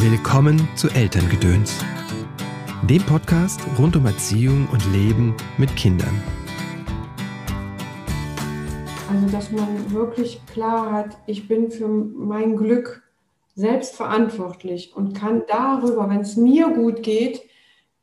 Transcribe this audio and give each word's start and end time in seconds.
Willkommen 0.00 0.68
zu 0.76 0.88
Elterngedöns, 0.90 1.84
dem 2.88 3.02
Podcast 3.02 3.60
rund 3.80 3.96
um 3.96 4.06
Erziehung 4.06 4.68
und 4.70 4.80
Leben 4.92 5.34
mit 5.58 5.74
Kindern. 5.74 6.22
Also, 9.10 9.26
dass 9.26 9.50
man 9.50 9.92
wirklich 9.92 10.40
klar 10.46 10.92
hat, 10.92 11.18
ich 11.26 11.48
bin 11.48 11.72
für 11.72 11.88
mein 11.88 12.56
Glück 12.56 13.02
selbst 13.56 13.96
verantwortlich 13.96 14.92
und 14.94 15.14
kann 15.14 15.42
darüber, 15.48 16.08
wenn 16.08 16.20
es 16.20 16.36
mir 16.36 16.68
gut 16.68 17.02
geht, 17.02 17.42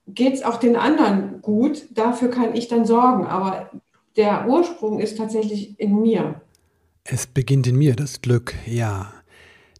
geht 0.05 0.33
es 0.33 0.43
auch 0.43 0.57
den 0.57 0.75
anderen 0.75 1.41
gut. 1.41 1.85
Dafür 1.91 2.29
kann 2.29 2.55
ich 2.55 2.67
dann 2.67 2.85
sorgen. 2.85 3.25
Aber 3.25 3.69
der 4.17 4.49
Ursprung 4.49 4.99
ist 4.99 5.17
tatsächlich 5.17 5.79
in 5.79 6.01
mir. 6.01 6.41
Es 7.05 7.25
beginnt 7.25 7.67
in 7.67 7.77
mir, 7.77 7.95
das 7.95 8.19
Glück, 8.19 8.53
ja. 8.65 9.13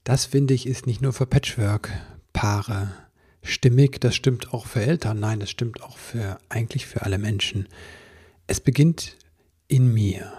Das 0.05 0.25
finde 0.25 0.53
ich 0.53 0.67
ist 0.67 0.85
nicht 0.85 1.01
nur 1.01 1.13
für 1.13 1.25
Patchwork-Paare 1.25 2.93
stimmig, 3.41 3.99
das 3.99 4.15
stimmt 4.15 4.53
auch 4.53 4.67
für 4.67 4.81
Eltern, 4.81 5.19
nein, 5.19 5.39
das 5.39 5.49
stimmt 5.49 5.81
auch 5.81 5.97
für 5.97 6.39
eigentlich 6.47 6.85
für 6.85 7.01
alle 7.01 7.17
Menschen. 7.17 7.67
Es 8.45 8.59
beginnt 8.59 9.17
in 9.67 9.91
mir. 9.91 10.31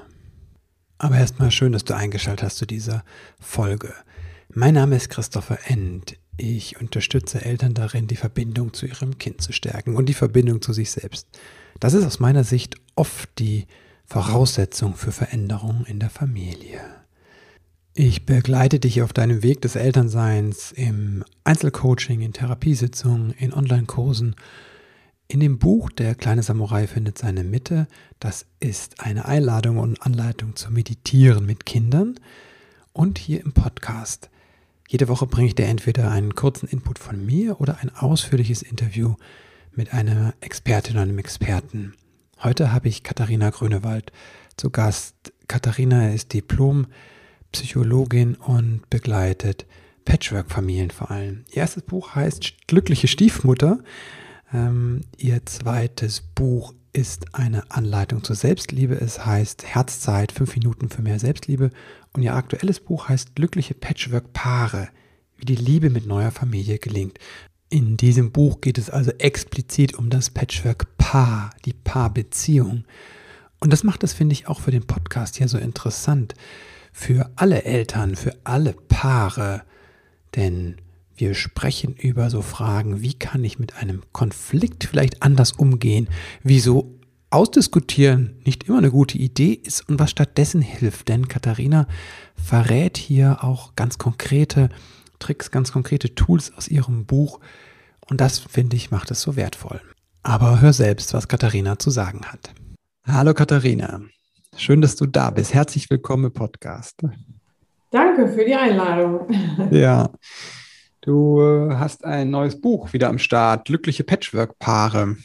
Aber 0.98 1.16
erstmal 1.16 1.50
schön, 1.50 1.72
dass 1.72 1.82
du 1.82 1.96
eingeschaltet 1.96 2.44
hast 2.44 2.58
zu 2.58 2.66
dieser 2.66 3.04
Folge. 3.40 3.92
Mein 4.48 4.74
Name 4.74 4.94
ist 4.94 5.10
Christopher 5.10 5.58
End. 5.64 6.16
Ich 6.36 6.80
unterstütze 6.80 7.44
Eltern 7.44 7.74
darin, 7.74 8.06
die 8.06 8.14
Verbindung 8.14 8.72
zu 8.72 8.86
ihrem 8.86 9.18
Kind 9.18 9.42
zu 9.42 9.52
stärken 9.52 9.96
und 9.96 10.06
die 10.08 10.14
Verbindung 10.14 10.62
zu 10.62 10.72
sich 10.72 10.92
selbst. 10.92 11.26
Das 11.80 11.92
ist 11.92 12.04
aus 12.04 12.20
meiner 12.20 12.44
Sicht 12.44 12.76
oft 12.94 13.28
die 13.40 13.66
Voraussetzung 14.04 14.94
für 14.94 15.10
Veränderungen 15.10 15.84
in 15.86 15.98
der 15.98 16.10
Familie. 16.10 16.80
Ich 17.98 18.26
begleite 18.26 18.78
dich 18.78 19.00
auf 19.00 19.14
deinem 19.14 19.42
Weg 19.42 19.62
des 19.62 19.74
Elternseins 19.74 20.70
im 20.70 21.24
Einzelcoaching, 21.44 22.20
in 22.20 22.34
Therapiesitzungen, 22.34 23.30
in 23.30 23.54
Online-Kursen. 23.54 24.36
In 25.28 25.40
dem 25.40 25.58
Buch 25.58 25.88
Der 25.88 26.14
kleine 26.14 26.42
Samurai 26.42 26.88
findet 26.88 27.16
seine 27.16 27.42
Mitte. 27.42 27.88
Das 28.20 28.44
ist 28.60 29.00
eine 29.00 29.24
Einladung 29.24 29.78
und 29.78 30.02
Anleitung 30.02 30.56
zum 30.56 30.74
Meditieren 30.74 31.46
mit 31.46 31.64
Kindern. 31.64 32.20
Und 32.92 33.16
hier 33.16 33.40
im 33.42 33.54
Podcast. 33.54 34.28
Jede 34.86 35.08
Woche 35.08 35.26
bringe 35.26 35.48
ich 35.48 35.54
dir 35.54 35.64
entweder 35.64 36.10
einen 36.10 36.34
kurzen 36.34 36.68
Input 36.68 36.98
von 36.98 37.24
mir 37.24 37.62
oder 37.62 37.78
ein 37.80 37.88
ausführliches 37.88 38.60
Interview 38.60 39.14
mit 39.72 39.94
einer 39.94 40.34
Expertin 40.42 40.96
oder 40.96 41.02
einem 41.04 41.18
Experten. 41.18 41.94
Heute 42.42 42.74
habe 42.74 42.88
ich 42.88 43.02
Katharina 43.02 43.48
Grünewald 43.48 44.12
zu 44.58 44.68
Gast. 44.68 45.32
Katharina 45.48 46.10
ist 46.10 46.34
Diplom- 46.34 46.88
Psychologin 47.56 48.34
und 48.34 48.88
begleitet 48.90 49.66
Patchwork-Familien 50.04 50.90
vor 50.90 51.10
allem. 51.10 51.44
Ihr 51.50 51.58
erstes 51.58 51.82
Buch 51.82 52.14
heißt 52.14 52.66
Glückliche 52.66 53.08
Stiefmutter. 53.08 53.78
Ähm, 54.52 55.00
ihr 55.16 55.44
zweites 55.46 56.20
Buch 56.20 56.74
ist 56.92 57.34
eine 57.34 57.70
Anleitung 57.70 58.22
zur 58.22 58.36
Selbstliebe. 58.36 58.94
Es 58.94 59.24
heißt 59.24 59.64
Herzzeit, 59.66 60.32
fünf 60.32 60.54
Minuten 60.54 60.90
für 60.90 61.00
mehr 61.02 61.18
Selbstliebe. 61.18 61.70
Und 62.12 62.22
ihr 62.22 62.34
aktuelles 62.34 62.80
Buch 62.80 63.08
heißt 63.08 63.34
Glückliche 63.34 63.74
Patchwork-Paare, 63.74 64.88
wie 65.38 65.46
die 65.46 65.56
Liebe 65.56 65.88
mit 65.88 66.06
neuer 66.06 66.32
Familie 66.32 66.78
gelingt. 66.78 67.18
In 67.68 67.96
diesem 67.96 68.32
Buch 68.32 68.60
geht 68.60 68.78
es 68.78 68.90
also 68.90 69.12
explizit 69.12 69.94
um 69.94 70.10
das 70.10 70.30
Patchwork-Paar, 70.30 71.50
die 71.64 71.72
Paarbeziehung. 71.72 72.84
Und 73.60 73.72
das 73.72 73.82
macht 73.82 74.04
es, 74.04 74.12
finde 74.12 74.34
ich, 74.34 74.46
auch 74.46 74.60
für 74.60 74.70
den 74.70 74.86
Podcast 74.86 75.36
hier 75.36 75.48
so 75.48 75.56
interessant 75.56 76.34
für 76.98 77.30
alle 77.36 77.64
Eltern, 77.64 78.16
für 78.16 78.34
alle 78.44 78.72
Paare, 78.72 79.64
denn 80.34 80.76
wir 81.14 81.34
sprechen 81.34 81.94
über 81.94 82.30
so 82.30 82.40
Fragen, 82.40 83.02
wie 83.02 83.12
kann 83.12 83.44
ich 83.44 83.58
mit 83.58 83.76
einem 83.76 84.02
Konflikt 84.12 84.84
vielleicht 84.84 85.22
anders 85.22 85.52
umgehen, 85.52 86.08
wieso 86.42 86.98
ausdiskutieren 87.28 88.40
nicht 88.46 88.64
immer 88.64 88.78
eine 88.78 88.90
gute 88.90 89.18
Idee 89.18 89.52
ist 89.52 89.86
und 89.90 89.98
was 90.00 90.10
stattdessen 90.10 90.62
hilft. 90.62 91.08
Denn 91.08 91.28
Katharina 91.28 91.86
verrät 92.34 92.96
hier 92.96 93.44
auch 93.44 93.76
ganz 93.76 93.98
konkrete 93.98 94.70
Tricks, 95.18 95.50
ganz 95.50 95.72
konkrete 95.72 96.14
Tools 96.14 96.50
aus 96.56 96.66
ihrem 96.66 97.04
Buch 97.04 97.40
und 98.08 98.22
das, 98.22 98.38
finde 98.38 98.74
ich, 98.74 98.90
macht 98.90 99.10
es 99.10 99.20
so 99.20 99.36
wertvoll. 99.36 99.82
Aber 100.22 100.62
hör 100.62 100.72
selbst, 100.72 101.12
was 101.12 101.28
Katharina 101.28 101.78
zu 101.78 101.90
sagen 101.90 102.24
hat. 102.24 102.54
Hallo 103.06 103.34
Katharina. 103.34 104.00
Schön, 104.58 104.80
dass 104.80 104.96
du 104.96 105.04
da 105.04 105.30
bist. 105.30 105.52
Herzlich 105.52 105.90
willkommen 105.90 106.24
im 106.24 106.32
Podcast. 106.32 107.02
Danke 107.90 108.26
für 108.28 108.44
die 108.44 108.54
Einladung. 108.54 109.28
Ja, 109.70 110.10
du 111.02 111.40
äh, 111.40 111.74
hast 111.74 112.04
ein 112.04 112.30
neues 112.30 112.58
Buch 112.58 112.92
wieder 112.94 113.10
am 113.10 113.18
Start, 113.18 113.66
Glückliche 113.66 114.02
Patchwork-Paare. 114.02 115.16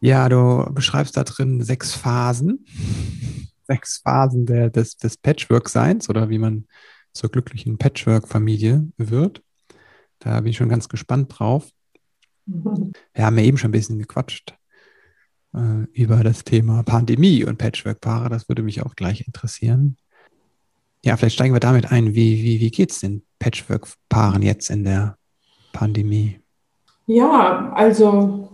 Ja, 0.00 0.28
du 0.28 0.70
beschreibst 0.72 1.16
da 1.16 1.24
drin 1.24 1.62
sechs 1.62 1.94
Phasen, 1.94 2.66
sechs 3.66 3.98
Phasen 3.98 4.44
der, 4.44 4.68
des, 4.68 4.96
des 4.98 5.16
Patchwork-Seins 5.16 6.10
oder 6.10 6.28
wie 6.28 6.38
man 6.38 6.66
zur 7.14 7.30
glücklichen 7.30 7.78
Patchwork-Familie 7.78 8.86
wird. 8.98 9.42
Da 10.18 10.38
bin 10.40 10.50
ich 10.50 10.58
schon 10.58 10.68
ganz 10.68 10.90
gespannt 10.90 11.38
drauf. 11.38 11.70
Wir 12.46 13.24
haben 13.24 13.38
ja 13.38 13.44
eben 13.44 13.56
schon 13.56 13.70
ein 13.70 13.72
bisschen 13.72 13.98
gequatscht 13.98 14.59
äh, 15.54 15.84
über 15.92 16.22
das 16.22 16.44
Thema 16.44 16.82
Pandemie 16.82 17.44
und 17.44 17.58
Patchwork-Paare. 17.58 18.28
Das 18.28 18.48
würde 18.48 18.62
mich 18.62 18.82
auch 18.82 18.94
gleich 18.94 19.26
interessieren. 19.26 19.96
Ja, 21.04 21.16
vielleicht 21.16 21.34
steigen 21.34 21.54
wir 21.54 21.60
damit 21.60 21.90
ein. 21.90 22.14
Wie, 22.14 22.42
wie, 22.42 22.60
wie 22.60 22.70
geht 22.70 22.90
es 22.90 23.00
den 23.00 23.22
Patchwork-Paaren 23.38 24.42
jetzt 24.42 24.70
in 24.70 24.84
der 24.84 25.16
Pandemie? 25.72 26.40
Ja, 27.06 27.72
also 27.74 28.48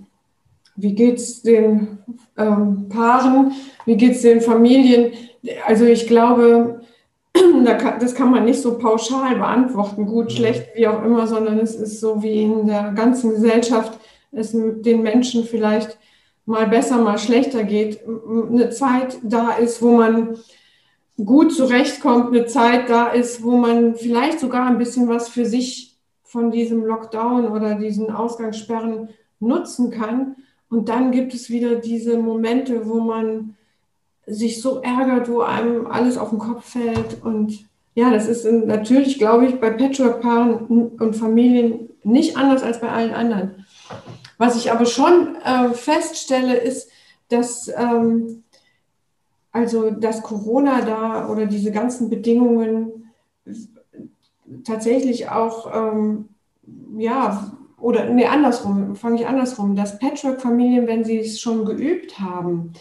wie 0.76 0.94
geht 0.94 1.16
es 1.16 1.42
den 1.42 1.98
ähm, 2.36 2.88
Paaren? 2.88 3.52
Wie 3.84 3.96
geht 3.96 4.12
es 4.12 4.22
den 4.22 4.40
Familien? 4.40 5.12
Also 5.66 5.84
ich 5.84 6.06
glaube, 6.06 6.80
das 8.00 8.14
kann 8.14 8.30
man 8.30 8.44
nicht 8.44 8.60
so 8.60 8.78
pauschal 8.78 9.36
beantworten, 9.36 10.06
gut, 10.06 10.32
schlecht, 10.32 10.68
wie 10.74 10.86
auch 10.86 11.02
immer, 11.02 11.26
sondern 11.26 11.58
es 11.58 11.74
ist 11.74 12.00
so 12.00 12.22
wie 12.22 12.42
in 12.42 12.66
der 12.66 12.92
ganzen 12.92 13.30
Gesellschaft 13.30 13.98
es 14.32 14.52
den 14.52 15.02
Menschen 15.02 15.44
vielleicht 15.44 15.98
mal 16.46 16.68
besser, 16.68 16.98
mal 16.98 17.18
schlechter 17.18 17.64
geht, 17.64 18.00
eine 18.06 18.70
Zeit 18.70 19.18
da 19.22 19.52
ist, 19.52 19.82
wo 19.82 19.92
man 19.96 20.38
gut 21.22 21.52
zurechtkommt, 21.52 22.28
eine 22.28 22.46
Zeit 22.46 22.88
da 22.88 23.08
ist, 23.08 23.42
wo 23.42 23.56
man 23.56 23.96
vielleicht 23.96 24.40
sogar 24.40 24.66
ein 24.66 24.78
bisschen 24.78 25.08
was 25.08 25.28
für 25.28 25.44
sich 25.44 25.96
von 26.22 26.50
diesem 26.50 26.84
Lockdown 26.84 27.48
oder 27.48 27.74
diesen 27.74 28.10
Ausgangssperren 28.10 29.08
nutzen 29.40 29.90
kann. 29.90 30.36
Und 30.68 30.88
dann 30.88 31.10
gibt 31.12 31.34
es 31.34 31.50
wieder 31.50 31.76
diese 31.76 32.18
Momente, 32.18 32.88
wo 32.88 33.00
man 33.00 33.56
sich 34.26 34.60
so 34.60 34.80
ärgert, 34.82 35.28
wo 35.30 35.40
einem 35.40 35.86
alles 35.86 36.18
auf 36.18 36.30
den 36.30 36.38
Kopf 36.38 36.64
fällt. 36.64 37.22
Und 37.24 37.64
ja, 37.94 38.10
das 38.10 38.28
ist 38.28 38.44
natürlich, 38.44 39.18
glaube 39.18 39.46
ich, 39.46 39.60
bei 39.60 39.70
Patchwork-Paaren 39.70 40.66
und 40.98 41.16
Familien 41.16 41.88
nicht 42.02 42.36
anders 42.36 42.62
als 42.62 42.80
bei 42.80 42.88
allen 42.88 43.14
anderen. 43.14 43.64
Was 44.38 44.56
ich 44.56 44.70
aber 44.70 44.86
schon 44.86 45.36
äh, 45.36 45.70
feststelle, 45.70 46.56
ist, 46.56 46.90
dass 47.28 47.68
ähm, 47.68 48.44
also 49.52 49.90
dass 49.90 50.22
Corona 50.22 50.82
da 50.82 51.28
oder 51.30 51.46
diese 51.46 51.72
ganzen 51.72 52.10
Bedingungen 52.10 53.10
tatsächlich 54.64 55.30
auch 55.30 55.72
ähm, 55.74 56.28
ja 56.98 57.52
oder 57.78 58.08
nee, 58.08 58.26
andersrum, 58.26 58.96
fange 58.96 59.20
ich 59.20 59.26
andersrum, 59.26 59.76
dass 59.76 59.98
Patchwork-Familien, 59.98 60.86
wenn 60.86 61.04
sie 61.04 61.18
es 61.18 61.40
schon 61.40 61.64
geübt 61.64 62.18
haben, 62.18 62.72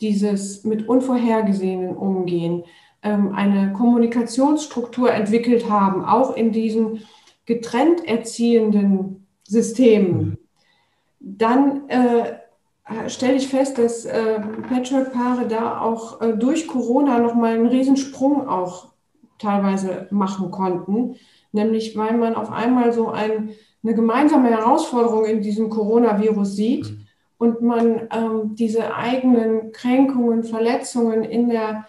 dieses 0.00 0.64
mit 0.64 0.88
Unvorhergesehenen 0.88 1.96
umgehen, 1.96 2.64
ähm, 3.02 3.34
eine 3.34 3.72
Kommunikationsstruktur 3.72 5.12
entwickelt 5.12 5.70
haben, 5.70 6.04
auch 6.04 6.36
in 6.36 6.52
diesen 6.52 7.02
getrennt 7.46 8.06
erziehenden 8.06 9.26
Systemen, 9.46 10.16
mhm 10.16 10.41
dann 11.22 11.88
äh, 11.88 12.38
stelle 13.08 13.34
ich 13.34 13.48
fest, 13.48 13.78
dass 13.78 14.04
äh, 14.04 14.40
Patchwork-Paare 14.68 15.46
da 15.46 15.80
auch 15.80 16.20
äh, 16.20 16.36
durch 16.36 16.66
Corona 16.66 17.18
nochmal 17.18 17.54
einen 17.54 17.66
Riesensprung 17.66 18.48
auch 18.48 18.88
teilweise 19.38 20.08
machen 20.10 20.50
konnten. 20.50 21.16
Nämlich 21.52 21.96
weil 21.96 22.16
man 22.16 22.34
auf 22.34 22.50
einmal 22.50 22.92
so 22.92 23.08
ein, 23.10 23.50
eine 23.84 23.94
gemeinsame 23.94 24.50
Herausforderung 24.50 25.26
in 25.26 25.42
diesem 25.42 25.70
Coronavirus 25.70 26.56
sieht 26.56 26.90
mhm. 26.90 27.06
und 27.38 27.62
man 27.62 28.08
ähm, 28.10 28.54
diese 28.54 28.94
eigenen 28.94 29.72
Kränkungen, 29.72 30.44
Verletzungen 30.44 31.22
in 31.22 31.48
der 31.50 31.86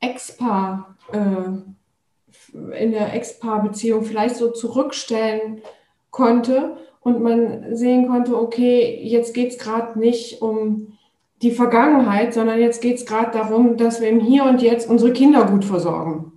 Ex-Paar, 0.00 0.96
äh, 1.12 2.78
in 2.82 2.92
der 2.92 3.14
Ex-Paar-Beziehung 3.14 4.04
vielleicht 4.04 4.36
so 4.36 4.50
zurückstellen 4.50 5.62
konnte 6.10 6.76
und 7.04 7.22
man 7.22 7.76
sehen 7.76 8.08
konnte, 8.08 8.36
okay, 8.36 8.98
jetzt 9.02 9.34
geht 9.34 9.52
es 9.52 9.58
gerade 9.58 9.98
nicht 9.98 10.40
um 10.40 10.96
die 11.42 11.50
Vergangenheit, 11.50 12.32
sondern 12.32 12.58
jetzt 12.58 12.80
geht 12.80 12.96
es 12.96 13.04
gerade 13.04 13.30
darum, 13.30 13.76
dass 13.76 14.00
wir 14.00 14.08
im 14.08 14.20
Hier 14.20 14.44
und 14.44 14.62
Jetzt 14.62 14.88
unsere 14.88 15.12
Kinder 15.12 15.44
gut 15.44 15.66
versorgen. 15.66 16.32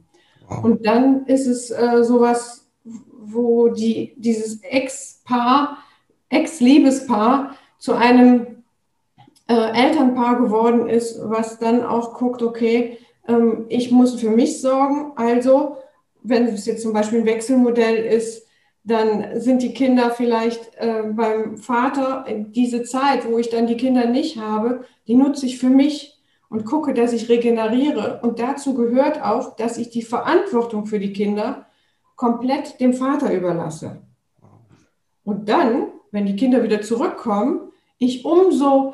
Wow. 0.50 0.66
Und 0.66 0.86
dann 0.86 1.26
ist 1.26 1.48
es 1.48 1.72
äh, 1.72 2.04
sowas, 2.04 2.68
wo 3.18 3.70
die, 3.70 4.14
dieses 4.18 4.62
Ex-Paar, 4.62 5.78
Ex-Liebespaar 6.30 7.56
zu 7.78 7.94
einem 7.94 8.64
äh, 9.48 9.54
Elternpaar 9.54 10.42
geworden 10.42 10.90
ist, 10.90 11.18
was 11.24 11.60
dann 11.60 11.86
auch 11.86 12.14
guckt, 12.16 12.42
okay, 12.42 12.98
ähm, 13.30 13.66
ich 13.70 13.90
muss 13.92 14.20
für 14.20 14.32
mich 14.32 14.60
sorgen. 14.60 15.14
Also, 15.16 15.78
wenn 16.24 16.48
es 16.48 16.66
jetzt 16.66 16.82
zum 16.82 16.92
Beispiel 16.92 17.20
ein 17.20 17.26
Wechselmodell 17.26 17.96
ist, 17.96 18.47
dann 18.88 19.42
sind 19.42 19.62
die 19.62 19.74
Kinder 19.74 20.12
vielleicht 20.12 20.76
äh, 20.78 21.04
beim 21.12 21.58
Vater. 21.58 22.26
Diese 22.30 22.84
Zeit, 22.84 23.30
wo 23.30 23.38
ich 23.38 23.50
dann 23.50 23.68
die 23.68 23.76
Kinder 23.76 24.06
nicht 24.06 24.38
habe, 24.38 24.86
die 25.08 25.16
nutze 25.16 25.46
ich 25.46 25.60
für 25.60 25.70
mich 25.70 26.18
und 26.50 26.66
gucke, 26.66 26.94
dass 26.94 27.12
ich 27.12 27.28
regeneriere. 27.28 28.22
Und 28.24 28.40
dazu 28.40 28.74
gehört 28.74 29.22
auch, 29.22 29.58
dass 29.58 29.78
ich 29.78 29.90
die 29.90 30.04
Verantwortung 30.04 30.86
für 30.86 31.00
die 31.00 31.12
Kinder 31.12 31.66
komplett 32.16 32.80
dem 32.80 32.94
Vater 32.94 33.34
überlasse. 33.34 34.02
Und 35.26 35.50
dann, 35.50 35.88
wenn 36.12 36.26
die 36.26 36.38
Kinder 36.38 36.64
wieder 36.64 36.82
zurückkommen, 36.82 37.72
ich 37.98 38.24
umso 38.24 38.94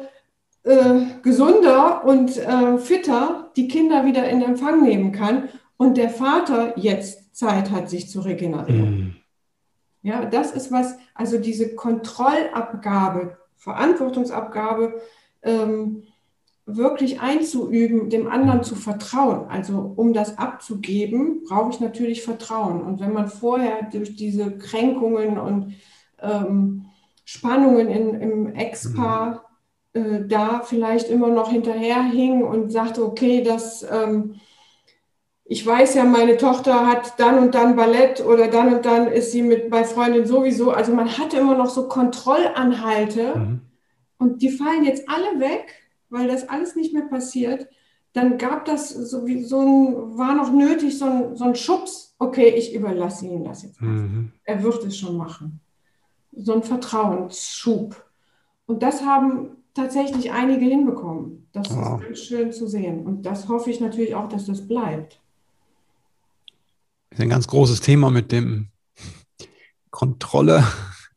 äh, 0.63 1.01
gesunder 1.21 2.03
und 2.03 2.35
äh, 2.37 2.79
fitter 2.79 3.51
die 3.55 3.67
Kinder 3.67 4.05
wieder 4.05 4.27
in 4.27 4.41
Empfang 4.41 4.81
nehmen 4.81 5.11
kann 5.11 5.49
und 5.77 5.97
der 5.97 6.09
Vater 6.09 6.77
jetzt 6.79 7.35
Zeit 7.35 7.69
hat, 7.69 7.91
sich 7.91 8.09
zu 8.09 8.21
regenerieren. 8.21 8.97
Mm. 8.97 9.22
Ja, 10.03 10.25
das 10.25 10.51
ist 10.51 10.71
was, 10.71 10.97
also 11.15 11.37
diese 11.39 11.75
Kontrollabgabe, 11.75 13.37
Verantwortungsabgabe, 13.55 15.01
ähm, 15.41 16.03
wirklich 16.65 17.19
einzuüben, 17.19 18.09
dem 18.09 18.27
anderen 18.27 18.63
zu 18.63 18.75
vertrauen. 18.75 19.49
Also 19.49 19.93
um 19.95 20.13
das 20.13 20.37
abzugeben, 20.37 21.43
brauche 21.43 21.71
ich 21.71 21.79
natürlich 21.79 22.21
Vertrauen. 22.23 22.81
Und 22.81 22.99
wenn 22.99 23.13
man 23.13 23.27
vorher 23.27 23.89
durch 23.91 24.15
diese 24.15 24.57
Kränkungen 24.57 25.37
und 25.37 25.73
ähm, 26.21 26.85
Spannungen 27.25 27.87
in, 27.87 28.21
im 28.21 28.55
Ex-Paar 28.55 29.45
äh, 29.93 30.25
da 30.25 30.61
vielleicht 30.61 31.09
immer 31.09 31.29
noch 31.29 31.51
hinterherhing 31.51 32.43
und 32.43 32.71
sagte, 32.71 33.05
okay, 33.05 33.43
das, 33.43 33.85
ähm, 33.89 34.35
ich 35.45 35.65
weiß 35.65 35.95
ja, 35.95 36.05
meine 36.05 36.37
Tochter 36.37 36.87
hat 36.87 37.19
dann 37.19 37.37
und 37.37 37.55
dann 37.55 37.75
Ballett 37.75 38.21
oder 38.25 38.47
dann 38.47 38.75
und 38.75 38.85
dann 38.85 39.07
ist 39.07 39.31
sie 39.31 39.41
mit 39.41 39.69
bei 39.69 39.83
Freundin 39.83 40.25
sowieso. 40.25 40.71
Also 40.71 40.93
man 40.93 41.17
hatte 41.17 41.37
immer 41.37 41.57
noch 41.57 41.69
so 41.69 41.87
Kontrollanhalte 41.87 43.35
mhm. 43.35 43.61
und 44.17 44.41
die 44.41 44.49
fallen 44.49 44.85
jetzt 44.85 45.07
alle 45.09 45.39
weg 45.39 45.83
weil 46.13 46.27
das 46.27 46.47
alles 46.47 46.75
nicht 46.75 46.93
mehr 46.93 47.07
passiert, 47.07 47.67
dann 48.13 48.37
gab 48.37 48.65
das 48.65 48.89
so 48.89 49.25
wie 49.25 49.43
so 49.43 49.59
ein, 49.59 50.17
war 50.17 50.35
noch 50.35 50.53
nötig, 50.53 50.99
so 50.99 51.05
ein, 51.05 51.35
so 51.35 51.43
ein 51.43 51.55
Schubs, 51.55 52.15
okay, 52.19 52.49
ich 52.49 52.75
überlasse 52.75 53.25
ihm 53.25 53.43
das 53.43 53.63
jetzt. 53.63 53.81
Mhm. 53.81 54.31
Er 54.43 54.61
wird 54.61 54.85
es 54.85 54.95
schon 54.95 55.17
machen. 55.17 55.59
So 56.31 56.53
ein 56.53 56.61
Vertrauensschub. 56.61 57.95
Und 58.67 58.83
das 58.83 59.03
haben 59.03 59.57
tatsächlich 59.73 60.31
einige 60.31 60.65
hinbekommen. 60.65 61.47
Das 61.51 61.75
wow. 61.75 61.99
ist 61.99 62.05
ganz 62.05 62.19
schön 62.19 62.51
zu 62.51 62.67
sehen. 62.67 63.03
Und 63.07 63.23
das 63.23 63.49
hoffe 63.49 63.71
ich 63.71 63.81
natürlich 63.81 64.13
auch, 64.13 64.29
dass 64.29 64.45
das 64.45 64.67
bleibt. 64.67 65.19
Das 67.13 67.19
ist 67.19 67.25
ein 67.25 67.29
ganz 67.29 67.47
großes 67.47 67.81
Thema 67.81 68.09
mit 68.09 68.31
dem 68.31 68.69
Kontrolle 69.91 70.63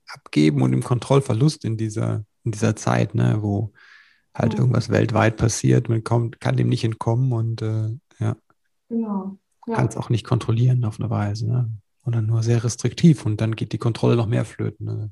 abgeben 0.08 0.60
und 0.60 0.72
dem 0.72 0.82
Kontrollverlust 0.82 1.64
in 1.64 1.78
dieser, 1.78 2.22
in 2.44 2.52
dieser 2.52 2.76
Zeit, 2.76 3.14
ne, 3.14 3.38
wo 3.40 3.72
halt 4.34 4.52
ja. 4.52 4.58
irgendwas 4.58 4.90
weltweit 4.90 5.38
passiert, 5.38 5.88
man 5.88 6.04
kommt, 6.04 6.38
kann 6.38 6.58
dem 6.58 6.68
nicht 6.68 6.84
entkommen 6.84 7.32
und 7.32 7.62
äh, 7.62 7.96
ja. 8.18 8.36
Genau. 8.90 9.38
Ja. 9.66 9.74
Kann 9.74 9.86
es 9.86 9.96
auch 9.96 10.10
nicht 10.10 10.26
kontrollieren 10.26 10.84
auf 10.84 11.00
eine 11.00 11.08
Weise, 11.08 11.48
ne? 11.48 11.70
Oder 12.04 12.20
nur 12.20 12.42
sehr 12.42 12.62
restriktiv 12.62 13.24
und 13.24 13.40
dann 13.40 13.56
geht 13.56 13.72
die 13.72 13.78
Kontrolle 13.78 14.16
noch 14.16 14.26
mehr 14.26 14.44
flöten. 14.44 14.84
Ne? 14.84 15.10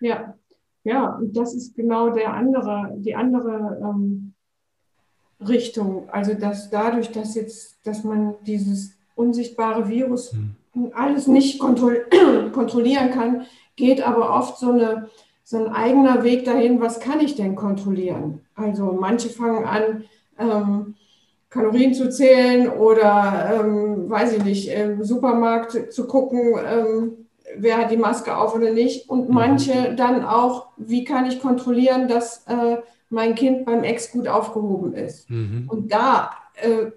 Ja, 0.00 0.34
ja, 0.82 1.14
und 1.14 1.36
das 1.36 1.54
ist 1.54 1.76
genau 1.76 2.08
der 2.08 2.32
andere, 2.32 2.94
die 2.96 3.14
andere 3.14 3.78
ähm, 3.82 4.32
Richtung. 5.40 6.08
Also 6.08 6.32
dass 6.32 6.70
dadurch, 6.70 7.12
dass 7.12 7.34
jetzt, 7.34 7.86
dass 7.86 8.02
man 8.02 8.36
dieses 8.46 8.96
unsichtbare 9.14 9.88
Virus 9.88 10.32
hm. 10.32 10.92
alles 10.94 11.26
nicht 11.26 11.58
kontroll 11.58 12.06
kontrollieren 12.52 13.10
kann, 13.10 13.42
geht 13.76 14.06
aber 14.06 14.34
oft 14.34 14.58
so 14.58 14.70
eine 14.72 15.08
so 15.44 15.58
ein 15.58 15.72
eigener 15.72 16.22
Weg 16.22 16.44
dahin, 16.44 16.80
was 16.80 17.00
kann 17.00 17.20
ich 17.20 17.34
denn 17.34 17.56
kontrollieren? 17.56 18.40
Also 18.54 18.96
manche 18.98 19.28
fangen 19.28 19.64
an, 19.66 20.04
ähm, 20.38 20.94
Kalorien 21.50 21.92
zu 21.92 22.08
zählen 22.08 22.70
oder, 22.70 23.60
ähm, 23.60 24.08
weiß 24.08 24.32
ich 24.38 24.44
nicht, 24.44 24.68
im 24.68 25.04
Supermarkt 25.04 25.92
zu 25.92 26.06
gucken, 26.06 26.54
ähm, 26.66 27.12
wer 27.58 27.76
hat 27.76 27.90
die 27.90 27.98
Maske 27.98 28.34
auf 28.34 28.54
oder 28.54 28.70
nicht. 28.70 29.10
Und 29.10 29.28
mhm. 29.28 29.34
manche 29.34 29.94
dann 29.94 30.24
auch, 30.24 30.68
wie 30.78 31.04
kann 31.04 31.26
ich 31.26 31.40
kontrollieren, 31.40 32.08
dass 32.08 32.46
äh, 32.46 32.78
mein 33.10 33.34
Kind 33.34 33.66
beim 33.66 33.84
Ex 33.84 34.10
gut 34.12 34.28
aufgehoben 34.28 34.94
ist. 34.94 35.28
Mhm. 35.28 35.66
Und 35.68 35.92
da 35.92 36.30
äh, 36.54 36.92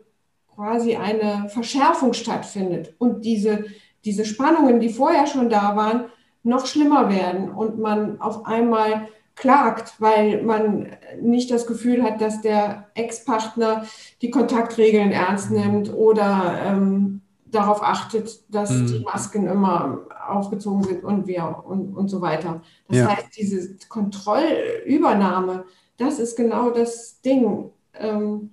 quasi 0.55 0.95
eine 0.95 1.49
Verschärfung 1.49 2.13
stattfindet 2.13 2.95
und 2.97 3.25
diese, 3.25 3.65
diese 4.05 4.25
Spannungen, 4.25 4.79
die 4.79 4.89
vorher 4.89 5.27
schon 5.27 5.49
da 5.49 5.75
waren, 5.75 6.05
noch 6.43 6.65
schlimmer 6.65 7.09
werden 7.09 7.49
und 7.49 7.79
man 7.79 8.21
auf 8.21 8.45
einmal 8.45 9.07
klagt, 9.35 9.99
weil 9.99 10.43
man 10.43 10.95
nicht 11.21 11.51
das 11.51 11.67
Gefühl 11.67 12.03
hat, 12.03 12.21
dass 12.21 12.41
der 12.41 12.87
Ex-Partner 12.93 13.85
die 14.21 14.31
Kontaktregeln 14.31 15.11
ernst 15.11 15.51
nimmt 15.51 15.93
oder 15.93 16.57
ähm, 16.65 17.21
darauf 17.45 17.83
achtet, 17.83 18.43
dass 18.53 18.71
mhm. 18.71 18.87
die 18.87 18.99
Masken 18.99 19.47
immer 19.47 20.07
aufgezogen 20.27 20.83
sind 20.83 21.03
und, 21.03 21.27
wir, 21.27 21.63
und, 21.65 21.95
und 21.95 22.07
so 22.07 22.21
weiter. 22.21 22.61
Das 22.87 22.97
ja. 22.97 23.07
heißt, 23.07 23.37
diese 23.37 23.75
Kontrollübernahme, 23.89 25.65
das 25.97 26.19
ist 26.19 26.35
genau 26.35 26.69
das 26.69 27.21
Ding, 27.21 27.71
ähm, 27.93 28.51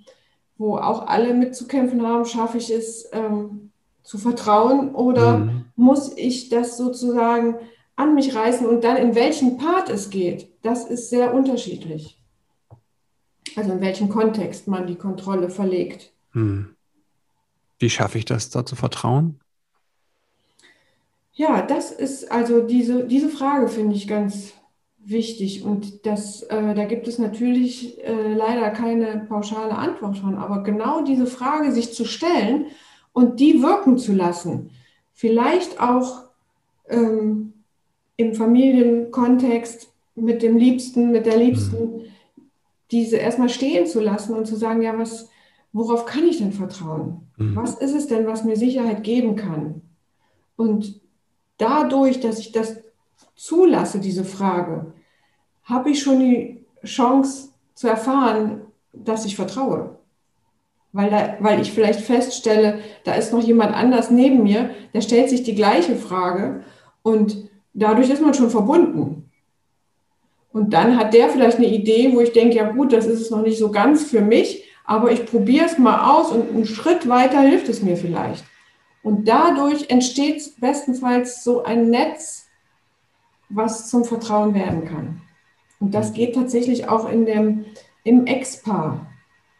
wo 0.58 0.76
auch 0.76 1.06
alle 1.06 1.34
mitzukämpfen 1.34 2.06
haben, 2.06 2.24
schaffe 2.24 2.58
ich 2.58 2.70
es 2.70 3.08
ähm, 3.12 3.70
zu 4.02 4.18
vertrauen 4.18 4.94
oder 4.94 5.38
mhm. 5.38 5.64
muss 5.76 6.16
ich 6.16 6.48
das 6.48 6.76
sozusagen 6.76 7.56
an 7.96 8.14
mich 8.14 8.34
reißen 8.34 8.66
und 8.66 8.84
dann 8.84 8.96
in 8.96 9.14
welchen 9.14 9.58
Part 9.58 9.88
es 9.88 10.10
geht, 10.10 10.48
das 10.62 10.84
ist 10.84 11.10
sehr 11.10 11.34
unterschiedlich. 11.34 12.18
Also 13.56 13.72
in 13.72 13.80
welchem 13.80 14.08
Kontext 14.08 14.66
man 14.66 14.86
die 14.86 14.96
Kontrolle 14.96 15.50
verlegt. 15.50 16.12
Hm. 16.32 16.74
Wie 17.78 17.90
schaffe 17.90 18.18
ich 18.18 18.24
das, 18.24 18.48
da 18.50 18.64
zu 18.64 18.76
vertrauen? 18.76 19.40
Ja, 21.34 21.62
das 21.62 21.90
ist 21.90 22.30
also 22.30 22.66
diese, 22.66 23.06
diese 23.06 23.28
Frage 23.28 23.68
finde 23.68 23.96
ich 23.96 24.06
ganz 24.06 24.52
wichtig 25.04 25.64
und 25.64 26.06
das, 26.06 26.42
äh, 26.44 26.74
da 26.74 26.84
gibt 26.84 27.08
es 27.08 27.18
natürlich 27.18 28.02
äh, 28.04 28.34
leider 28.34 28.70
keine 28.70 29.26
pauschale 29.28 29.76
Antwort 29.76 30.18
von, 30.18 30.36
aber 30.36 30.62
genau 30.62 31.02
diese 31.02 31.26
Frage 31.26 31.72
sich 31.72 31.92
zu 31.92 32.04
stellen 32.04 32.66
und 33.12 33.40
die 33.40 33.62
wirken 33.62 33.98
zu 33.98 34.12
lassen, 34.12 34.70
vielleicht 35.12 35.80
auch 35.80 36.24
ähm, 36.88 37.52
im 38.16 38.34
Familienkontext 38.34 39.92
mit 40.14 40.42
dem 40.42 40.56
Liebsten, 40.56 41.10
mit 41.10 41.26
der 41.26 41.36
Liebsten, 41.36 41.96
mhm. 41.96 42.00
diese 42.90 43.16
erstmal 43.16 43.48
stehen 43.48 43.86
zu 43.86 44.00
lassen 44.00 44.34
und 44.34 44.46
zu 44.46 44.56
sagen, 44.56 44.82
ja, 44.82 44.96
was, 44.96 45.28
worauf 45.72 46.06
kann 46.06 46.26
ich 46.26 46.38
denn 46.38 46.52
vertrauen? 46.52 47.28
Mhm. 47.36 47.56
Was 47.56 47.74
ist 47.74 47.94
es 47.94 48.06
denn, 48.06 48.26
was 48.26 48.44
mir 48.44 48.56
Sicherheit 48.56 49.02
geben 49.02 49.36
kann? 49.36 49.82
Und 50.56 51.00
dadurch, 51.58 52.20
dass 52.20 52.38
ich 52.38 52.52
das 52.52 52.81
zulasse, 53.42 53.98
diese 53.98 54.24
Frage, 54.24 54.92
habe 55.64 55.90
ich 55.90 56.00
schon 56.00 56.20
die 56.20 56.64
Chance 56.84 57.48
zu 57.74 57.88
erfahren, 57.88 58.62
dass 58.92 59.24
ich 59.24 59.34
vertraue. 59.34 59.98
Weil, 60.92 61.10
da, 61.10 61.36
weil 61.40 61.60
ich 61.60 61.72
vielleicht 61.72 62.00
feststelle, 62.00 62.78
da 63.04 63.14
ist 63.14 63.32
noch 63.32 63.42
jemand 63.42 63.74
anders 63.74 64.10
neben 64.10 64.44
mir, 64.44 64.70
der 64.94 65.00
stellt 65.00 65.28
sich 65.28 65.42
die 65.42 65.56
gleiche 65.56 65.96
Frage 65.96 66.62
und 67.02 67.48
dadurch 67.72 68.10
ist 68.10 68.22
man 68.22 68.34
schon 68.34 68.50
verbunden. 68.50 69.30
Und 70.52 70.72
dann 70.72 70.96
hat 70.96 71.12
der 71.12 71.28
vielleicht 71.28 71.56
eine 71.56 71.66
Idee, 71.74 72.12
wo 72.12 72.20
ich 72.20 72.32
denke, 72.32 72.56
ja 72.56 72.70
gut, 72.70 72.92
das 72.92 73.06
ist 73.06 73.22
es 73.22 73.30
noch 73.30 73.42
nicht 73.42 73.58
so 73.58 73.72
ganz 73.72 74.04
für 74.04 74.20
mich, 74.20 74.64
aber 74.84 75.10
ich 75.10 75.26
probiere 75.26 75.66
es 75.66 75.78
mal 75.78 76.14
aus 76.14 76.30
und 76.30 76.50
einen 76.50 76.66
Schritt 76.66 77.08
weiter 77.08 77.40
hilft 77.40 77.68
es 77.68 77.82
mir 77.82 77.96
vielleicht. 77.96 78.44
Und 79.02 79.26
dadurch 79.26 79.90
entsteht 79.90 80.60
bestenfalls 80.60 81.42
so 81.42 81.64
ein 81.64 81.90
Netz, 81.90 82.41
was 83.54 83.88
zum 83.88 84.04
Vertrauen 84.04 84.54
werden 84.54 84.84
kann. 84.84 85.20
Und 85.80 85.94
das 85.94 86.12
geht 86.12 86.34
tatsächlich 86.34 86.88
auch 86.88 87.10
in 87.10 87.26
dem, 87.26 87.64
im 88.04 88.26
Ex-Paar, 88.26 89.06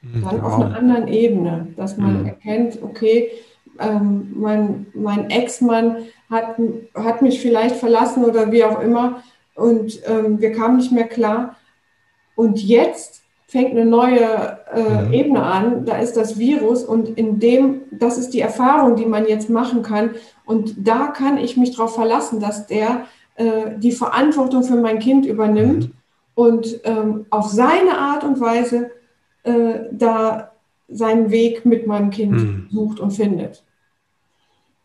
mhm, 0.03 0.23
dann 0.23 0.43
wow. 0.43 0.45
auf 0.45 0.55
einer 0.55 0.77
anderen 0.77 1.09
Ebene, 1.09 1.69
dass 1.77 1.97
man 1.97 2.21
mhm. 2.21 2.27
erkennt, 2.27 2.83
okay, 2.83 3.31
ähm, 3.79 4.33
mein, 4.35 4.87
mein 4.95 5.31
Ex-Mann 5.31 5.97
hat, 6.31 6.57
hat 6.95 7.23
mich 7.23 7.41
vielleicht 7.41 7.77
verlassen 7.77 8.25
oder 8.25 8.53
wie 8.53 8.65
auch 8.65 8.81
immer 8.81 9.23
und 9.55 10.01
ähm, 10.07 10.41
wir 10.41 10.53
kamen 10.53 10.77
nicht 10.77 10.93
mehr 10.93 11.09
klar. 11.09 11.57
Und 12.35 12.63
jetzt 12.63 13.23
fängt 13.47 13.73
eine 13.73 13.85
neue 13.85 14.59
äh, 14.73 15.03
mhm. 15.03 15.13
Ebene 15.13 15.43
an, 15.43 15.85
da 15.85 15.99
ist 15.99 16.17
das 16.17 16.39
Virus 16.39 16.85
und 16.85 17.19
in 17.19 17.39
dem, 17.39 17.83
das 17.91 18.17
ist 18.17 18.31
die 18.31 18.41
Erfahrung, 18.41 18.97
die 18.97 19.05
man 19.05 19.27
jetzt 19.27 19.51
machen 19.51 19.83
kann. 19.83 20.13
Und 20.47 20.75
da 20.79 21.09
kann 21.09 21.37
ich 21.37 21.57
mich 21.57 21.77
darauf 21.77 21.95
verlassen, 21.95 22.41
dass 22.41 22.67
der 22.67 23.07
äh, 23.37 23.79
die 23.79 23.93
Verantwortung 23.93 24.63
für 24.63 24.77
mein 24.77 24.99
Kind 24.99 25.27
übernimmt 25.27 25.89
mhm. 25.89 25.93
und 26.35 26.81
ähm, 26.85 27.27
auf 27.31 27.49
seine 27.49 27.99
Art 27.99 28.25
und 28.25 28.41
Weise 28.41 28.91
äh, 29.45 29.81
da 29.93 30.53
seinen 30.89 31.31
Weg 31.31 31.65
mit 31.65 31.87
meinem 31.87 32.11
Kind 32.11 32.33
mhm. 32.33 32.69
sucht 32.71 33.01
und 33.01 33.13
findet. 33.13 33.65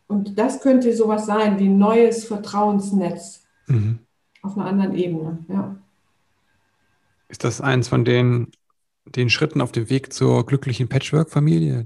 Und 0.06 0.38
das 0.38 0.62
könnte 0.62 0.96
sowas 0.96 1.26
sein 1.26 1.58
wie 1.58 1.68
ein 1.68 1.78
neues 1.78 2.24
Vertrauensnetz 2.24 3.44
mhm. 3.66 3.98
auf 4.42 4.56
einer 4.56 4.66
anderen 4.66 4.94
Ebene. 4.94 5.38
Ja. 5.48 5.76
Ist 7.28 7.44
das 7.44 7.60
eins 7.60 7.88
von 7.88 8.06
den, 8.06 8.50
den 9.04 9.28
Schritten 9.28 9.60
auf 9.60 9.72
dem 9.72 9.90
Weg 9.90 10.14
zur 10.14 10.46
glücklichen 10.46 10.88
Patchwork-Familie? 10.88 11.84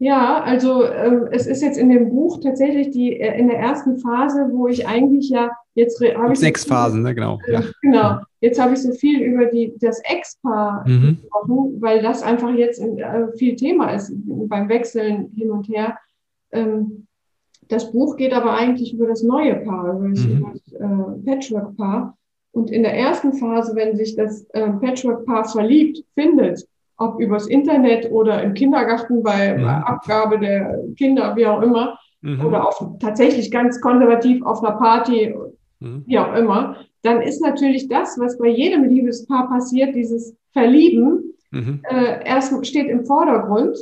Ja, 0.00 0.42
also 0.44 0.82
äh, 0.84 1.28
es 1.32 1.48
ist 1.48 1.60
jetzt 1.60 1.76
in 1.76 1.88
dem 1.88 2.10
Buch 2.10 2.38
tatsächlich 2.40 2.90
die 2.90 3.18
äh, 3.20 3.36
in 3.38 3.48
der 3.48 3.58
ersten 3.58 3.98
Phase, 3.98 4.48
wo 4.52 4.68
ich 4.68 4.86
eigentlich 4.86 5.28
ja 5.28 5.50
jetzt 5.74 6.00
habe 6.00 6.32
ich 6.32 6.38
sechs 6.38 6.62
so 6.62 6.68
viel, 6.68 6.76
Phasen, 6.76 7.02
ne? 7.02 7.14
genau. 7.14 7.40
Äh, 7.46 7.52
ja. 7.54 7.62
Genau. 7.82 8.18
Jetzt 8.40 8.60
habe 8.60 8.74
ich 8.74 8.82
so 8.82 8.92
viel 8.92 9.20
über 9.20 9.46
die 9.46 9.74
das 9.80 10.00
Ex-Paar 10.04 10.88
mhm. 10.88 11.18
gesprochen, 11.20 11.76
weil 11.80 12.00
das 12.00 12.22
einfach 12.22 12.54
jetzt 12.54 12.78
in, 12.78 12.98
äh, 12.98 13.32
viel 13.36 13.56
Thema 13.56 13.90
ist 13.90 14.12
beim 14.14 14.68
Wechseln 14.68 15.32
hin 15.36 15.50
und 15.50 15.68
her. 15.68 15.98
Ähm, 16.52 17.08
das 17.66 17.90
Buch 17.90 18.16
geht 18.16 18.32
aber 18.32 18.52
eigentlich 18.52 18.94
über 18.94 19.08
das 19.08 19.24
neue 19.24 19.56
Paar, 19.56 19.96
über 19.96 20.10
das, 20.10 20.24
mhm. 20.24 20.60
äh, 20.74 21.26
Patchwork-Paar. 21.26 22.16
Und 22.52 22.70
in 22.70 22.84
der 22.84 22.94
ersten 22.94 23.34
Phase, 23.34 23.74
wenn 23.76 23.96
sich 23.96 24.16
das 24.16 24.46
Patchwork-Paar 24.48 25.44
verliebt, 25.44 26.02
findet, 26.14 26.66
ob 26.98 27.20
übers 27.20 27.46
Internet 27.46 28.10
oder 28.10 28.42
im 28.42 28.54
Kindergarten 28.54 29.22
bei 29.22 29.56
mhm. 29.56 29.64
Abgabe 29.64 30.38
der 30.38 30.78
Kinder, 30.96 31.34
wie 31.36 31.46
auch 31.46 31.62
immer, 31.62 31.98
mhm. 32.20 32.44
oder 32.44 32.66
auf, 32.66 32.84
tatsächlich 33.00 33.50
ganz 33.50 33.80
konservativ 33.80 34.44
auf 34.44 34.62
einer 34.62 34.76
Party, 34.76 35.34
mhm. 35.80 36.02
wie 36.06 36.18
auch 36.18 36.34
immer, 36.34 36.76
dann 37.02 37.22
ist 37.22 37.40
natürlich 37.40 37.88
das, 37.88 38.18
was 38.18 38.36
bei 38.38 38.48
jedem 38.48 38.84
Liebespaar 38.84 39.48
passiert, 39.48 39.94
dieses 39.94 40.36
Verlieben, 40.52 41.34
mhm. 41.52 41.80
äh, 41.88 42.24
erst 42.26 42.66
steht 42.66 42.88
im 42.88 43.06
Vordergrund. 43.06 43.78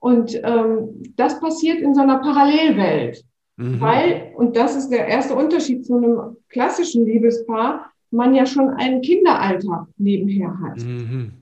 Und 0.00 0.40
ähm, 0.44 1.02
das 1.16 1.40
passiert 1.40 1.80
in 1.80 1.94
so 1.94 2.02
einer 2.02 2.18
Parallelwelt. 2.18 3.24
Mhm. 3.56 3.80
Weil, 3.80 4.32
und 4.36 4.56
das 4.56 4.76
ist 4.76 4.90
der 4.90 5.08
erste 5.08 5.34
Unterschied 5.34 5.84
zu 5.84 5.96
einem 5.96 6.36
klassischen 6.48 7.04
Liebespaar, 7.06 7.90
man 8.10 8.34
ja 8.34 8.46
schon 8.46 8.68
einen 8.70 9.02
Kinderalter 9.02 9.88
nebenher 9.96 10.56
hat. 10.62 10.84
Mhm. 10.84 11.32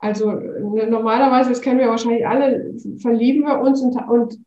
Also 0.00 0.32
ne, 0.32 0.86
normalerweise, 0.88 1.50
das 1.50 1.60
kennen 1.60 1.78
wir 1.78 1.88
wahrscheinlich 1.88 2.26
alle, 2.26 2.74
verlieben 2.98 3.44
wir 3.44 3.60
uns 3.60 3.82
und, 3.82 3.96
und 4.08 4.38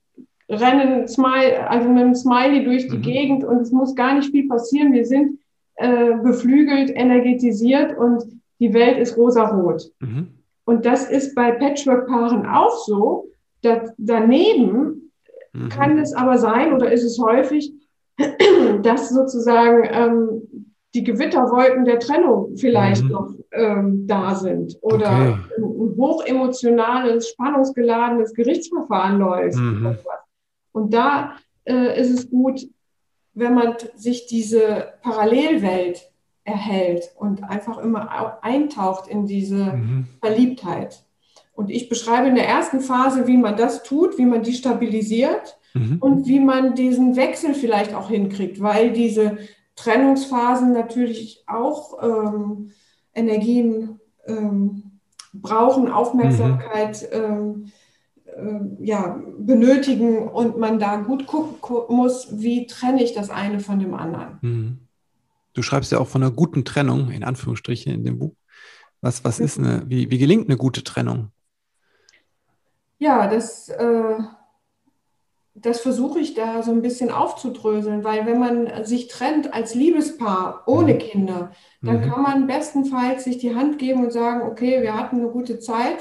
rennen 0.50 1.08
Smile, 1.08 1.70
also 1.70 1.90
mit 1.90 2.04
einem 2.04 2.16
Smiley 2.16 2.64
durch 2.64 2.88
die 2.88 2.98
mhm. 2.98 3.02
Gegend 3.02 3.44
und 3.44 3.62
es 3.62 3.72
muss 3.72 3.96
gar 3.96 4.16
nicht 4.16 4.32
viel 4.32 4.48
passieren. 4.48 4.94
Wir 4.94 5.06
sind 5.06 5.40
äh, 5.76 6.16
beflügelt, 6.24 6.92
energetisiert 6.96 7.98
und 7.98 8.24
die 8.60 8.74
Welt 8.74 8.98
ist 8.98 9.16
rosarot. 9.16 9.92
Mhm. 10.00 10.30
Und 10.66 10.86
das 10.86 11.10
ist 11.10 11.36
bei 11.36 11.52
Patchwork-Paaren 11.52 12.46
auch 12.46 12.76
so. 12.86 13.28
Dass 13.62 13.94
daneben 13.98 15.12
mhm. 15.54 15.70
kann 15.70 15.98
es 15.98 16.14
aber 16.14 16.38
sein 16.38 16.74
oder 16.74 16.92
ist 16.92 17.04
es 17.04 17.20
häufig, 17.20 17.72
dass 18.82 19.10
sozusagen 19.10 19.88
ähm, 19.90 20.70
die 20.94 21.04
Gewitterwolken 21.04 21.86
der 21.86 22.00
Trennung 22.00 22.56
vielleicht 22.58 23.04
mhm. 23.04 23.10
noch 23.10 23.34
ähm, 23.54 24.08
da 24.08 24.36
sind 24.36 24.78
oder 24.82 25.08
okay. 25.08 25.34
ein, 25.58 25.64
ein 25.64 25.96
hochemotionales, 25.98 27.30
spannungsgeladenes 27.30 28.34
Gerichtsverfahren 28.34 29.20
läuft. 29.20 29.58
Mhm. 29.58 29.98
Und 30.72 30.94
da 30.94 31.36
äh, 31.66 32.00
ist 32.00 32.12
es 32.12 32.30
gut, 32.30 32.62
wenn 33.34 33.54
man 33.54 33.76
sich 33.96 34.26
diese 34.28 34.94
Parallelwelt 35.02 36.10
erhält 36.44 37.12
und 37.16 37.44
einfach 37.44 37.78
immer 37.78 38.44
eintaucht 38.44 39.08
in 39.08 39.26
diese 39.26 39.74
mhm. 39.74 40.08
Verliebtheit. 40.20 41.04
Und 41.54 41.70
ich 41.70 41.88
beschreibe 41.88 42.28
in 42.28 42.36
der 42.36 42.48
ersten 42.48 42.82
Phase, 42.82 43.28
wie 43.28 43.38
man 43.38 43.56
das 43.56 43.84
tut, 43.84 44.18
wie 44.18 44.26
man 44.26 44.44
die 44.44 44.54
stabilisiert 44.54 45.58
mhm. 45.74 45.98
und 46.00 46.28
wie 46.28 46.40
man 46.40 46.76
diesen 46.76 47.16
Wechsel 47.16 47.54
vielleicht 47.54 47.94
auch 47.94 48.10
hinkriegt, 48.10 48.62
weil 48.62 48.92
diese 48.92 49.38
Trennungsphasen 49.76 50.74
natürlich 50.74 51.44
auch 51.48 52.02
ähm, 52.02 52.72
Energien 53.14 54.00
ähm, 54.26 55.00
brauchen, 55.34 55.92
Aufmerksamkeit 55.92 57.08
mhm. 57.12 57.72
ähm, 58.38 58.78
äh, 58.80 58.86
ja, 58.86 59.20
benötigen 59.38 60.28
und 60.28 60.58
man 60.58 60.80
da 60.80 60.98
gut 60.98 61.28
gucken 61.28 61.96
muss, 61.96 62.28
wie 62.32 62.68
trenne 62.68 63.04
ich 63.04 63.14
das 63.14 63.30
eine 63.30 63.60
von 63.60 63.80
dem 63.80 63.94
anderen. 63.94 64.38
Mhm. 64.42 64.80
Du 65.54 65.62
schreibst 65.62 65.92
ja 65.92 66.00
auch 66.00 66.08
von 66.08 66.24
einer 66.24 66.32
guten 66.32 66.66
Trennung, 66.66 67.12
in 67.12 67.24
Anführungsstrichen, 67.24 67.94
in 67.94 68.04
dem 68.04 68.20
Buch. 68.20 68.36
Was, 69.02 69.24
was 69.24 69.40
ist 69.40 69.60
eine, 69.60 69.84
wie, 69.88 70.10
wie 70.10 70.18
gelingt 70.18 70.48
eine 70.48 70.58
gute 70.58 70.84
Trennung? 70.84 71.30
Ja, 72.98 73.28
das 73.28 73.70
äh, 73.70 74.16
das 75.56 75.82
versuche 75.82 76.20
ich 76.20 76.34
da 76.34 76.64
so 76.64 76.72
ein 76.72 76.82
bisschen 76.82 77.12
aufzudröseln, 77.12 78.04
weil 78.04 78.26
wenn 78.26 78.40
man 78.40 78.86
sich 78.86 79.08
trennt 79.08 79.54
als 79.54 79.76
Liebespaar 79.76 80.64
ohne 80.66 80.96
mhm. 80.96 81.00
Kinder, 81.00 81.52
dann 81.82 81.98
mhm. 81.98 82.10
kann 82.10 82.22
man 82.22 82.48
bestenfalls 82.48 83.24
sich 83.24 83.38
die 83.38 83.56
Hand 83.56 83.78
geben 83.78 84.04
und 84.04 84.12
sagen, 84.12 84.48
okay, 84.50 84.82
wir 84.82 84.98
hatten 84.98 85.18
eine 85.18 85.30
gute 85.30 85.60
Zeit, 85.60 85.98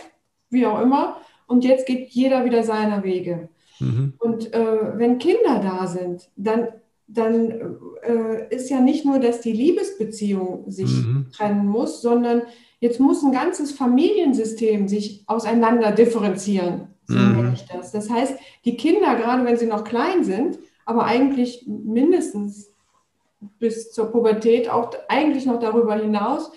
wie 0.49 0.67
auch 0.67 0.81
immer, 0.81 1.19
und 1.47 1.65
jetzt 1.65 1.87
geht 1.87 2.09
jeder 2.11 2.47
wieder 2.47 2.63
seiner 2.63 3.05
Wege. 3.05 3.51
Mhm. 3.79 4.15
Und 4.19 4.55
äh, 4.55 4.99
wenn 4.99 5.19
Kinder 5.19 5.61
da 5.63 5.87
sind, 5.87 6.31
dann, 6.37 6.69
dann 7.07 7.77
äh, 8.03 8.55
ist 8.55 8.71
ja 8.71 8.81
nicht 8.81 9.05
nur, 9.05 9.19
dass 9.19 9.43
die 9.43 9.53
Liebesbeziehung 9.53 10.71
sich 10.71 10.91
mhm. 10.91 11.27
trennen 11.31 11.67
muss, 11.67 12.01
sondern 12.01 12.43
jetzt 12.81 13.01
muss 13.01 13.23
ein 13.23 13.33
ganzes 13.33 13.73
Familiensystem 13.73 14.89
sich 14.89 15.25
auseinander 15.27 15.93
differenzieren. 15.93 16.92
So 17.13 17.19
mhm. 17.19 17.53
ich 17.55 17.67
das. 17.67 17.93
Das 17.93 18.11
heißt, 18.11 18.35
die 18.65 18.77
Kinder, 18.77 19.15
gerade 19.17 19.45
wenn 19.45 19.57
sie 19.57 19.67
noch 19.67 19.85
klein 19.85 20.25
sind, 20.25 20.59
aber 20.85 21.05
eigentlich 21.05 21.65
mindestens 21.67 22.71
bis 23.59 23.93
zur 23.93 24.11
Pubertät, 24.11 24.69
auch 24.71 24.91
eigentlich 25.09 25.47
noch 25.47 25.61
darüber 25.61 25.95
hinaus, 25.97 26.53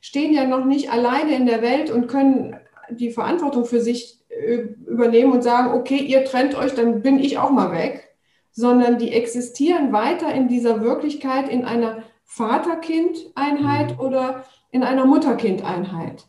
stehen 0.00 0.34
ja 0.34 0.46
noch 0.46 0.64
nicht 0.64 0.90
alleine 0.90 1.34
in 1.34 1.46
der 1.46 1.62
Welt 1.62 1.90
und 1.90 2.08
können 2.08 2.56
die 2.90 3.10
Verantwortung 3.10 3.64
für 3.64 3.80
sich 3.80 4.20
äh, 4.28 4.66
übernehmen 4.86 5.32
und 5.32 5.42
sagen, 5.42 5.72
okay, 5.72 5.96
ihr 5.96 6.24
trennt 6.24 6.54
euch, 6.54 6.74
dann 6.74 7.02
bin 7.02 7.18
ich 7.18 7.38
auch 7.38 7.50
mal 7.50 7.72
weg, 7.72 8.14
sondern 8.50 8.98
die 8.98 9.12
existieren 9.12 9.92
weiter 9.92 10.32
in 10.32 10.48
dieser 10.48 10.82
Wirklichkeit 10.82 11.48
in 11.48 11.64
einer 11.64 12.02
Vater-Kind-Einheit 12.24 13.92
mhm. 13.92 14.00
oder 14.00 14.44
in 14.70 14.82
einer 14.82 15.06
Mutter-Kind-Einheit. 15.06 16.26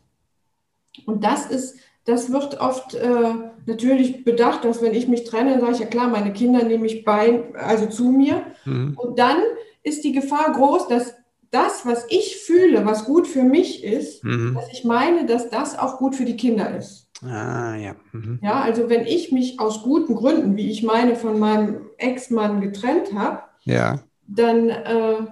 Und 1.04 1.24
das 1.24 1.46
ist 1.46 1.78
das 2.06 2.32
wird 2.32 2.60
oft 2.60 2.94
äh, 2.94 3.34
natürlich 3.66 4.24
bedacht, 4.24 4.64
dass 4.64 4.80
wenn 4.80 4.94
ich 4.94 5.08
mich 5.08 5.24
trenne, 5.24 5.60
sage 5.60 5.72
ich 5.72 5.78
ja 5.80 5.86
klar, 5.86 6.08
meine 6.08 6.32
Kinder 6.32 6.64
nehme 6.64 6.86
ich 6.86 7.04
bei, 7.04 7.42
also 7.54 7.86
zu 7.86 8.04
mir. 8.04 8.42
Mhm. 8.64 8.96
Und 8.96 9.18
dann 9.18 9.38
ist 9.82 10.04
die 10.04 10.12
Gefahr 10.12 10.52
groß, 10.52 10.88
dass 10.88 11.14
das, 11.50 11.84
was 11.84 12.06
ich 12.08 12.36
fühle, 12.38 12.86
was 12.86 13.04
gut 13.04 13.26
für 13.26 13.42
mich 13.42 13.82
ist, 13.82 14.22
mhm. 14.24 14.54
dass 14.54 14.72
ich 14.72 14.84
meine, 14.84 15.26
dass 15.26 15.50
das 15.50 15.76
auch 15.78 15.98
gut 15.98 16.14
für 16.14 16.24
die 16.24 16.36
Kinder 16.36 16.76
ist. 16.76 17.08
Ah, 17.24 17.74
ja. 17.76 17.96
Mhm. 18.12 18.38
Ja, 18.42 18.60
also 18.60 18.88
wenn 18.88 19.04
ich 19.04 19.32
mich 19.32 19.58
aus 19.58 19.82
guten 19.82 20.14
Gründen, 20.14 20.56
wie 20.56 20.70
ich 20.70 20.84
meine, 20.84 21.16
von 21.16 21.38
meinem 21.38 21.86
Ex-Mann 21.98 22.60
getrennt 22.60 23.14
habe, 23.14 23.40
ja. 23.64 24.00
dann 24.28 24.70
äh, 24.70 25.26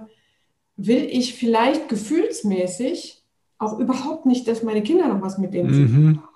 will 0.75 1.07
ich 1.09 1.35
vielleicht 1.35 1.87
gefühlsmäßig 1.87 3.23
auch 3.59 3.79
überhaupt 3.79 4.25
nicht, 4.25 4.47
dass 4.47 4.63
meine 4.63 4.83
Kinder 4.83 5.07
noch 5.07 5.21
was 5.21 5.37
mit 5.37 5.53
dem 5.53 5.69
zu 5.69 5.85
tun 5.85 6.01
mhm. 6.01 6.21
haben. 6.21 6.34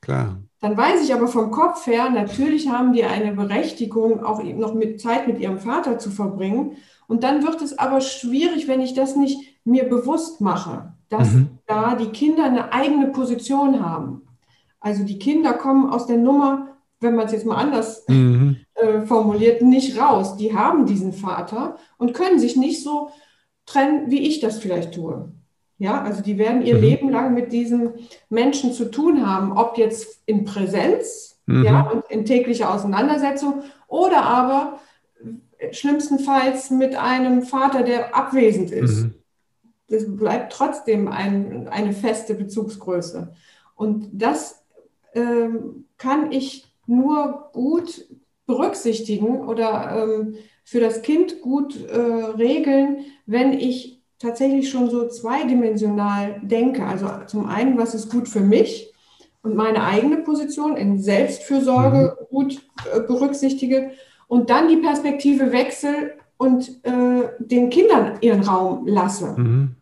Klar. 0.00 0.38
Dann 0.60 0.76
weiß 0.76 1.04
ich 1.04 1.14
aber 1.14 1.28
vom 1.28 1.50
Kopf 1.50 1.86
her, 1.86 2.10
natürlich 2.10 2.68
haben 2.68 2.92
die 2.92 3.04
eine 3.04 3.32
Berechtigung, 3.32 4.24
auch 4.24 4.42
noch 4.42 4.74
mit 4.74 5.00
Zeit 5.00 5.28
mit 5.28 5.38
ihrem 5.38 5.58
Vater 5.58 5.98
zu 5.98 6.10
verbringen. 6.10 6.76
Und 7.06 7.22
dann 7.22 7.44
wird 7.44 7.62
es 7.62 7.78
aber 7.78 8.00
schwierig, 8.00 8.66
wenn 8.66 8.80
ich 8.80 8.94
das 8.94 9.14
nicht 9.14 9.56
mir 9.64 9.84
bewusst 9.88 10.40
mache, 10.40 10.94
dass 11.08 11.32
mhm. 11.32 11.58
da 11.66 11.94
die 11.94 12.10
Kinder 12.10 12.44
eine 12.44 12.72
eigene 12.72 13.08
Position 13.08 13.84
haben. 13.84 14.22
Also 14.80 15.04
die 15.04 15.18
Kinder 15.18 15.52
kommen 15.54 15.90
aus 15.90 16.06
der 16.06 16.18
Nummer, 16.18 16.76
wenn 17.00 17.14
man 17.14 17.26
es 17.26 17.32
jetzt 17.32 17.46
mal 17.46 17.56
anders 17.56 18.04
mhm. 18.08 18.56
äh, 18.74 19.02
formuliert, 19.02 19.62
nicht 19.62 20.00
raus. 20.00 20.36
Die 20.36 20.56
haben 20.56 20.86
diesen 20.86 21.12
Vater 21.12 21.76
und 21.98 22.14
können 22.14 22.40
sich 22.40 22.56
nicht 22.56 22.82
so 22.82 23.10
trennen, 23.64 24.10
wie 24.10 24.26
ich 24.26 24.40
das 24.40 24.58
vielleicht 24.58 24.94
tue. 24.94 25.32
Ja, 25.78 26.02
also 26.02 26.22
die 26.22 26.38
werden 26.38 26.62
ihr 26.62 26.74
mhm. 26.74 26.80
Leben 26.80 27.10
lang 27.10 27.34
mit 27.34 27.52
diesen 27.52 27.94
Menschen 28.28 28.72
zu 28.72 28.90
tun 28.90 29.26
haben, 29.26 29.52
ob 29.52 29.78
jetzt 29.78 30.22
in 30.26 30.44
Präsenz 30.44 31.40
mhm. 31.46 31.64
ja, 31.64 31.82
und 31.82 32.04
in 32.10 32.24
täglicher 32.24 32.74
Auseinandersetzung 32.74 33.62
oder 33.86 34.22
aber 34.24 34.80
schlimmstenfalls 35.70 36.70
mit 36.70 36.96
einem 36.96 37.42
Vater, 37.42 37.82
der 37.82 38.14
abwesend 38.14 38.70
ist. 38.70 39.04
Mhm. 39.04 39.14
das 39.88 40.04
bleibt 40.16 40.52
trotzdem 40.52 41.08
ein, 41.08 41.68
eine 41.68 41.92
feste 41.92 42.34
Bezugsgröße. 42.34 43.34
Und 43.74 44.08
das 44.12 44.64
ähm, 45.14 45.86
kann 45.96 46.32
ich 46.32 46.72
nur 46.86 47.50
gut 47.52 48.06
berücksichtigen 48.46 49.40
oder 49.46 50.04
ähm, 50.04 50.34
für 50.64 50.80
das 50.80 51.02
Kind 51.02 51.40
gut 51.40 51.86
äh, 51.86 51.96
regeln, 51.96 53.04
wenn 53.26 53.52
ich 53.52 53.97
tatsächlich 54.18 54.70
schon 54.70 54.90
so 54.90 55.08
zweidimensional 55.08 56.40
denke. 56.42 56.84
Also 56.84 57.08
zum 57.26 57.46
einen, 57.46 57.78
was 57.78 57.94
ist 57.94 58.10
gut 58.10 58.28
für 58.28 58.40
mich 58.40 58.92
und 59.42 59.54
meine 59.54 59.84
eigene 59.84 60.18
Position 60.18 60.76
in 60.76 61.00
Selbstfürsorge 61.00 62.16
mhm. 62.20 62.24
gut 62.28 62.60
äh, 62.92 63.00
berücksichtige 63.00 63.92
und 64.26 64.50
dann 64.50 64.68
die 64.68 64.76
Perspektive 64.76 65.52
wechsel 65.52 66.14
und 66.36 66.84
äh, 66.84 67.28
den 67.38 67.70
Kindern 67.70 68.18
ihren 68.20 68.42
Raum 68.42 68.86
lasse. 68.86 69.34
Mhm. 69.36 69.76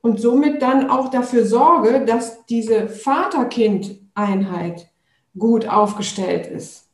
Und 0.00 0.20
somit 0.20 0.62
dann 0.62 0.90
auch 0.90 1.10
dafür 1.10 1.44
sorge, 1.44 2.04
dass 2.04 2.46
diese 2.46 2.88
Vater-Kind-Einheit 2.88 4.88
gut 5.36 5.68
aufgestellt 5.68 6.46
ist. 6.46 6.88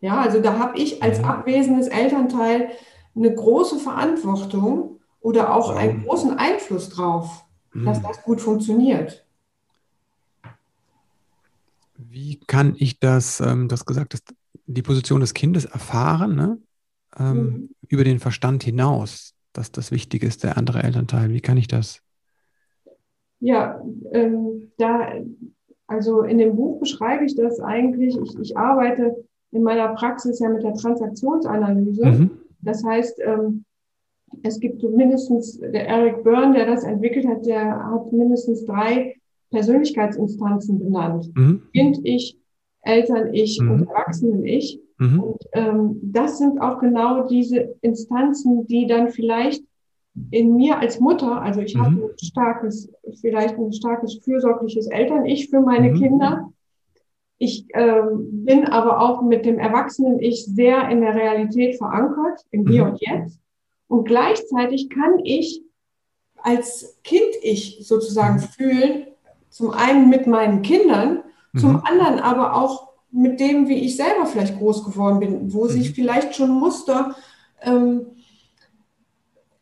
Ja, 0.00 0.20
also 0.20 0.40
da 0.40 0.58
habe 0.58 0.78
ich 0.78 1.02
als 1.02 1.18
mhm. 1.18 1.24
abwesendes 1.24 1.88
Elternteil 1.88 2.70
eine 3.14 3.34
große 3.34 3.78
Verantwortung 3.78 5.00
oder 5.22 5.54
auch 5.54 5.74
einen 5.74 6.04
großen 6.04 6.36
Einfluss 6.36 6.88
drauf, 6.88 7.44
dass 7.72 7.98
mhm. 7.98 8.02
das 8.02 8.22
gut 8.22 8.40
funktioniert. 8.40 9.24
Wie 11.96 12.40
kann 12.40 12.74
ich 12.78 12.98
das, 12.98 13.40
ähm, 13.40 13.68
das 13.68 13.86
gesagt 13.86 14.14
hast, 14.14 14.34
die 14.66 14.82
Position 14.82 15.20
des 15.20 15.34
Kindes 15.34 15.64
erfahren, 15.64 16.34
ne? 16.34 16.58
ähm, 17.18 17.36
mhm. 17.36 17.68
über 17.88 18.04
den 18.04 18.18
Verstand 18.18 18.64
hinaus, 18.64 19.34
dass 19.52 19.72
das 19.72 19.90
Wichtige 19.92 20.26
ist, 20.26 20.44
der 20.44 20.56
andere 20.56 20.82
Elternteil. 20.82 21.30
Wie 21.30 21.40
kann 21.40 21.56
ich 21.56 21.68
das? 21.68 22.00
Ja, 23.40 23.82
ähm, 24.12 24.72
da, 24.78 25.12
also 25.86 26.22
in 26.22 26.38
dem 26.38 26.56
Buch 26.56 26.80
beschreibe 26.80 27.24
ich 27.24 27.34
das 27.34 27.60
eigentlich. 27.60 28.16
Ich, 28.16 28.38
ich 28.38 28.56
arbeite 28.56 29.24
in 29.50 29.62
meiner 29.62 29.88
Praxis 29.94 30.38
ja 30.38 30.48
mit 30.48 30.62
der 30.62 30.74
Transaktionsanalyse. 30.74 32.06
Mhm. 32.06 32.30
Das 32.60 32.84
heißt, 32.84 33.20
ähm, 33.24 33.64
es 34.42 34.60
gibt 34.60 34.82
mindestens, 34.82 35.58
der 35.58 35.88
Eric 35.88 36.24
Byrne, 36.24 36.54
der 36.54 36.66
das 36.66 36.84
entwickelt 36.84 37.26
hat, 37.26 37.46
der 37.46 37.90
hat 37.90 38.12
mindestens 38.12 38.64
drei 38.64 39.16
Persönlichkeitsinstanzen 39.50 40.78
benannt. 40.78 41.30
Mhm. 41.34 41.62
Kind, 41.72 42.00
ich, 42.04 42.38
Eltern, 42.82 43.32
ich 43.32 43.60
mhm. 43.60 43.70
und 43.70 43.88
Erwachsenen, 43.88 44.44
ich. 44.44 44.80
Mhm. 44.98 45.22
Und 45.22 45.42
ähm, 45.52 46.00
das 46.02 46.38
sind 46.38 46.60
auch 46.60 46.80
genau 46.80 47.26
diese 47.28 47.76
Instanzen, 47.80 48.66
die 48.66 48.86
dann 48.86 49.10
vielleicht 49.10 49.62
in 50.30 50.56
mir 50.56 50.78
als 50.78 51.00
Mutter, 51.00 51.40
also 51.40 51.60
ich 51.60 51.76
habe 51.76 51.90
mhm. 51.90 52.02
ein 52.04 52.18
starkes, 52.18 52.92
vielleicht 53.20 53.56
ein 53.56 53.72
starkes 53.72 54.18
fürsorgliches 54.22 54.86
Eltern-Ich 54.88 55.48
für 55.48 55.60
meine 55.60 55.90
mhm. 55.90 55.94
Kinder. 55.96 56.52
Ich 57.38 57.66
ähm, 57.74 58.44
bin 58.44 58.66
aber 58.66 59.00
auch 59.00 59.22
mit 59.22 59.46
dem 59.46 59.58
Erwachsenen-Ich 59.58 60.46
sehr 60.46 60.88
in 60.90 61.00
der 61.00 61.14
Realität 61.14 61.76
verankert, 61.76 62.40
im 62.50 62.68
Hier 62.68 62.84
und 62.84 63.00
Jetzt. 63.00 63.41
Und 63.92 64.06
gleichzeitig 64.06 64.88
kann 64.88 65.18
ich 65.22 65.60
als 66.38 66.98
Kind-Ich 67.04 67.80
sozusagen 67.86 68.38
fühlen, 68.38 69.08
zum 69.50 69.70
einen 69.70 70.08
mit 70.08 70.26
meinen 70.26 70.62
Kindern, 70.62 71.22
zum 71.54 71.72
mhm. 71.72 71.82
anderen 71.84 72.18
aber 72.18 72.56
auch 72.56 72.88
mit 73.10 73.38
dem, 73.38 73.68
wie 73.68 73.84
ich 73.84 73.98
selber 73.98 74.24
vielleicht 74.24 74.56
groß 74.56 74.84
geworden 74.86 75.20
bin, 75.20 75.52
wo 75.52 75.64
mhm. 75.64 75.68
sich 75.68 75.90
vielleicht 75.90 76.34
schon 76.34 76.58
Muster 76.58 77.14
ähm, 77.60 78.06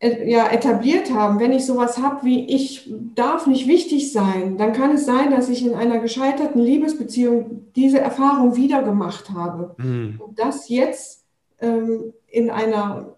ja, 0.01 0.47
etabliert 0.47 1.13
haben. 1.13 1.41
Wenn 1.41 1.51
ich 1.51 1.67
sowas 1.67 1.99
habe 1.99 2.25
wie 2.25 2.55
ich 2.55 2.89
darf 3.17 3.49
nicht 3.49 3.67
wichtig 3.67 4.13
sein, 4.13 4.57
dann 4.59 4.73
kann 4.73 4.93
es 4.93 5.07
sein, 5.07 5.33
dass 5.33 5.49
ich 5.49 5.67
in 5.67 5.75
einer 5.75 5.99
gescheiterten 5.99 6.63
Liebesbeziehung 6.63 7.65
diese 7.75 7.99
Erfahrung 7.99 8.55
wieder 8.55 8.85
gemacht 8.85 9.31
habe. 9.31 9.75
Mhm. 9.77 10.21
Und 10.25 10.39
das 10.39 10.69
jetzt 10.69 11.25
ähm, 11.61 12.13
in 12.29 12.49
einer 12.49 13.17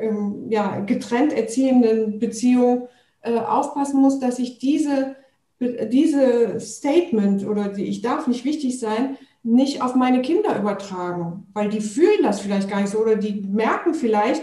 ähm, 0.00 0.46
ja, 0.50 0.80
getrennt 0.80 1.32
erziehenden 1.32 2.18
Beziehung 2.18 2.88
äh, 3.22 3.38
aufpassen 3.38 4.00
muss, 4.00 4.18
dass 4.18 4.38
ich 4.38 4.58
diese, 4.58 5.16
diese 5.60 6.58
Statement 6.60 7.46
oder 7.46 7.68
die 7.68 7.84
ich 7.84 8.02
darf 8.02 8.26
nicht 8.26 8.44
wichtig 8.44 8.78
sein, 8.78 9.16
nicht 9.42 9.82
auf 9.82 9.94
meine 9.94 10.22
Kinder 10.22 10.58
übertragen, 10.58 11.46
weil 11.52 11.68
die 11.68 11.80
fühlen 11.80 12.22
das 12.22 12.40
vielleicht 12.40 12.70
gar 12.70 12.80
nicht 12.80 12.90
so 12.90 12.98
oder 12.98 13.16
die 13.16 13.42
merken 13.42 13.94
vielleicht, 13.94 14.42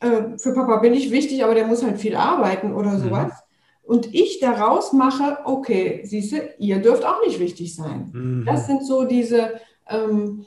äh, 0.00 0.38
für 0.38 0.54
Papa 0.54 0.76
bin 0.78 0.94
ich 0.94 1.10
wichtig, 1.10 1.42
aber 1.42 1.54
der 1.54 1.66
muss 1.66 1.82
halt 1.82 1.98
viel 1.98 2.16
arbeiten 2.16 2.74
oder 2.74 2.92
mhm. 2.92 2.98
sowas. 2.98 3.32
Mhm. 3.32 3.46
Und 3.82 4.14
ich 4.14 4.40
daraus 4.40 4.92
mache, 4.92 5.38
okay, 5.44 6.00
siehst 6.04 6.32
du, 6.32 6.36
ihr 6.58 6.82
dürft 6.82 7.04
auch 7.04 7.24
nicht 7.24 7.38
wichtig 7.38 7.74
sein. 7.74 8.10
Mhm. 8.12 8.44
Das 8.44 8.66
sind 8.66 8.84
so 8.84 9.04
diese, 9.04 9.60
ähm, 9.88 10.44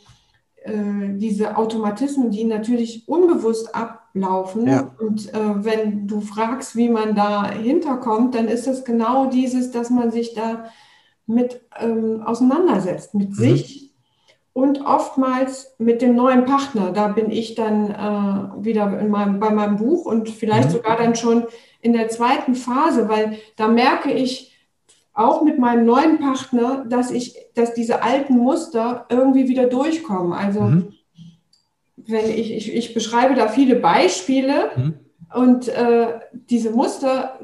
äh, 0.64 1.14
diese 1.16 1.58
Automatismen, 1.58 2.32
die 2.32 2.44
natürlich 2.44 3.08
unbewusst 3.08 3.74
ablaufen. 3.76 4.68
Ja. 4.68 4.96
Und 5.00 5.34
äh, 5.34 5.64
wenn 5.64 6.08
du 6.08 6.22
fragst, 6.22 6.76
wie 6.76 6.90
man 6.90 7.16
da 7.16 7.50
hinterkommt, 7.50 8.36
dann 8.36 8.48
ist 8.48 8.68
das 8.68 8.84
genau 8.84 9.28
dieses, 9.28 9.72
dass 9.72 9.90
man 9.90 10.12
sich 10.12 10.34
da 10.34 10.66
mit 11.26 11.62
ähm, 11.80 12.24
auseinandersetzt, 12.24 13.14
mit 13.14 13.30
mhm. 13.30 13.34
sich 13.34 13.90
und 14.54 14.86
oftmals 14.86 15.76
mit 15.78 16.02
dem 16.02 16.16
neuen 16.16 16.46
Partner. 16.46 16.92
Da 16.92 17.08
bin 17.08 17.32
ich 17.32 17.56
dann 17.56 17.92
äh, 17.92 18.66
wieder 18.66 18.88
meinem, 18.88 19.40
bei 19.40 19.52
meinem 19.52 19.78
Buch 19.78 20.06
und 20.06 20.30
vielleicht 20.30 20.70
mhm. 20.70 20.74
sogar 20.74 20.98
dann 20.98 21.16
schon 21.16 21.46
in 21.82 21.94
der 21.94 22.10
zweiten 22.10 22.56
Phase, 22.56 23.08
weil 23.08 23.38
da 23.56 23.68
merke 23.68 24.12
ich 24.12 24.49
auch 25.14 25.42
mit 25.44 25.60
meinem 25.60 25.86
neuen 25.86 26.20
Partner, 26.20 26.86
dass 26.88 27.12
ich, 27.12 27.36
dass 27.56 27.74
diese 27.74 28.04
alten 28.04 28.38
Muster 28.38 29.06
irgendwie 29.10 29.48
wieder 29.48 29.66
durchkommen. 29.66 30.34
Also 30.34 30.62
mhm. 30.62 30.94
wenn 31.98 32.30
ich, 32.30 32.52
ich, 32.52 32.74
ich 32.74 32.94
beschreibe 32.94 33.36
da 33.36 33.48
viele 33.48 33.76
Beispiele 33.76 34.72
mhm. 34.76 34.94
und 35.34 35.68
äh, 35.68 36.20
diese 36.50 36.72
Muster, 36.72 37.40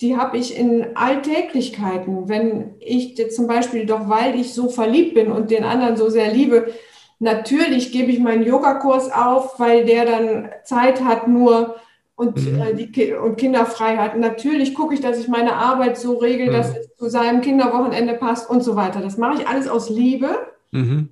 die 0.00 0.16
habe 0.16 0.36
ich 0.36 0.58
in 0.58 0.96
Alltäglichkeiten. 0.96 2.28
Wenn 2.28 2.74
ich 2.80 3.16
zum 3.30 3.46
Beispiel 3.46 3.86
doch, 3.86 4.08
weil 4.08 4.34
ich 4.34 4.52
so 4.52 4.68
verliebt 4.68 5.14
bin 5.14 5.30
und 5.30 5.50
den 5.50 5.64
anderen 5.64 5.96
so 5.96 6.10
sehr 6.10 6.32
liebe, 6.32 6.72
natürlich 7.20 7.92
gebe 7.92 8.10
ich 8.10 8.18
meinen 8.18 8.42
Yogakurs 8.42 9.12
auf, 9.12 9.60
weil 9.60 9.84
der 9.84 10.04
dann 10.04 10.48
Zeit 10.64 11.04
hat 11.04 11.28
nur 11.28 11.76
und, 12.14 12.36
mhm. 12.36 12.60
äh, 12.60 12.74
die, 12.74 13.12
und 13.14 13.36
kinderfrei 13.36 13.96
hat. 13.96 14.16
Natürlich 14.18 14.74
gucke 14.74 14.94
ich, 14.94 15.00
dass 15.00 15.18
ich 15.18 15.28
meine 15.28 15.54
Arbeit 15.54 15.98
so 15.98 16.18
regel, 16.18 16.48
mhm. 16.48 16.52
dass 16.52 16.76
es 16.76 16.94
zu 16.96 17.08
seinem 17.08 17.40
Kinderwochenende 17.40 18.14
passt 18.14 18.48
und 18.48 18.62
so 18.62 18.76
weiter. 18.76 19.00
Das 19.00 19.18
mache 19.18 19.40
ich 19.40 19.48
alles 19.48 19.68
aus 19.68 19.90
Liebe. 19.90 20.46
Mhm. 20.70 21.10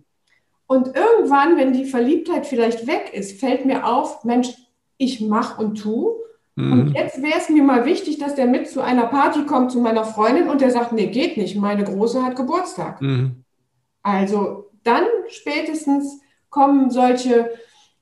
Und 0.66 0.94
irgendwann, 0.94 1.56
wenn 1.56 1.72
die 1.72 1.84
Verliebtheit 1.84 2.46
vielleicht 2.46 2.86
weg 2.86 3.10
ist, 3.12 3.40
fällt 3.40 3.64
mir 3.64 3.86
auf, 3.86 4.24
Mensch, 4.24 4.50
ich 4.98 5.20
mache 5.20 5.60
und 5.60 5.76
tue. 5.76 6.20
Und 6.56 6.90
mhm. 6.90 6.94
jetzt 6.94 7.22
wäre 7.22 7.38
es 7.38 7.48
mir 7.48 7.62
mal 7.62 7.86
wichtig, 7.86 8.18
dass 8.18 8.34
der 8.34 8.46
mit 8.46 8.68
zu 8.68 8.82
einer 8.82 9.06
Party 9.06 9.46
kommt 9.46 9.72
zu 9.72 9.80
meiner 9.80 10.04
Freundin 10.04 10.48
und 10.48 10.60
der 10.60 10.70
sagt, 10.70 10.92
nee, 10.92 11.06
geht 11.06 11.36
nicht, 11.36 11.56
meine 11.56 11.84
Große 11.84 12.22
hat 12.22 12.36
Geburtstag. 12.36 13.00
Mhm. 13.00 13.44
Also 14.02 14.70
dann 14.82 15.04
spätestens 15.28 16.20
kommen 16.50 16.90
solche 16.90 17.50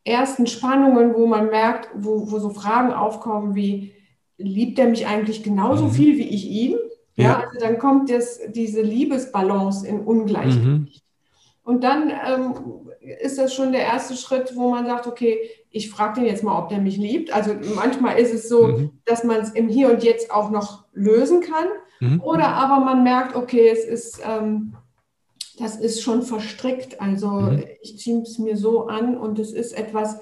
ersten 0.05 0.47
Spannungen, 0.47 1.15
wo 1.15 1.27
man 1.27 1.51
merkt, 1.51 1.89
wo, 1.95 2.31
wo 2.31 2.39
so 2.39 2.51
Fragen 2.51 2.93
aufkommen 2.93 3.55
wie, 3.55 3.93
liebt 4.39 4.79
er 4.79 4.89
mich 4.89 5.07
eigentlich 5.07 5.43
genauso 5.43 5.87
mhm. 5.87 5.91
viel 5.91 6.17
wie 6.17 6.29
ich 6.29 6.47
ihn? 6.49 6.77
Ja. 7.17 7.25
ja, 7.25 7.41
also 7.41 7.59
dann 7.59 7.79
kommt 7.79 8.11
das, 8.11 8.41
diese 8.51 8.81
Liebesbalance 8.81 9.87
in 9.87 10.01
Ungleichgewicht. 10.01 11.03
Mhm. 11.05 11.09
Und 11.65 11.85
dann 11.85 12.11
ähm, 12.11 12.55
ist 13.21 13.37
das 13.37 13.53
schon 13.53 13.73
der 13.73 13.83
erste 13.83 14.17
Schritt, 14.17 14.57
wo 14.57 14.71
man 14.71 14.87
sagt, 14.87 15.07
okay, 15.07 15.39
ich 15.71 15.91
frage 15.91 16.21
den 16.21 16.25
jetzt 16.25 16.43
mal, 16.43 16.59
ob 16.59 16.71
der 16.71 16.79
mich 16.79 16.97
liebt. 16.97 17.31
Also 17.31 17.53
manchmal 17.75 18.19
ist 18.19 18.33
es 18.33 18.49
so, 18.49 18.69
mhm. 18.69 18.91
dass 19.05 19.23
man 19.23 19.41
es 19.41 19.51
im 19.51 19.69
Hier 19.69 19.91
und 19.91 20.03
Jetzt 20.03 20.31
auch 20.31 20.51
noch 20.51 20.85
lösen 20.95 21.43
kann. 21.43 21.67
Mhm. 22.01 22.23
Oder 22.23 22.47
aber 22.47 22.83
man 22.83 23.03
merkt, 23.03 23.37
okay, 23.37 23.69
es 23.69 23.85
ist, 23.85 24.23
ähm, 24.27 24.77
das 25.59 25.77
ist 25.77 26.03
schon 26.03 26.23
verstrickt. 26.23 27.01
Also 27.01 27.29
mhm. 27.29 27.65
ich 27.83 27.99
ziehe 27.99 28.23
es 28.23 28.39
mir 28.39 28.57
so 28.57 28.87
an 28.87 29.17
und 29.17 29.39
es 29.39 29.53
ist 29.53 29.73
etwas, 29.73 30.21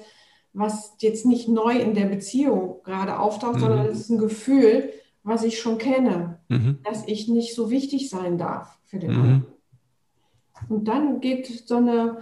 was 0.53 0.95
jetzt 0.99 1.25
nicht 1.25 1.47
neu 1.47 1.77
in 1.77 1.93
der 1.93 2.05
Beziehung 2.05 2.81
gerade 2.83 3.19
auftaucht, 3.19 3.59
sondern 3.59 3.83
mhm. 3.83 3.91
es 3.91 3.99
ist 3.99 4.09
ein 4.09 4.17
Gefühl, 4.17 4.91
was 5.23 5.43
ich 5.43 5.59
schon 5.59 5.77
kenne, 5.77 6.39
mhm. 6.47 6.79
dass 6.83 7.07
ich 7.07 7.27
nicht 7.27 7.53
so 7.53 7.69
wichtig 7.69 8.09
sein 8.09 8.37
darf 8.37 8.79
für 8.85 8.99
den 8.99 9.11
mhm. 9.11 9.17
anderen. 9.17 9.45
Und 10.69 10.87
dann 10.87 11.19
geht 11.19 11.45
so 11.67 11.75
eine, 11.75 12.19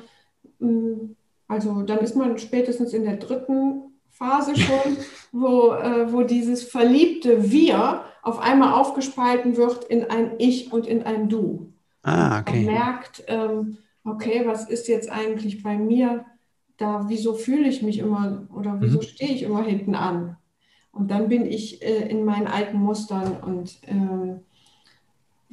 mm, 0.60 1.16
also 1.48 1.84
dann 1.84 2.00
ist 2.00 2.16
man 2.16 2.38
spätestens 2.38 2.94
in 2.94 3.04
der 3.04 3.18
dritten 3.18 3.84
Phase 4.10 4.56
schon, 4.58 4.98
wo, 5.32 5.72
äh, 5.72 6.12
wo 6.12 6.24
dieses 6.24 6.64
verliebte 6.64 7.52
Wir 7.52 8.04
auf 8.24 8.40
einmal 8.40 8.74
aufgespalten 8.74 9.56
wird 9.56 9.84
in 9.86 10.10
ein 10.10 10.32
Ich 10.40 10.74
und 10.74 10.88
in 10.88 11.04
ein 11.04 11.30
Du. 11.30 11.72
Ah, 12.06 12.40
okay. 12.40 12.64
Man 12.64 12.74
merkt, 12.74 13.24
ähm, 13.28 13.78
okay, 14.04 14.44
was 14.46 14.70
ist 14.70 14.88
jetzt 14.88 15.12
eigentlich 15.12 15.64
bei 15.64 15.76
mir 15.76 16.24
da, 16.78 17.06
wieso 17.08 17.34
fühle 17.34 17.68
ich 17.68 17.82
mich 17.82 18.00
immer 18.00 18.48
oder 18.54 18.78
wieso 18.80 19.00
mhm. 19.00 19.04
stehe 19.04 19.32
ich 19.34 19.44
immer 19.44 19.64
hinten 19.64 19.96
an? 19.96 20.38
Und 20.92 21.10
dann 21.10 21.30
bin 21.30 21.46
ich 21.46 21.82
äh, 21.82 22.08
in 22.08 22.24
meinen 22.26 22.48
alten 22.48 22.78
Mustern 22.78 23.38
und 23.42 23.80
äh, 23.84 24.36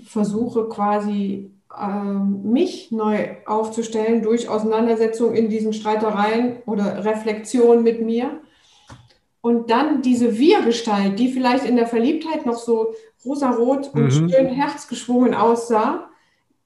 versuche 0.04 0.68
quasi 0.68 1.50
äh, 1.76 1.88
mich 1.88 2.92
neu 2.92 3.36
aufzustellen 3.46 4.22
durch 4.22 4.48
Auseinandersetzung 4.48 5.34
in 5.34 5.48
diesen 5.48 5.72
Streitereien 5.72 6.58
oder 6.66 7.04
Reflexion 7.04 7.82
mit 7.82 8.02
mir. 8.02 8.40
Und 9.40 9.70
dann 9.70 10.02
diese 10.02 10.38
Wir-Gestalt, 10.38 11.18
die 11.18 11.32
vielleicht 11.32 11.64
in 11.64 11.76
der 11.76 11.86
Verliebtheit 11.86 12.46
noch 12.46 12.58
so 12.58 12.94
rosarot 13.24 13.92
und 13.94 14.04
mhm. 14.04 14.28
schön 14.28 14.46
herzgeschwungen 14.48 15.34
aussah, 15.34 16.08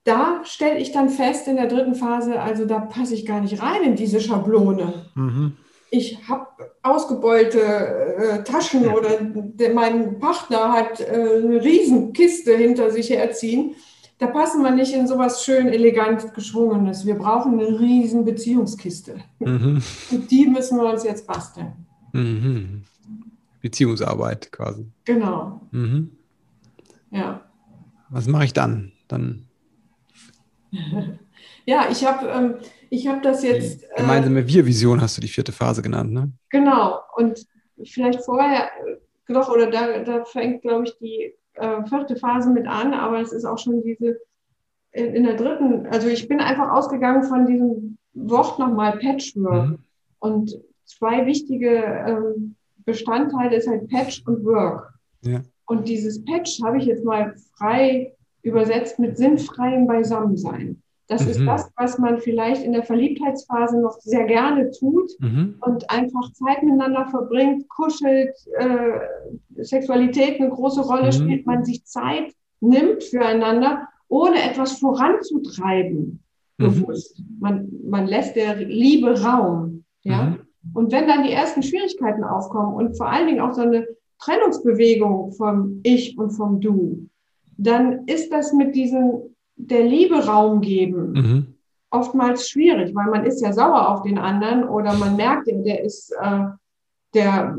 da 0.06 0.40
stelle 0.44 0.78
ich 0.78 0.92
dann 0.92 1.08
fest 1.08 1.48
in 1.48 1.56
der 1.56 1.66
dritten 1.66 1.94
Phase, 1.94 2.40
also 2.40 2.64
da 2.64 2.80
passe 2.80 3.14
ich 3.14 3.26
gar 3.26 3.40
nicht 3.40 3.62
rein 3.62 3.82
in 3.82 3.96
diese 3.96 4.20
Schablone. 4.20 5.06
Mhm 5.14 5.56
ich 5.90 6.28
habe 6.28 6.46
ausgebeulte 6.82 7.60
äh, 7.60 8.44
Taschen 8.44 8.86
oder 8.88 9.20
der, 9.20 9.74
mein 9.74 10.18
Partner 10.18 10.72
hat 10.72 11.00
äh, 11.00 11.40
eine 11.42 11.62
Riesenkiste 11.62 12.56
hinter 12.56 12.90
sich 12.90 13.10
herziehen. 13.10 13.74
Da 14.18 14.26
passen 14.26 14.62
wir 14.62 14.70
nicht 14.70 14.94
in 14.94 15.06
sowas 15.06 15.44
schön 15.44 15.68
elegant 15.68 16.32
geschwungenes. 16.34 17.04
Wir 17.04 17.16
brauchen 17.16 17.60
eine 17.60 17.78
riesen 17.78 18.24
Beziehungskiste. 18.24 19.16
Mhm. 19.40 19.82
Und 20.10 20.30
die 20.30 20.46
müssen 20.46 20.78
wir 20.78 20.90
uns 20.90 21.04
jetzt 21.04 21.26
basteln. 21.26 21.72
Mhm. 22.12 22.84
Beziehungsarbeit 23.60 24.50
quasi. 24.52 24.86
Genau. 25.04 25.60
Mhm. 25.70 26.12
Ja. 27.10 27.42
Was 28.08 28.26
mache 28.26 28.44
ich 28.44 28.52
dann? 28.52 28.92
Dann. 29.08 29.46
Ja, 31.64 31.86
ich 31.90 32.04
habe 32.04 32.28
ähm, 32.28 32.54
ich 32.90 33.08
habe 33.08 33.20
das 33.20 33.42
jetzt. 33.42 33.82
Die 33.82 34.02
gemeinsame 34.02 34.40
äh, 34.40 34.46
Wir-Vision 34.46 35.00
hast 35.00 35.16
du 35.16 35.20
die 35.20 35.28
vierte 35.28 35.52
Phase 35.52 35.82
genannt, 35.82 36.12
ne? 36.12 36.32
Genau. 36.50 37.00
Und 37.16 37.46
vielleicht 37.84 38.24
vorher, 38.24 38.70
doch, 39.28 39.48
oder 39.48 39.70
da, 39.70 40.02
da 40.02 40.24
fängt, 40.24 40.62
glaube 40.62 40.84
ich, 40.84 40.98
die 40.98 41.34
äh, 41.54 41.84
vierte 41.88 42.16
Phase 42.16 42.50
mit 42.50 42.66
an, 42.66 42.94
aber 42.94 43.20
es 43.20 43.32
ist 43.32 43.44
auch 43.44 43.58
schon 43.58 43.82
diese 43.82 44.18
in, 44.92 45.14
in, 45.14 45.24
der 45.24 45.36
dritten, 45.36 45.86
also 45.88 46.08
ich 46.08 46.26
bin 46.26 46.40
einfach 46.40 46.70
ausgegangen 46.70 47.24
von 47.24 47.46
diesem 47.46 47.98
Wort 48.14 48.58
nochmal 48.58 48.98
Patchwork. 48.98 49.70
Mhm. 49.70 49.78
Und 50.20 50.56
zwei 50.84 51.26
wichtige 51.26 51.82
ähm, 51.84 52.56
Bestandteile 52.84 53.56
ist 53.56 53.68
halt 53.68 53.88
Patch 53.88 54.22
und 54.26 54.44
Work. 54.44 54.94
Ja. 55.22 55.42
Und 55.66 55.88
dieses 55.88 56.24
Patch 56.24 56.60
habe 56.64 56.78
ich 56.78 56.86
jetzt 56.86 57.04
mal 57.04 57.34
frei 57.58 58.15
übersetzt 58.46 58.98
mit 58.98 59.16
sinnfreiem 59.16 59.86
Beisammensein. 59.86 60.82
Das 61.08 61.24
mhm. 61.24 61.30
ist 61.30 61.44
das, 61.44 61.70
was 61.76 61.98
man 61.98 62.18
vielleicht 62.18 62.64
in 62.64 62.72
der 62.72 62.82
Verliebtheitsphase 62.82 63.80
noch 63.80 63.98
sehr 64.00 64.24
gerne 64.24 64.70
tut 64.72 65.10
mhm. 65.20 65.56
und 65.60 65.88
einfach 65.90 66.32
Zeit 66.32 66.62
miteinander 66.62 67.06
verbringt, 67.06 67.68
kuschelt, 67.68 68.34
äh, 68.58 69.62
Sexualität 69.62 70.40
eine 70.40 70.50
große 70.50 70.80
Rolle 70.80 71.06
mhm. 71.06 71.12
spielt, 71.12 71.46
man 71.46 71.64
sich 71.64 71.84
Zeit 71.84 72.32
nimmt 72.60 73.04
füreinander, 73.04 73.88
ohne 74.08 74.42
etwas 74.42 74.78
voranzutreiben, 74.78 76.20
mhm. 76.58 76.64
bewusst. 76.64 77.22
Man, 77.38 77.68
man 77.88 78.06
lässt 78.06 78.34
der 78.34 78.56
Liebe 78.56 79.22
Raum. 79.22 79.84
Ja? 80.02 80.24
Mhm. 80.24 80.38
Und 80.74 80.92
wenn 80.92 81.06
dann 81.06 81.22
die 81.22 81.32
ersten 81.32 81.62
Schwierigkeiten 81.62 82.24
aufkommen 82.24 82.74
und 82.74 82.96
vor 82.96 83.08
allen 83.08 83.28
Dingen 83.28 83.40
auch 83.40 83.52
so 83.52 83.62
eine 83.62 83.86
Trennungsbewegung 84.18 85.32
vom 85.32 85.80
Ich 85.84 86.18
und 86.18 86.30
vom 86.30 86.60
Du, 86.60 87.06
dann 87.56 88.06
ist 88.06 88.32
das 88.32 88.52
mit 88.52 88.74
diesen 88.74 89.34
der 89.56 89.82
Liebe 89.82 90.26
Raum 90.26 90.60
geben 90.60 91.12
mhm. 91.12 91.46
oftmals 91.90 92.48
schwierig, 92.48 92.94
weil 92.94 93.10
man 93.10 93.24
ist 93.24 93.40
ja 93.40 93.52
sauer 93.52 93.88
auf 93.88 94.02
den 94.02 94.18
anderen 94.18 94.68
oder 94.68 94.92
man 94.94 95.16
merkt, 95.16 95.48
der 95.48 95.82
ist, 95.82 96.12
äh, 96.20 96.44
der, 97.14 97.56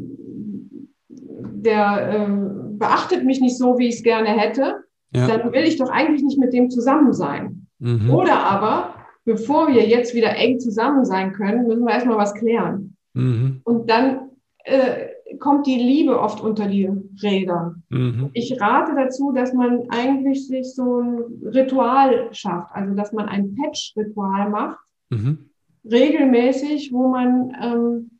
der 1.09 2.13
äh, 2.13 2.77
beachtet 2.77 3.25
mich 3.25 3.41
nicht 3.41 3.57
so, 3.57 3.77
wie 3.79 3.87
ich 3.87 3.95
es 3.95 4.03
gerne 4.03 4.29
hätte. 4.29 4.83
Ja. 5.11 5.27
Dann 5.27 5.51
will 5.51 5.63
ich 5.63 5.77
doch 5.77 5.89
eigentlich 5.89 6.21
nicht 6.21 6.37
mit 6.37 6.53
dem 6.53 6.69
zusammen 6.69 7.13
sein. 7.13 7.67
Mhm. 7.79 8.09
Oder 8.11 8.39
aber, 8.39 8.93
bevor 9.25 9.67
wir 9.69 9.87
jetzt 9.87 10.13
wieder 10.13 10.35
eng 10.35 10.59
zusammen 10.59 11.05
sein 11.05 11.33
können, 11.33 11.65
müssen 11.67 11.85
wir 11.85 11.93
erstmal 11.93 12.17
was 12.17 12.33
klären. 12.33 12.95
Mhm. 13.13 13.61
Und 13.63 13.89
dann 13.89 14.29
äh, 14.65 15.06
kommt 15.39 15.67
die 15.67 15.75
Liebe 15.75 16.19
oft 16.19 16.41
unter 16.41 16.67
die 16.67 16.89
Räder. 17.21 17.75
Mhm. 17.89 18.29
Ich 18.33 18.59
rate 18.59 18.93
dazu, 18.95 19.31
dass 19.31 19.53
man 19.53 19.89
eigentlich 19.89 20.47
sich 20.47 20.73
so 20.73 21.01
ein 21.01 21.23
Ritual 21.43 22.33
schafft, 22.33 22.73
also 22.73 22.93
dass 22.93 23.11
man 23.13 23.27
ein 23.27 23.55
Patch-Ritual 23.55 24.49
macht, 24.49 24.79
mhm. 25.09 25.49
regelmäßig, 25.83 26.91
wo 26.93 27.09
man, 27.09 27.55
ähm, 27.61 28.11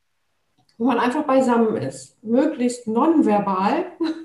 wo 0.77 0.85
man 0.85 0.99
einfach 0.99 1.23
beisammen 1.23 1.75
ist, 1.77 2.21
möglichst 2.23 2.87
nonverbal. 2.87 3.85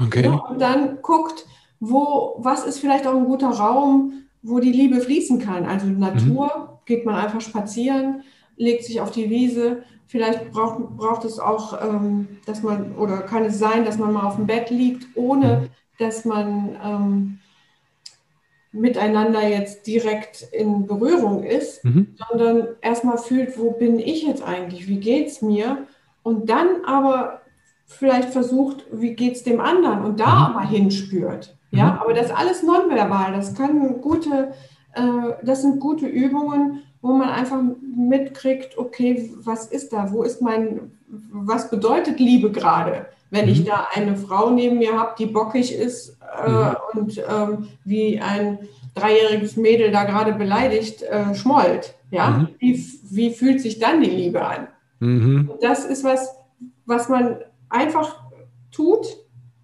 Okay. 0.00 0.26
ja, 0.26 0.36
und 0.36 0.60
dann 0.60 1.02
guckt, 1.02 1.44
wo, 1.80 2.36
was 2.38 2.64
ist 2.64 2.78
vielleicht 2.78 3.04
auch 3.04 3.16
ein 3.16 3.24
guter 3.24 3.50
Raum, 3.50 4.12
wo 4.42 4.60
die 4.60 4.70
Liebe 4.70 5.00
fließen 5.00 5.40
kann. 5.40 5.64
Also 5.64 5.86
Natur, 5.86 6.46
mhm. 6.46 6.78
geht 6.86 7.04
man 7.04 7.16
einfach 7.16 7.40
spazieren, 7.40 8.22
legt 8.56 8.84
sich 8.84 9.00
auf 9.00 9.10
die 9.10 9.28
Wiese, 9.28 9.82
Vielleicht 10.08 10.50
braucht, 10.52 10.96
braucht 10.96 11.24
es 11.26 11.38
auch, 11.38 11.80
ähm, 11.82 12.28
dass 12.46 12.62
man, 12.62 12.96
oder 12.96 13.18
kann 13.18 13.44
es 13.44 13.58
sein, 13.58 13.84
dass 13.84 13.98
man 13.98 14.12
mal 14.12 14.26
auf 14.26 14.36
dem 14.36 14.46
Bett 14.46 14.70
liegt, 14.70 15.06
ohne 15.14 15.68
dass 15.98 16.24
man 16.24 16.76
ähm, 16.82 17.38
miteinander 18.72 19.46
jetzt 19.46 19.86
direkt 19.86 20.48
in 20.52 20.86
Berührung 20.86 21.44
ist, 21.44 21.84
mhm. 21.84 22.14
sondern 22.16 22.68
erstmal 22.80 23.18
fühlt, 23.18 23.58
wo 23.58 23.72
bin 23.72 23.98
ich 23.98 24.22
jetzt 24.22 24.42
eigentlich, 24.42 24.88
wie 24.88 24.98
geht 24.98 25.28
es 25.28 25.42
mir? 25.42 25.86
Und 26.22 26.48
dann 26.48 26.84
aber 26.86 27.42
vielleicht 27.84 28.30
versucht, 28.30 28.86
wie 28.90 29.14
geht 29.14 29.36
es 29.36 29.42
dem 29.42 29.60
anderen 29.60 30.04
und 30.04 30.20
da 30.20 30.48
mhm. 30.48 30.54
mal 30.54 30.66
hinspürt. 30.66 31.54
Ja, 31.70 31.92
mhm. 31.92 31.98
aber 31.98 32.14
das 32.14 32.30
alles 32.30 32.62
nonverbal, 32.62 33.32
das 33.34 33.54
kann 33.54 34.00
gute, 34.00 34.52
äh, 34.94 35.34
das 35.42 35.60
sind 35.62 35.80
gute 35.80 36.06
Übungen, 36.06 36.82
wo 37.00 37.12
man 37.12 37.28
einfach 37.28 37.60
mitkriegt, 37.96 38.76
okay, 38.76 39.30
was 39.44 39.66
ist 39.66 39.92
da? 39.92 40.10
Wo 40.12 40.22
ist 40.22 40.42
mein, 40.42 40.92
was 41.30 41.70
bedeutet 41.70 42.18
Liebe 42.18 42.50
gerade? 42.50 43.06
Wenn 43.30 43.46
mhm. 43.46 43.52
ich 43.52 43.64
da 43.64 43.88
eine 43.94 44.16
Frau 44.16 44.50
neben 44.50 44.78
mir 44.78 44.98
habe, 44.98 45.14
die 45.18 45.26
bockig 45.26 45.74
ist 45.74 46.16
äh, 46.44 46.50
mhm. 46.50 46.76
und 46.94 47.18
ähm, 47.18 47.68
wie 47.84 48.20
ein 48.20 48.58
dreijähriges 48.94 49.56
Mädel 49.56 49.90
da 49.90 50.04
gerade 50.04 50.32
beleidigt 50.32 51.02
äh, 51.02 51.34
schmollt, 51.34 51.94
ja, 52.10 52.30
mhm. 52.30 52.48
wie, 52.58 52.84
wie 53.10 53.30
fühlt 53.30 53.60
sich 53.60 53.78
dann 53.78 54.00
die 54.00 54.10
Liebe 54.10 54.44
an? 54.44 54.68
Mhm. 55.00 55.50
Das 55.60 55.84
ist 55.84 56.04
was, 56.04 56.36
was 56.86 57.08
man 57.08 57.36
einfach 57.68 58.22
tut, 58.70 59.06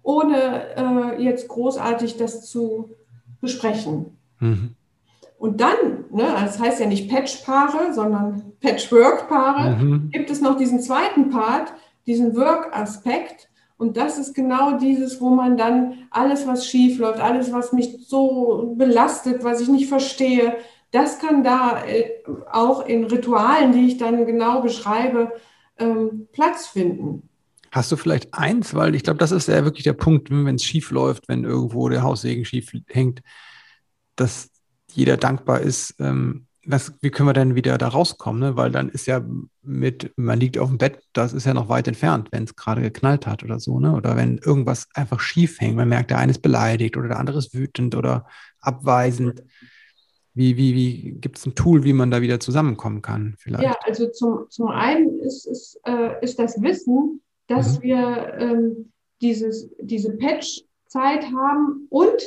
ohne 0.03 1.15
äh, 1.17 1.23
jetzt 1.23 1.47
großartig 1.47 2.17
das 2.17 2.45
zu 2.45 2.91
besprechen. 3.41 4.17
Mhm. 4.39 4.75
Und 5.37 5.61
dann, 5.61 5.94
ne, 6.15 6.33
das 6.39 6.59
heißt 6.59 6.79
ja 6.79 6.87
nicht 6.87 7.09
Patch-Paare, 7.09 7.93
sondern 7.93 8.53
Patchwork-Paare, 8.61 9.75
mhm. 9.75 10.09
gibt 10.11 10.29
es 10.29 10.41
noch 10.41 10.57
diesen 10.57 10.79
zweiten 10.79 11.29
Part, 11.29 11.73
diesen 12.07 12.35
Work-Aspekt. 12.35 13.49
Und 13.77 13.97
das 13.97 14.17
ist 14.17 14.33
genau 14.33 14.77
dieses, 14.77 15.19
wo 15.19 15.29
man 15.29 15.57
dann 15.57 16.07
alles, 16.09 16.47
was 16.47 16.65
schief 16.65 16.97
läuft, 16.97 17.19
alles, 17.19 17.51
was 17.51 17.73
mich 17.73 18.07
so 18.07 18.73
belastet, 18.77 19.43
was 19.43 19.59
ich 19.59 19.67
nicht 19.67 19.89
verstehe, 19.89 20.55
das 20.91 21.19
kann 21.19 21.43
da 21.43 21.83
äh, 21.85 22.09
auch 22.51 22.85
in 22.85 23.03
Ritualen, 23.03 23.73
die 23.73 23.87
ich 23.87 23.97
dann 23.97 24.25
genau 24.25 24.61
beschreibe, 24.61 25.33
ähm, 25.77 26.29
Platz 26.31 26.67
finden. 26.67 27.27
Hast 27.71 27.91
du 27.91 27.97
vielleicht 27.97 28.33
eins, 28.33 28.73
weil 28.73 28.95
ich 28.95 29.03
glaube, 29.03 29.19
das 29.19 29.33
ist 29.33 29.49
ja 29.49 29.65
wirklich 29.65 29.83
der 29.83 29.91
Punkt, 29.91 30.29
wenn 30.31 30.55
es 30.55 30.63
schief 30.63 30.91
läuft, 30.91 31.27
wenn 31.27 31.43
irgendwo 31.43 31.89
der 31.89 32.03
Haussegen 32.03 32.45
schief 32.45 32.71
hängt, 32.87 33.21
dass 34.15 34.54
jeder 34.95 35.17
dankbar 35.17 35.61
ist, 35.61 35.95
ähm, 35.99 36.47
was, 36.65 36.93
wie 37.01 37.11
können 37.11 37.29
wir 37.29 37.33
denn 37.33 37.55
wieder 37.55 37.77
da 37.77 37.87
rauskommen? 37.87 38.41
Ne? 38.41 38.57
Weil 38.57 38.71
dann 38.71 38.89
ist 38.89 39.05
ja 39.05 39.23
mit, 39.61 40.11
man 40.17 40.39
liegt 40.39 40.57
auf 40.57 40.69
dem 40.69 40.77
Bett, 40.77 41.03
das 41.13 41.33
ist 41.33 41.45
ja 41.45 41.53
noch 41.53 41.69
weit 41.69 41.87
entfernt, 41.87 42.29
wenn 42.31 42.43
es 42.43 42.55
gerade 42.55 42.81
geknallt 42.81 43.27
hat 43.27 43.43
oder 43.43 43.59
so, 43.59 43.79
ne? 43.79 43.93
Oder 43.93 44.15
wenn 44.15 44.39
irgendwas 44.39 44.87
einfach 44.93 45.19
schief 45.19 45.59
hängt, 45.61 45.75
man 45.75 45.89
merkt, 45.89 46.09
der 46.09 46.17
eine 46.17 46.31
ist 46.31 46.41
beleidigt 46.41 46.97
oder 46.97 47.09
der 47.09 47.19
andere 47.19 47.37
ist 47.37 47.53
wütend 47.53 47.95
oder 47.95 48.27
abweisend. 48.59 49.43
Wie, 50.33 50.57
wie, 50.57 50.75
wie 50.75 51.11
gibt 51.13 51.37
es 51.37 51.45
ein 51.45 51.55
Tool, 51.55 51.83
wie 51.83 51.93
man 51.93 52.11
da 52.11 52.21
wieder 52.21 52.39
zusammenkommen 52.39 53.01
kann? 53.01 53.35
Vielleicht? 53.37 53.63
Ja, 53.63 53.77
also 53.83 54.09
zum, 54.09 54.45
zum 54.49 54.67
einen 54.67 55.19
ist, 55.19 55.45
ist, 55.45 55.79
äh, 55.85 56.21
ist 56.21 56.39
das 56.39 56.61
Wissen, 56.61 57.21
dass 57.47 57.79
mhm. 57.79 57.83
wir 57.83 58.33
ähm, 58.37 58.91
dieses, 59.21 59.69
diese 59.79 60.17
Patch-Zeit 60.17 61.23
haben 61.31 61.87
und 61.89 62.21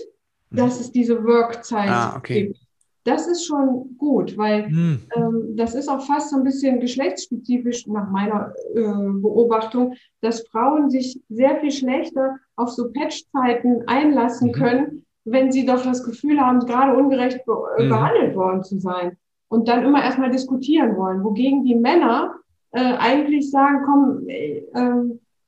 dass 0.51 0.81
es 0.81 0.93
diese 0.93 1.25
Workzeit 1.25 1.91
ah, 1.91 2.17
okay. 2.17 2.47
gibt. 2.47 2.61
Das 3.05 3.27
ist 3.27 3.47
schon 3.47 3.97
gut, 3.97 4.37
weil 4.37 4.67
hm. 4.67 5.01
ähm, 5.17 5.57
das 5.57 5.75
ist 5.75 5.89
auch 5.89 6.03
fast 6.03 6.31
so 6.31 6.37
ein 6.37 6.45
bisschen 6.45 6.79
geschlechtsspezifisch 6.79 7.87
nach 7.87 8.11
meiner 8.11 8.53
äh, 8.75 8.83
Beobachtung, 8.83 9.95
dass 10.21 10.47
Frauen 10.49 10.91
sich 10.91 11.19
sehr 11.31 11.57
viel 11.61 11.71
schlechter 11.71 12.37
auf 12.57 12.71
so 12.71 12.93
Patchzeiten 12.93 13.85
einlassen 13.87 14.49
mhm. 14.49 14.53
können, 14.53 15.07
wenn 15.25 15.51
sie 15.53 15.65
doch 15.65 15.83
das 15.83 16.05
Gefühl 16.05 16.41
haben, 16.41 16.61
gerade 16.61 16.99
ungerecht 16.99 17.47
be 17.47 17.55
äh, 17.79 17.85
mhm. 17.85 17.89
behandelt 17.89 18.37
worden 18.37 18.63
zu 18.63 18.79
sein. 18.79 19.17
Und 19.49 19.69
dann 19.69 19.85
immer 19.85 20.03
erstmal 20.03 20.31
diskutieren 20.31 20.95
wollen. 20.97 21.25
Wogegen 21.25 21.65
die 21.65 21.77
Männer 21.77 22.35
äh, 22.73 22.95
eigentlich 22.99 23.51
sagen, 23.51 23.85
komm, 23.87 24.29
äh, 24.29 24.63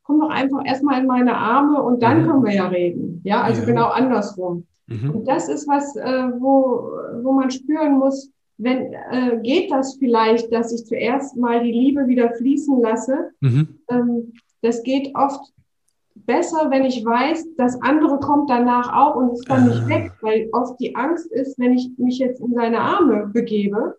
komm 0.03 0.21
doch 0.21 0.31
einfach 0.31 0.65
erstmal 0.65 1.01
in 1.01 1.07
meine 1.07 1.37
Arme 1.37 1.83
und 1.83 2.03
dann 2.03 2.23
mhm. 2.23 2.27
können 2.27 2.45
wir 2.45 2.55
ja 2.55 2.69
reden. 2.69 3.21
Ja, 3.25 3.43
also 3.43 3.61
ja. 3.61 3.67
genau 3.67 3.89
andersrum. 3.89 4.67
Mhm. 4.91 5.11
Und 5.11 5.29
das 5.29 5.49
ist 5.49 5.67
was, 5.69 5.97
äh, 5.97 6.29
wo, 6.39 6.91
wo 7.23 7.33
man 7.33 7.51
spüren 7.51 7.99
muss, 7.99 8.31
wenn 8.59 8.93
äh, 8.93 9.41
geht 9.43 9.71
das 9.71 9.95
vielleicht, 9.95 10.53
dass 10.53 10.73
ich 10.73 10.85
zuerst 10.85 11.37
mal 11.37 11.63
die 11.63 11.73
Liebe 11.73 12.07
wieder 12.07 12.31
fließen 12.35 12.81
lasse. 12.83 13.31
Mhm. 13.41 13.79
Ähm, 13.89 14.33
das 14.61 14.83
geht 14.83 15.15
oft 15.15 15.53
besser, 16.15 16.71
wenn 16.71 16.85
ich 16.85 17.05
weiß, 17.05 17.47
das 17.57 17.81
andere 17.81 18.19
kommt 18.21 18.51
danach 18.51 18.93
auch 18.93 19.17
und 19.17 19.33
ist 19.33 19.49
dann 19.49 19.69
nicht 19.69 19.83
ah. 19.85 19.89
weg, 19.89 20.13
weil 20.21 20.49
oft 20.53 20.79
die 20.81 20.95
Angst 20.95 21.31
ist, 21.33 21.59
wenn 21.59 21.73
ich 21.73 21.91
mich 21.97 22.19
jetzt 22.19 22.41
in 22.41 22.53
seine 22.53 22.81
Arme 22.81 23.31
begebe, 23.33 23.97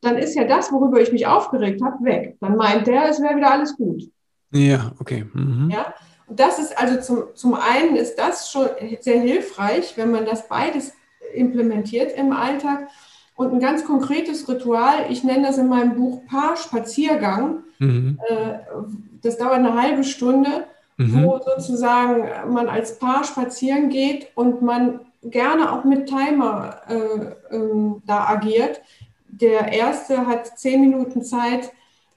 dann 0.00 0.16
ist 0.16 0.36
ja 0.36 0.44
das, 0.44 0.70
worüber 0.70 1.00
ich 1.00 1.10
mich 1.10 1.26
aufgeregt 1.26 1.82
habe, 1.82 2.04
weg. 2.04 2.36
Dann 2.40 2.56
meint 2.56 2.86
der, 2.86 3.08
es 3.08 3.20
wäre 3.20 3.36
wieder 3.36 3.50
alles 3.50 3.76
gut. 3.76 4.04
Ja, 4.52 4.92
okay. 5.00 5.24
Mhm. 5.32 5.70
Ja, 5.70 5.92
das 6.30 6.58
ist 6.58 6.76
also 6.78 7.00
zum, 7.00 7.24
zum 7.34 7.54
einen 7.54 7.96
ist 7.96 8.16
das 8.16 8.50
schon 8.50 8.68
sehr 9.00 9.20
hilfreich, 9.20 9.96
wenn 9.96 10.10
man 10.10 10.26
das 10.26 10.48
beides 10.48 10.92
implementiert 11.34 12.16
im 12.16 12.32
Alltag. 12.32 12.88
Und 13.34 13.52
ein 13.52 13.60
ganz 13.60 13.84
konkretes 13.84 14.48
Ritual, 14.48 15.06
ich 15.10 15.22
nenne 15.22 15.46
das 15.46 15.58
in 15.58 15.68
meinem 15.68 15.94
Buch 15.94 16.26
Paar-Spaziergang. 16.26 17.62
Mhm. 17.78 18.18
Äh, 18.28 18.58
das 19.22 19.38
dauert 19.38 19.54
eine 19.54 19.80
halbe 19.80 20.04
Stunde, 20.04 20.64
mhm. 20.96 21.24
wo 21.24 21.38
sozusagen 21.38 22.52
man 22.52 22.68
als 22.68 22.98
Paar 22.98 23.24
spazieren 23.24 23.90
geht 23.90 24.28
und 24.34 24.62
man 24.62 25.00
gerne 25.22 25.72
auch 25.72 25.84
mit 25.84 26.08
Timer 26.08 26.80
äh, 26.88 27.54
ähm, 27.54 28.02
da 28.06 28.26
agiert. 28.26 28.80
Der 29.28 29.72
erste 29.72 30.26
hat 30.26 30.58
zehn 30.58 30.80
Minuten 30.80 31.22
Zeit, 31.22 31.70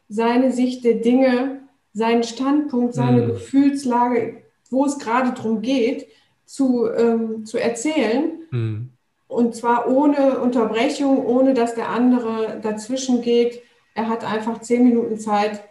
seine 0.09 0.51
Sicht 0.51 0.83
der 0.83 0.95
Dinge 0.95 1.60
seinen 1.93 2.23
Standpunkt, 2.23 2.93
seine 2.93 3.23
mhm. 3.23 3.27
Gefühlslage, 3.27 4.43
wo 4.69 4.85
es 4.85 4.99
gerade 4.99 5.33
darum 5.33 5.61
geht, 5.61 6.07
zu, 6.45 6.89
ähm, 6.89 7.45
zu 7.45 7.57
erzählen. 7.57 8.31
Mhm. 8.51 8.89
Und 9.27 9.55
zwar 9.55 9.89
ohne 9.89 10.39
Unterbrechung, 10.39 11.25
ohne 11.25 11.53
dass 11.53 11.75
der 11.75 11.89
andere 11.89 12.59
dazwischen 12.61 13.21
geht. 13.21 13.61
Er 13.95 14.09
hat 14.09 14.23
einfach 14.23 14.59
zehn 14.59 14.83
Minuten 14.83 15.17
Zeit, 15.17 15.63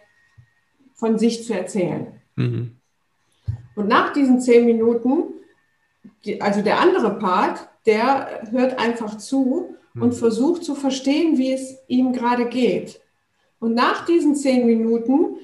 von 1.01 1.17
sich 1.17 1.43
zu 1.43 1.53
erzählen. 1.53 2.07
Mhm. 2.35 2.77
Und 3.75 3.87
nach 3.87 4.13
diesen 4.13 4.39
zehn 4.39 4.65
Minuten, 4.65 5.23
die, 6.25 6.39
also 6.39 6.61
der 6.61 6.79
andere 6.79 7.17
Part, 7.17 7.67
der 7.87 8.41
hört 8.51 8.77
einfach 8.77 9.17
zu 9.17 9.75
und 9.95 10.09
mhm. 10.09 10.13
versucht 10.13 10.63
zu 10.63 10.75
verstehen, 10.75 11.39
wie 11.39 11.53
es 11.53 11.75
ihm 11.87 12.13
gerade 12.13 12.45
geht. 12.45 13.01
Und 13.59 13.73
nach 13.73 14.05
diesen 14.05 14.35
zehn 14.35 14.67
Minuten 14.67 15.37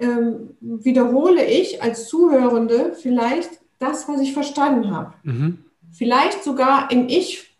ähm, 0.00 0.56
wiederhole 0.60 1.44
ich 1.44 1.82
als 1.82 2.08
Zuhörende 2.08 2.94
vielleicht 3.00 3.50
das, 3.78 4.08
was 4.08 4.20
ich 4.20 4.32
verstanden 4.32 4.90
habe. 4.90 5.14
Mhm. 5.22 5.58
Vielleicht 5.92 6.44
sogar 6.44 6.90
im 6.90 7.08
Ich, 7.08 7.56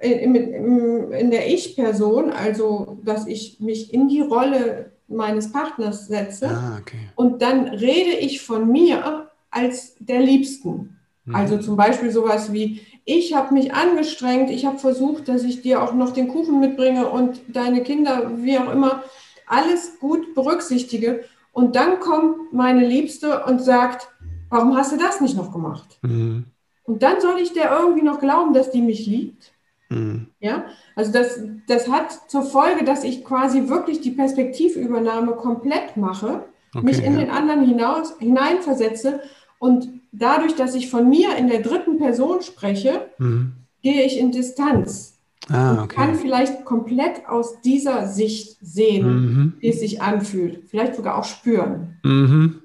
in, 0.00 0.34
in, 0.34 1.12
in 1.12 1.30
der 1.30 1.52
Ich-Person, 1.52 2.30
also 2.30 2.98
dass 3.04 3.26
ich 3.26 3.60
mich 3.60 3.92
in 3.92 4.08
die 4.08 4.20
Rolle 4.20 4.92
meines 5.08 5.50
Partners 5.50 6.06
setze 6.06 6.48
ah, 6.48 6.78
okay. 6.80 6.98
und 7.16 7.42
dann 7.42 7.68
rede 7.68 8.16
ich 8.16 8.40
von 8.42 8.70
mir 8.70 9.30
als 9.50 9.96
der 9.98 10.20
Liebsten. 10.20 10.96
Mhm. 11.24 11.34
Also 11.34 11.58
zum 11.58 11.76
Beispiel 11.76 12.10
sowas 12.10 12.52
wie, 12.52 12.80
ich 13.04 13.34
habe 13.34 13.54
mich 13.54 13.74
angestrengt, 13.74 14.50
ich 14.50 14.66
habe 14.66 14.78
versucht, 14.78 15.28
dass 15.28 15.42
ich 15.42 15.62
dir 15.62 15.82
auch 15.82 15.94
noch 15.94 16.12
den 16.12 16.28
Kuchen 16.28 16.60
mitbringe 16.60 17.08
und 17.08 17.40
deine 17.48 17.82
Kinder, 17.82 18.30
wie 18.36 18.58
auch 18.58 18.72
immer, 18.72 19.02
alles 19.46 19.98
gut 19.98 20.34
berücksichtige. 20.34 21.24
Und 21.52 21.76
dann 21.76 22.00
kommt 22.00 22.52
meine 22.52 22.86
Liebste 22.86 23.44
und 23.44 23.60
sagt, 23.60 24.08
warum 24.48 24.76
hast 24.76 24.92
du 24.92 24.96
das 24.96 25.20
nicht 25.20 25.36
noch 25.36 25.52
gemacht? 25.52 25.98
Mhm. 26.02 26.44
Und 26.84 27.02
dann 27.02 27.20
soll 27.20 27.38
ich 27.38 27.52
der 27.52 27.70
irgendwie 27.70 28.02
noch 28.02 28.20
glauben, 28.20 28.52
dass 28.52 28.70
die 28.70 28.82
mich 28.82 29.06
liebt. 29.06 29.52
Mhm. 29.90 30.28
Ja, 30.40 30.64
also 30.94 31.12
das, 31.12 31.40
das 31.66 31.88
hat 31.88 32.30
zur 32.30 32.42
Folge, 32.42 32.84
dass 32.84 33.04
ich 33.04 33.24
quasi 33.24 33.68
wirklich 33.68 34.00
die 34.00 34.12
Perspektivübernahme 34.12 35.32
komplett 35.32 35.96
mache, 35.96 36.44
okay, 36.74 36.84
mich 36.84 37.02
in 37.02 37.14
ja. 37.14 37.20
den 37.20 37.30
anderen 37.30 37.64
hinaus, 37.64 38.14
hineinversetze 38.18 39.20
und 39.58 39.88
dadurch, 40.12 40.54
dass 40.54 40.74
ich 40.74 40.90
von 40.90 41.08
mir 41.08 41.36
in 41.36 41.48
der 41.48 41.60
dritten 41.60 41.98
Person 41.98 42.42
spreche, 42.42 43.10
mhm. 43.18 43.52
gehe 43.82 44.02
ich 44.04 44.18
in 44.18 44.32
Distanz. 44.32 45.19
Ah, 45.48 45.82
okay. 45.82 45.96
kann 45.96 46.14
vielleicht 46.16 46.64
komplett 46.64 47.26
aus 47.26 47.60
dieser 47.62 48.06
Sicht 48.06 48.58
sehen, 48.60 49.06
mhm. 49.06 49.52
wie 49.58 49.68
es 49.68 49.80
sich 49.80 50.00
anfühlt. 50.00 50.68
Vielleicht 50.68 50.94
sogar 50.94 51.18
auch 51.18 51.24
spüren. 51.24 51.98
Mhm. 52.04 52.62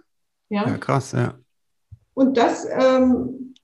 Ja? 0.49 0.67
ja, 0.67 0.77
krass, 0.77 1.13
ja. 1.13 1.35
Und 2.13 2.37
das, 2.37 2.67
ähm, 2.69 3.55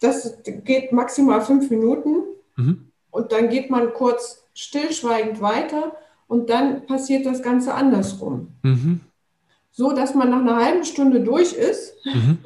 das 0.00 0.38
geht 0.44 0.92
maximal 0.92 1.40
fünf 1.42 1.68
Minuten. 1.70 2.22
Mhm. 2.56 2.90
Und 3.10 3.32
dann 3.32 3.48
geht 3.48 3.70
man 3.70 3.92
kurz 3.92 4.44
stillschweigend 4.54 5.40
weiter 5.40 5.96
und 6.26 6.50
dann 6.50 6.86
passiert 6.86 7.26
das 7.26 7.42
Ganze 7.42 7.74
andersrum. 7.74 8.48
Mhm. 8.62 9.00
So 9.70 9.92
dass 9.92 10.14
man 10.14 10.30
nach 10.30 10.40
einer 10.40 10.56
halben 10.56 10.84
Stunde 10.84 11.20
durch 11.20 11.52
ist 11.52 11.94
mhm. 12.04 12.38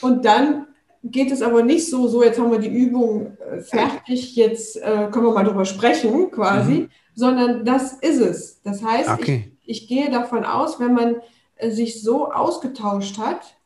und 0.00 0.24
dann 0.24 0.66
geht 1.02 1.30
es 1.30 1.42
aber 1.42 1.62
nicht 1.62 1.88
so, 1.88 2.08
so 2.08 2.22
jetzt 2.22 2.38
haben 2.38 2.52
wir 2.52 2.58
die 2.58 2.68
Übung 2.68 3.36
äh, 3.38 3.60
fertig, 3.60 4.36
jetzt 4.36 4.76
äh, 4.76 5.08
können 5.10 5.26
wir 5.26 5.32
mal 5.32 5.44
drüber 5.44 5.64
sprechen 5.64 6.30
quasi, 6.30 6.72
mhm. 6.72 6.90
sondern 7.14 7.64
das 7.64 7.94
ist 7.94 8.20
es. 8.20 8.62
Das 8.62 8.82
heißt, 8.82 9.08
okay. 9.08 9.52
ich, 9.64 9.82
ich, 9.82 9.88
gehe 9.88 10.10
davon 10.10 10.44
aus, 10.44 10.78
wenn 10.78 10.94
man 10.94 11.16
äh, 11.56 11.70
sich 11.70 12.02
so 12.02 12.30
ausgetauscht 12.30 13.18
hat, 13.18 13.56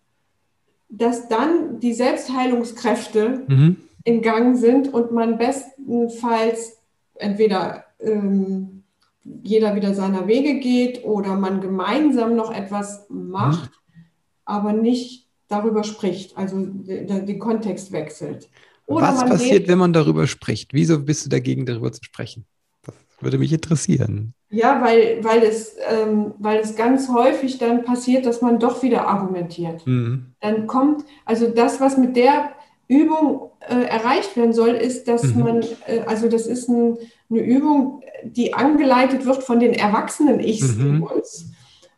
dass 0.89 1.29
dann 1.29 1.81
die 1.81 1.93
Selbstheilungskräfte 1.93 3.43
mhm. 3.49 3.77
in 4.05 4.23
Gang 4.23 4.57
sind 4.57 4.93
und 4.95 5.11
man 5.11 5.39
bestenfalls 5.39 6.79
entweder 7.17 7.85
ähm, 7.99 8.85
jeder 9.25 9.75
wieder 9.75 9.95
seiner 9.95 10.29
Wege 10.29 10.61
geht 10.61 11.05
oder 11.05 11.35
man 11.35 11.61
gemeinsam 11.61 12.37
noch 12.37 12.55
etwas 12.55 13.07
macht, 13.09 13.71
mhm. 13.71 14.05
aber 14.45 14.73
nicht 14.73 15.24
darüber 15.49 15.85
spricht, 15.85 16.37
also 16.37 16.57
den 16.59 17.39
Kontext 17.39 17.93
wechselt. 17.93 18.49
Oder 18.87 19.03
Was 19.03 19.25
passiert, 19.25 19.69
wenn 19.69 19.79
man 19.79 19.93
darüber 19.93 20.27
spricht? 20.27 20.75
Wieso 20.75 20.99
bist 20.99 21.25
du 21.25 21.31
dagegen, 21.31 21.65
darüber 21.67 21.93
zu 21.93 22.05
sprechen? 22.05 22.45
Das 22.83 22.95
würde 23.21 23.39
mich 23.39 23.53
interessieren. 23.53 24.35
Ja, 24.51 24.81
weil, 24.83 25.25
weil, 25.25 25.43
es, 25.43 25.77
ähm, 25.91 26.35
weil 26.39 26.61
es 26.61 26.77
ganz 26.77 27.09
häufig 27.09 27.59
dann 27.59 27.85
passiert, 27.85 28.27
dass 28.27 28.41
man 28.43 28.59
doch 28.59 28.83
wieder 28.83 29.07
argumentiert. 29.09 29.87
Mhm. 29.87 30.35
Dann 30.41 30.67
kommt, 30.67 31.05
also 31.25 31.49
das, 31.49 31.81
was 31.81 31.97
mit 31.97 32.15
der 32.15 32.51
Übung 32.87 33.51
äh, 33.61 33.85
erreicht 33.85 34.37
werden 34.37 34.53
soll, 34.53 34.71
ist, 34.71 35.09
dass 35.09 35.25
mhm. 35.25 35.41
man, 35.41 35.63
äh, 35.87 36.01
also 36.07 36.29
das 36.29 36.47
ist 36.47 36.69
ein, 36.69 36.99
eine 37.31 37.41
Übung, 37.41 38.03
die 38.23 38.55
angeleitet 38.55 39.25
wird 39.25 39.43
von 39.43 39.59
den 39.59 39.73
erwachsenen 39.73 40.41
Ichs 40.41 40.77
mhm. 40.77 40.97
in 40.97 41.03
uns. 41.03 41.51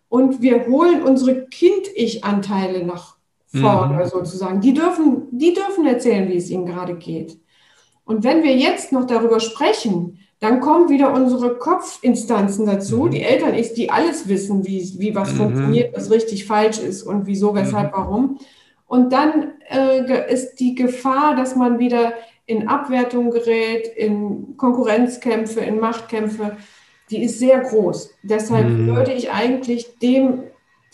Und 0.09 0.41
wir 0.41 0.67
holen 0.67 1.03
unsere 1.03 1.47
Kind-Ich-Anteile 1.47 2.87
nach 2.87 3.16
fordere, 3.47 4.05
mhm. 4.05 4.09
sozusagen. 4.09 4.61
Die 4.61 4.75
dürfen, 4.75 5.29
die 5.31 5.55
dürfen 5.55 5.87
erzählen, 5.87 6.29
wie 6.29 6.37
es 6.37 6.51
ihnen 6.51 6.67
gerade 6.67 6.97
geht. 6.97 7.39
Und 8.05 8.25
wenn 8.25 8.43
wir 8.43 8.57
jetzt 8.57 8.93
noch 8.93 9.07
darüber 9.07 9.41
sprechen, 9.41 10.19
dann 10.39 10.61
kommen 10.61 10.89
wieder 10.89 11.13
unsere 11.15 11.57
Kopfinstanzen 11.57 12.67
dazu, 12.67 13.05
mhm. 13.05 13.11
die 13.11 13.23
Eltern 13.23 13.55
ist, 13.55 13.75
die 13.75 13.91
alles 13.91 14.29
wissen, 14.29 14.67
wie, 14.67 14.95
wie 14.99 15.15
was 15.15 15.33
mhm. 15.33 15.37
funktioniert, 15.37 15.97
was 15.97 16.11
richtig 16.11 16.47
falsch 16.47 16.79
ist 16.79 17.03
und 17.03 17.27
wieso, 17.27 17.55
weshalb, 17.55 17.93
mhm. 17.93 17.97
warum. 17.97 18.39
Und 18.87 19.13
dann 19.13 19.53
äh, 19.69 20.33
ist 20.33 20.57
die 20.57 20.75
Gefahr, 20.75 21.35
dass 21.35 21.57
man 21.57 21.79
wieder 21.79 22.13
in 22.45 22.69
Abwertung 22.69 23.31
gerät, 23.31 23.89
in 23.97 24.57
Konkurrenzkämpfe, 24.57 25.61
in 25.61 25.81
Machtkämpfe, 25.81 26.57
die 27.11 27.25
ist 27.25 27.39
sehr 27.39 27.61
groß. 27.61 28.11
Deshalb 28.23 28.69
mhm. 28.69 28.95
würde 28.95 29.13
ich 29.13 29.33
eigentlich 29.33 29.99
dem 29.99 30.43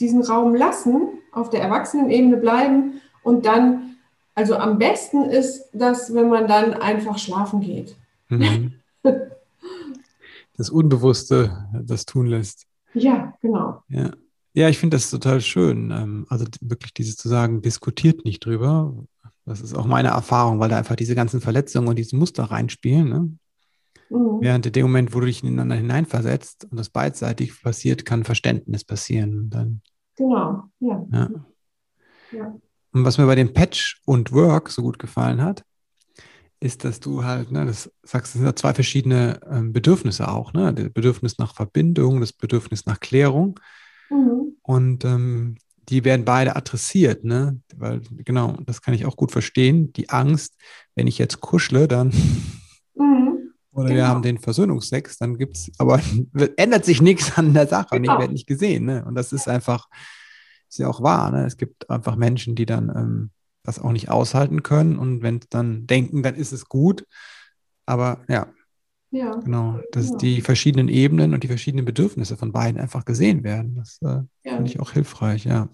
diesen 0.01 0.23
Raum 0.23 0.55
lassen 0.55 1.22
auf 1.33 1.51
der 1.51 1.63
Erwachsenenebene 1.63 2.37
bleiben 2.37 3.01
und 3.23 3.47
dann, 3.47 3.97
also 4.35 4.57
am 4.57 4.79
besten 4.79 5.25
ist 5.25 5.69
das, 5.73 6.15
wenn 6.15 6.29
man 6.29 6.47
dann 6.47 6.75
einfach 6.75 7.19
schlafen 7.19 7.61
geht. 7.61 7.97
Mhm. 8.29 8.75
Das 10.59 10.69
Unbewusste 10.69 11.67
das 11.73 12.05
tun 12.05 12.27
lässt. 12.27 12.67
Ja, 12.93 13.33
genau. 13.41 13.83
Ja. 13.89 14.11
Ja, 14.55 14.69
ich 14.69 14.79
finde 14.79 14.97
das 14.97 15.11
total 15.11 15.41
schön. 15.41 15.91
Ähm, 15.91 16.27
also 16.29 16.45
wirklich 16.61 16.93
dieses 16.93 17.17
zu 17.17 17.29
sagen, 17.29 17.63
diskutiert 17.63 18.25
nicht 18.25 18.45
drüber. 18.45 18.95
Das 19.47 19.61
ist 19.61 19.75
auch 19.75 19.87
meine 19.87 20.09
Erfahrung, 20.09 20.61
weil 20.61 20.69
da 20.69 20.77
einfach 20.77 20.95
diese 20.95 21.15
ganzen 21.15 21.41
Verletzungen 21.41 21.89
und 21.89 21.97
diese 21.97 22.17
Muster 22.17 22.45
reinspielen. 22.45 23.09
Ne? 23.09 23.39
Mhm. 24.11 24.41
Während 24.41 24.67
in 24.67 24.73
dem 24.73 24.83
Moment, 24.83 25.15
wo 25.15 25.21
du 25.21 25.27
dich 25.27 25.43
ineinander 25.43 25.77
hineinversetzt 25.77 26.67
und 26.71 26.77
das 26.77 26.91
beidseitig 26.91 27.63
passiert, 27.63 28.05
kann 28.05 28.25
Verständnis 28.25 28.85
passieren. 28.85 29.49
Dann 29.49 29.81
Genau, 30.23 30.63
ja. 30.79 31.07
ja. 31.11 31.31
ja. 32.31 32.55
Und 32.93 33.05
was 33.05 33.19
mir 33.19 33.27
bei 33.27 33.35
dem 33.35 33.53
Patch 33.53 34.01
und 34.05 34.33
Work 34.33 34.71
so 34.71 34.83
gut 34.83 34.99
gefallen 34.99 35.43
hat, 35.43 35.65
ist, 36.61 36.85
dass 36.85 37.01
du 37.01 37.25
halt, 37.25 37.51
ne, 37.51 37.67
das 37.67 37.91
sagst, 38.05 38.35
es 38.35 38.39
sind 38.39 38.45
ja 38.45 38.55
zwei 38.55 38.73
verschiedene 38.73 39.41
ähm, 39.51 39.73
Bedürfnisse 39.73 40.29
auch, 40.29 40.53
ne? 40.53 40.73
Das 40.73 40.91
Bedürfnis 40.91 41.39
nach 41.39 41.57
Verbindung, 41.57 42.21
das 42.21 42.33
Bedürfnis 42.33 42.87
nach 42.87 43.01
Klärung. 43.01 43.59
Mhm. 44.11 44.57
Und 44.63 45.05
ähm, 45.05 45.57
die 45.89 46.05
werden 46.05 46.25
beide 46.25 46.55
adressiert, 46.55 47.25
ne? 47.25 47.61
Weil, 47.75 48.03
genau, 48.19 48.57
das 48.65 48.81
kann 48.81 48.95
ich 48.95 49.07
auch 49.07 49.17
gut 49.17 49.33
verstehen. 49.33 49.93
Die 49.95 50.11
Angst, 50.11 50.57
wenn 50.95 51.09
ich 51.09 51.19
jetzt 51.19 51.41
kuschle, 51.41 51.89
dann 51.89 52.13
mhm, 52.95 53.32
oder 53.73 53.89
genau. 53.89 53.97
wir 53.97 54.09
haben 54.09 54.23
den 54.23 54.39
Versöhnungsex, 54.39 55.19
dann 55.19 55.39
gibt 55.39 55.57
es, 55.57 55.71
aber 55.79 56.01
ändert 56.57 56.85
sich 56.85 57.01
nichts 57.01 57.37
an 57.37 57.55
der 57.55 57.67
Sache 57.67 57.97
genau. 57.97 58.13
und 58.13 58.17
ich 58.17 58.21
werde 58.21 58.33
nicht 58.33 58.47
gesehen. 58.47 58.85
Ne? 58.85 59.05
Und 59.05 59.15
das 59.15 59.33
ist 59.33 59.49
einfach, 59.49 59.89
ist 60.69 60.79
ja 60.79 60.89
auch 60.89 61.03
wahr. 61.03 61.31
Ne? 61.31 61.47
Es 61.47 61.57
gibt 61.57 61.89
einfach 61.91 62.17
Menschen, 62.17 62.55
die 62.55 62.67
dann 62.67 62.89
ähm, 62.91 63.31
das 63.63 63.79
auch 63.79 63.93
nicht 63.93 64.11
aushalten 64.11 64.63
können 64.63 64.99
und 64.99 65.23
wenn 65.23 65.41
dann 65.51 65.87
denken, 65.87 66.23
dann 66.23 66.35
ist 66.35 66.53
es 66.53 66.69
gut. 66.69 67.07
Aber 67.87 68.21
ja, 68.29 68.49
ja. 69.13 69.37
Genau, 69.37 69.79
dass 69.93 70.11
ja. 70.11 70.17
die 70.17 70.41
verschiedenen 70.41 70.89
Ebenen 70.89 71.35
und 71.35 71.43
die 71.43 71.49
verschiedenen 71.49 71.85
Bedürfnisse 71.85 72.39
von 72.39 72.51
beiden 72.51 72.81
einfach 72.81 73.05
gesehen 73.05 73.45
werden. 73.45 73.77
Das 73.77 73.99
äh, 74.01 74.23
ja. 74.45 74.55
finde 74.55 74.71
ich 74.71 74.81
auch 74.81 74.91
hilfreich, 74.91 75.45
ja. 75.45 75.69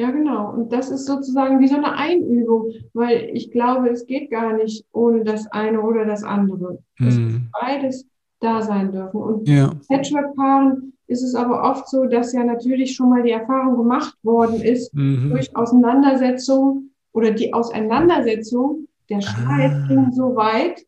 Ja, 0.00 0.10
genau. 0.10 0.50
Und 0.50 0.72
das 0.72 0.90
ist 0.90 1.04
sozusagen 1.04 1.60
wie 1.60 1.68
so 1.68 1.76
eine 1.76 1.92
Einübung, 1.92 2.70
weil 2.94 3.28
ich 3.34 3.50
glaube, 3.50 3.90
es 3.90 4.06
geht 4.06 4.30
gar 4.30 4.54
nicht 4.54 4.86
ohne 4.92 5.24
das 5.24 5.46
eine 5.48 5.82
oder 5.82 6.06
das 6.06 6.24
andere. 6.24 6.78
Es 6.98 7.18
mm. 7.18 7.22
muss 7.22 7.34
beides 7.60 8.06
da 8.40 8.62
sein 8.62 8.92
dürfen. 8.92 9.20
Und 9.20 9.46
ja. 9.46 9.72
Patchwork-Paaren 9.88 10.94
ist 11.06 11.22
es 11.22 11.34
aber 11.34 11.70
oft 11.70 11.86
so, 11.90 12.06
dass 12.06 12.32
ja 12.32 12.44
natürlich 12.44 12.94
schon 12.94 13.10
mal 13.10 13.22
die 13.22 13.32
Erfahrung 13.32 13.76
gemacht 13.76 14.16
worden 14.22 14.62
ist 14.62 14.94
mhm. 14.94 15.28
durch 15.32 15.54
Auseinandersetzung 15.54 16.90
oder 17.12 17.32
die 17.32 17.52
Auseinandersetzung, 17.52 18.86
der 19.10 19.20
Streit 19.20 19.72
ah. 19.72 19.86
ging 19.86 20.12
so 20.12 20.34
weit, 20.34 20.86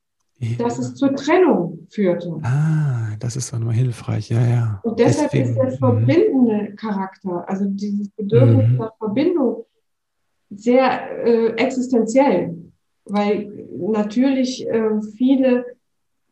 dass 0.59 0.78
es 0.78 0.94
zur 0.94 1.14
Trennung 1.14 1.87
führte. 1.90 2.38
Ah, 2.42 3.14
das 3.18 3.37
ist 3.37 3.52
auch 3.52 3.59
nochmal 3.59 3.74
hilfreich, 3.74 4.28
ja, 4.31 4.44
ja. 4.44 4.81
Und 4.83 4.98
deshalb 4.98 5.31
Deswegen, 5.31 5.50
ist 5.50 5.57
der 5.57 5.70
mhm. 5.70 5.78
verbindende 5.78 6.74
Charakter, 6.74 7.48
also 7.48 7.64
dieses 7.66 8.09
Bedürfnis 8.11 8.68
mhm. 8.68 8.76
nach 8.76 8.96
Verbindung, 8.98 9.64
sehr 10.50 11.26
äh, 11.26 11.52
existenziell, 11.57 12.57
weil 13.05 13.66
natürlich 13.78 14.66
äh, 14.68 15.00
viele 15.16 15.64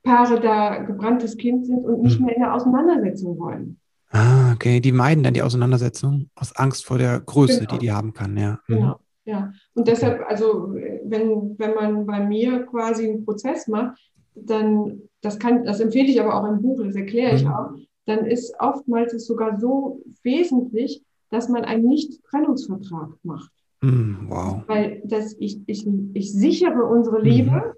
Paare 0.02 0.40
da 0.40 0.78
gebranntes 0.78 1.36
Kind 1.36 1.66
sind 1.66 1.84
und 1.84 2.02
nicht 2.02 2.18
mhm. 2.18 2.26
mehr 2.26 2.36
in 2.36 2.42
der 2.42 2.54
Auseinandersetzung 2.54 3.38
wollen. 3.38 3.78
Ah, 4.10 4.52
okay. 4.52 4.80
Die 4.80 4.92
meiden 4.92 5.22
dann 5.22 5.34
die 5.34 5.42
Auseinandersetzung 5.42 6.30
aus 6.34 6.54
Angst 6.56 6.84
vor 6.84 6.98
der 6.98 7.20
Größe, 7.20 7.60
genau. 7.60 7.72
die 7.72 7.78
die 7.78 7.92
haben 7.92 8.12
kann, 8.12 8.36
ja. 8.36 8.58
Mhm. 8.66 8.74
Genau. 8.74 9.00
Ja, 9.24 9.52
und 9.74 9.86
deshalb, 9.86 10.22
also 10.28 10.72
wenn, 11.04 11.58
wenn 11.58 11.74
man 11.74 12.06
bei 12.06 12.20
mir 12.20 12.64
quasi 12.66 13.08
einen 13.08 13.24
Prozess 13.24 13.68
macht, 13.68 13.98
dann, 14.34 15.02
das 15.20 15.38
kann, 15.38 15.64
das 15.64 15.80
empfehle 15.80 16.08
ich 16.08 16.20
aber 16.20 16.34
auch 16.34 16.48
im 16.48 16.62
Buch, 16.62 16.80
das 16.82 16.96
erkläre 16.96 17.36
ich 17.36 17.44
mhm. 17.44 17.52
auch, 17.52 17.70
dann 18.06 18.24
ist 18.24 18.54
oftmals 18.58 19.12
es 19.12 19.26
sogar 19.26 19.60
so 19.60 20.00
wesentlich, 20.22 21.02
dass 21.30 21.48
man 21.48 21.64
einen 21.64 21.86
Nicht-Trennungsvertrag 21.86 23.10
macht. 23.22 23.52
Mm, 23.82 24.28
wow. 24.28 24.62
Weil 24.66 25.00
das, 25.04 25.34
ich, 25.38 25.60
ich, 25.66 25.86
ich 26.14 26.32
sichere 26.32 26.84
unsere 26.84 27.20
Liebe 27.20 27.50
mhm. 27.50 27.72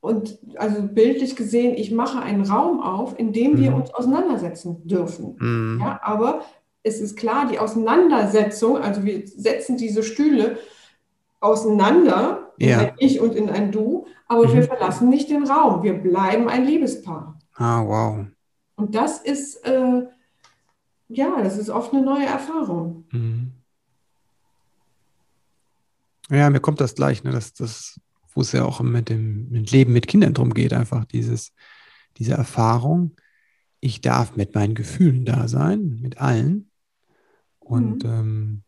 und 0.00 0.38
also 0.56 0.82
bildlich 0.82 1.36
gesehen, 1.36 1.74
ich 1.74 1.90
mache 1.90 2.20
einen 2.20 2.42
Raum 2.42 2.80
auf, 2.80 3.18
in 3.18 3.32
dem 3.32 3.58
wir 3.58 3.72
mhm. 3.72 3.78
uns 3.78 3.92
auseinandersetzen 3.92 4.86
dürfen. 4.86 5.36
Mhm. 5.38 5.78
Ja, 5.80 6.00
aber 6.02 6.42
es 6.82 7.00
ist 7.00 7.16
klar, 7.16 7.48
die 7.48 7.58
Auseinandersetzung, 7.58 8.78
also 8.78 9.04
wir 9.04 9.26
setzen 9.26 9.76
diese 9.76 10.02
Stühle 10.02 10.58
auseinander, 11.40 12.52
ja. 12.58 12.80
in 12.80 12.86
ein 12.88 12.94
Ich 12.98 13.20
und 13.20 13.34
in 13.34 13.50
ein 13.50 13.72
Du, 13.72 14.06
aber 14.28 14.46
mhm. 14.46 14.54
wir 14.54 14.62
verlassen 14.64 15.08
nicht 15.08 15.30
den 15.30 15.46
Raum. 15.46 15.82
Wir 15.82 15.94
bleiben 15.94 16.48
ein 16.48 16.64
Liebespaar. 16.64 17.38
Ah, 17.54 17.84
wow. 17.84 18.26
Und 18.76 18.94
das 18.94 19.20
ist, 19.20 19.56
äh, 19.66 20.02
ja, 21.08 21.42
das 21.42 21.58
ist 21.58 21.70
oft 21.70 21.92
eine 21.92 22.02
neue 22.02 22.26
Erfahrung. 22.26 23.04
Mhm. 23.10 23.52
Ja, 26.30 26.48
mir 26.48 26.60
kommt 26.60 26.80
das 26.80 26.94
gleich, 26.94 27.24
ne, 27.24 27.32
dass 27.32 27.52
das, 27.52 28.00
wo 28.34 28.42
es 28.42 28.52
ja 28.52 28.64
auch 28.64 28.80
mit 28.80 29.08
dem 29.08 29.50
mit 29.50 29.72
Leben 29.72 29.92
mit 29.92 30.06
Kindern 30.06 30.32
drum 30.32 30.54
geht, 30.54 30.72
einfach 30.72 31.04
dieses, 31.04 31.52
diese 32.18 32.34
Erfahrung, 32.34 33.16
ich 33.80 34.00
darf 34.00 34.36
mit 34.36 34.54
meinen 34.54 34.74
Gefühlen 34.74 35.24
da 35.24 35.48
sein, 35.48 35.98
mit 36.00 36.18
allen. 36.18 36.69
Und 37.70 38.02
mhm. 38.02 38.10
ähm, 38.10 38.62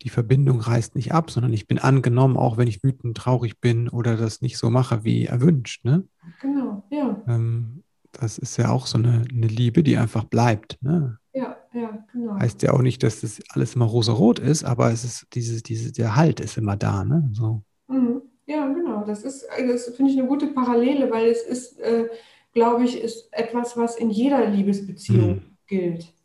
die 0.00 0.08
Verbindung 0.08 0.60
reißt 0.60 0.94
nicht 0.94 1.12
ab, 1.12 1.30
sondern 1.30 1.52
ich 1.52 1.66
bin 1.66 1.78
angenommen, 1.78 2.38
auch 2.38 2.56
wenn 2.56 2.66
ich 2.66 2.82
wütend, 2.82 3.14
traurig 3.14 3.60
bin 3.60 3.90
oder 3.90 4.16
das 4.16 4.40
nicht 4.40 4.56
so 4.56 4.70
mache, 4.70 5.04
wie 5.04 5.26
erwünscht. 5.26 5.84
Ne? 5.84 6.08
Genau, 6.40 6.82
ja. 6.90 7.22
Ähm, 7.28 7.82
das 8.12 8.38
ist 8.38 8.56
ja 8.56 8.70
auch 8.70 8.86
so 8.86 8.96
eine, 8.96 9.24
eine 9.30 9.46
Liebe, 9.46 9.82
die 9.82 9.98
einfach 9.98 10.24
bleibt. 10.24 10.78
Ne? 10.80 11.18
Ja, 11.34 11.58
ja, 11.74 12.06
genau. 12.10 12.38
Heißt 12.40 12.62
ja 12.62 12.72
auch 12.72 12.80
nicht, 12.80 13.02
dass 13.02 13.20
das 13.20 13.38
alles 13.50 13.74
immer 13.74 13.84
rosa-rot 13.84 14.38
ist, 14.38 14.64
aber 14.64 14.90
es 14.90 15.04
ist 15.04 15.26
dieses, 15.34 15.62
dieses, 15.62 15.92
der 15.92 16.16
Halt 16.16 16.40
ist 16.40 16.56
immer 16.56 16.78
da, 16.78 17.04
ne? 17.04 17.28
So. 17.34 17.62
Mhm. 17.88 18.22
Ja, 18.46 18.66
genau. 18.72 19.04
Das 19.04 19.24
ist, 19.24 19.46
das 19.58 19.94
finde 19.94 20.12
ich 20.12 20.18
eine 20.18 20.26
gute 20.26 20.46
Parallele, 20.46 21.10
weil 21.10 21.26
es 21.26 21.42
ist, 21.42 21.78
äh, 21.80 22.08
glaube 22.54 22.84
ich, 22.84 22.98
ist 22.98 23.28
etwas, 23.32 23.76
was 23.76 23.96
in 23.96 24.08
jeder 24.08 24.48
Liebesbeziehung 24.48 25.34
mhm. 25.34 25.56
gilt 25.66 26.15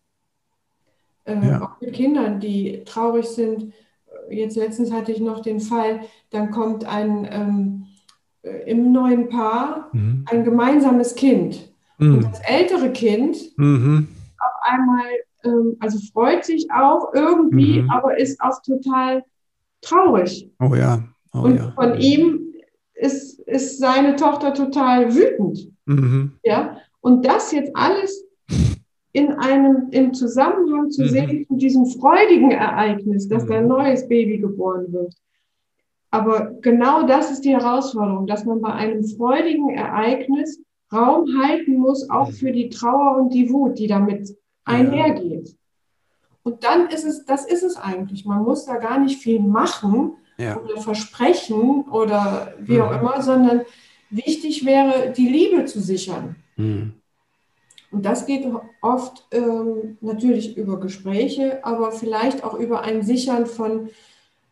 äh, 1.32 1.48
ja. 1.48 1.62
auch 1.62 1.82
mit 1.82 1.94
Kindern, 1.94 2.40
die 2.40 2.84
traurig 2.86 3.28
sind. 3.28 3.74
Jetzt 4.30 4.56
letztens 4.56 4.92
hatte 4.92 5.12
ich 5.12 5.20
noch 5.20 5.42
den 5.42 5.60
Fall, 5.60 6.02
dann 6.30 6.52
kommt 6.52 6.86
ein 6.86 7.28
ähm, 7.30 7.86
äh, 8.44 8.70
im 8.70 8.92
neuen 8.92 9.30
Paar 9.30 9.90
mhm. 9.92 10.26
ein 10.30 10.44
gemeinsames 10.44 11.16
Kind. 11.16 11.72
Mhm. 11.98 12.16
Und 12.16 12.24
das 12.26 12.40
ältere 12.42 12.92
Kind 12.92 13.38
mhm. 13.58 14.08
auf 14.40 14.62
einmal, 14.64 15.06
ähm, 15.44 15.78
also 15.80 16.00
freut 16.12 16.44
sich 16.46 16.68
auch 16.72 17.14
irgendwie, 17.14 17.82
mhm. 17.82 17.90
aber 17.92 18.18
ist 18.18 18.42
auch 18.42 18.62
total 18.64 19.24
traurig. 19.82 20.50
Oh 20.60 20.74
ja. 20.76 21.04
Oh, 21.34 21.42
und 21.42 21.58
ja. 21.58 21.72
von 21.72 22.00
ihm 22.00 22.54
ist, 22.94 23.40
ist 23.42 23.80
seine 23.80 24.16
Tochter 24.16 24.54
total 24.54 25.14
wütend. 25.14 25.72
Mhm. 25.86 26.34
Ja. 26.44 26.78
Und 27.00 27.26
das 27.26 27.52
jetzt 27.52 27.72
alles 27.76 28.24
in 29.14 29.34
einem 29.34 29.90
im 29.92 30.14
Zusammenhang 30.14 30.90
zu 30.90 31.04
mhm. 31.04 31.08
sehen 31.08 31.46
zu 31.48 31.56
diesem 31.56 31.86
freudigen 31.86 32.52
Ereignis, 32.52 33.28
dass 33.28 33.44
mhm. 33.46 33.50
da 33.50 33.58
ein 33.58 33.68
neues 33.68 34.08
Baby 34.08 34.38
geboren 34.38 34.92
wird. 34.92 35.14
Aber 36.12 36.52
genau 36.62 37.08
das 37.08 37.32
ist 37.32 37.46
die 37.46 37.56
Herausforderung, 37.56 38.28
dass 38.28 38.46
man 38.46 38.62
bei 38.62 38.74
einem 38.74 39.04
freudigen 39.04 39.70
Ereignis 39.70 40.62
Raum 40.94 41.26
halten 41.42 41.78
muss, 41.78 42.10
auch 42.10 42.28
mhm. 42.30 42.34
für 42.34 42.52
die 42.52 42.70
Trauer 42.70 43.18
und 43.18 43.34
die 43.34 43.50
Wut, 43.50 43.80
die 43.80 43.88
damit 43.88 44.36
einhergeht. 44.66 45.56
Und 46.44 46.64
dann 46.64 46.88
ist 46.88 47.06
es, 47.06 47.26
das 47.26 47.46
ist 47.46 47.64
es 47.64 47.78
eigentlich. 47.78 48.26
Man 48.26 48.44
muss 48.44 48.66
da 48.66 48.78
gar 48.78 49.00
nicht 49.00 49.22
viel 49.22 49.40
machen 49.40 50.14
ja. 50.38 50.60
oder 50.60 50.82
versprechen 50.82 51.84
oder 51.90 52.54
wie 52.60 52.76
mhm. 52.76 52.82
auch 52.82 53.00
immer, 53.00 53.22
sondern 53.22 53.62
wichtig 54.10 54.66
wäre, 54.66 55.14
die 55.16 55.28
Liebe 55.28 55.66
zu 55.66 55.80
sichern. 55.80 56.36
Mhm. 56.58 56.94
Und 57.92 58.06
das 58.06 58.26
geht 58.26 58.48
oft 58.82 59.28
ähm, 59.32 59.98
natürlich 60.00 60.56
über 60.56 60.80
Gespräche, 60.80 61.64
aber 61.64 61.92
vielleicht 61.92 62.44
auch 62.44 62.54
über 62.54 62.82
ein 62.82 63.04
Sichern 63.04 63.46
von, 63.46 63.90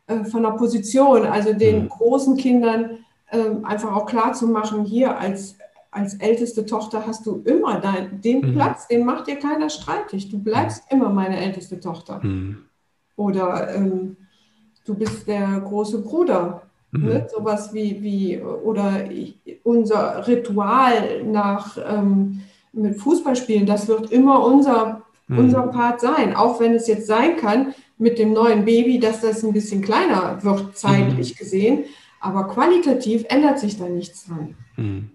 äh, 0.08 0.26
von 0.26 0.46
einer 0.46 0.58
Position, 0.58 1.26
also 1.26 1.54
den 1.54 1.84
mhm. 1.84 1.90
großen 1.90 2.36
Kindern 2.36 3.00
äh, 3.32 3.52
einfach 3.64 3.96
auch 3.96 4.06
klar 4.06 4.34
zu 4.34 4.48
machen, 4.48 4.84
hier 4.84 5.18
als, 5.18 5.56
als 5.90 6.16
älteste 6.16 6.66
Tochter 6.66 7.08
hast 7.08 7.26
du 7.26 7.42
immer 7.46 7.80
dein, 7.80 8.20
den 8.22 8.42
mhm. 8.42 8.54
Platz, 8.54 8.88
den 8.88 9.06
macht 9.06 9.28
dir 9.28 9.38
keiner 9.38 9.70
streitig. 9.70 10.30
Du 10.30 10.38
bleibst 10.38 10.92
mhm. 10.92 10.98
immer 10.98 11.10
meine 11.10 11.38
älteste 11.38 11.80
Tochter. 11.80 12.20
Mhm. 12.22 12.66
Oder 13.16 13.74
ähm, 13.74 14.18
du 14.86 14.96
bist 14.96 15.28
der 15.28 15.62
große 15.62 16.02
Bruder. 16.02 16.64
Mhm. 16.92 17.06
Ne? 17.06 17.28
Sowas 17.34 17.74
wie, 17.74 18.02
wie, 18.02 18.42
oder 18.42 19.06
unser 19.64 20.28
Ritual 20.28 21.24
nach 21.24 21.78
ähm, 21.88 22.42
mit 22.74 22.98
Fußballspielen, 22.98 23.66
das 23.66 23.88
wird 23.88 24.12
immer 24.12 24.46
unser, 24.46 25.04
mhm. 25.28 25.40
unser 25.40 25.64
Part 25.64 26.02
sein. 26.02 26.36
Auch 26.36 26.60
wenn 26.60 26.74
es 26.74 26.88
jetzt 26.88 27.08
sein 27.08 27.38
kann 27.38 27.74
mit 27.98 28.20
dem 28.20 28.34
neuen 28.34 28.66
Baby, 28.66 29.00
dass 29.00 29.22
das 29.22 29.44
ein 29.44 29.54
bisschen 29.54 29.82
kleiner 29.82 30.44
wird, 30.44 30.78
zeitlich 30.78 31.34
mhm. 31.34 31.38
gesehen. 31.38 31.84
Aber 32.20 32.48
qualitativ 32.48 33.26
ändert 33.30 33.60
sich 33.60 33.78
da 33.78 33.88
nichts 33.88 34.26
dran. 34.26 34.56
Mhm. 34.78 35.12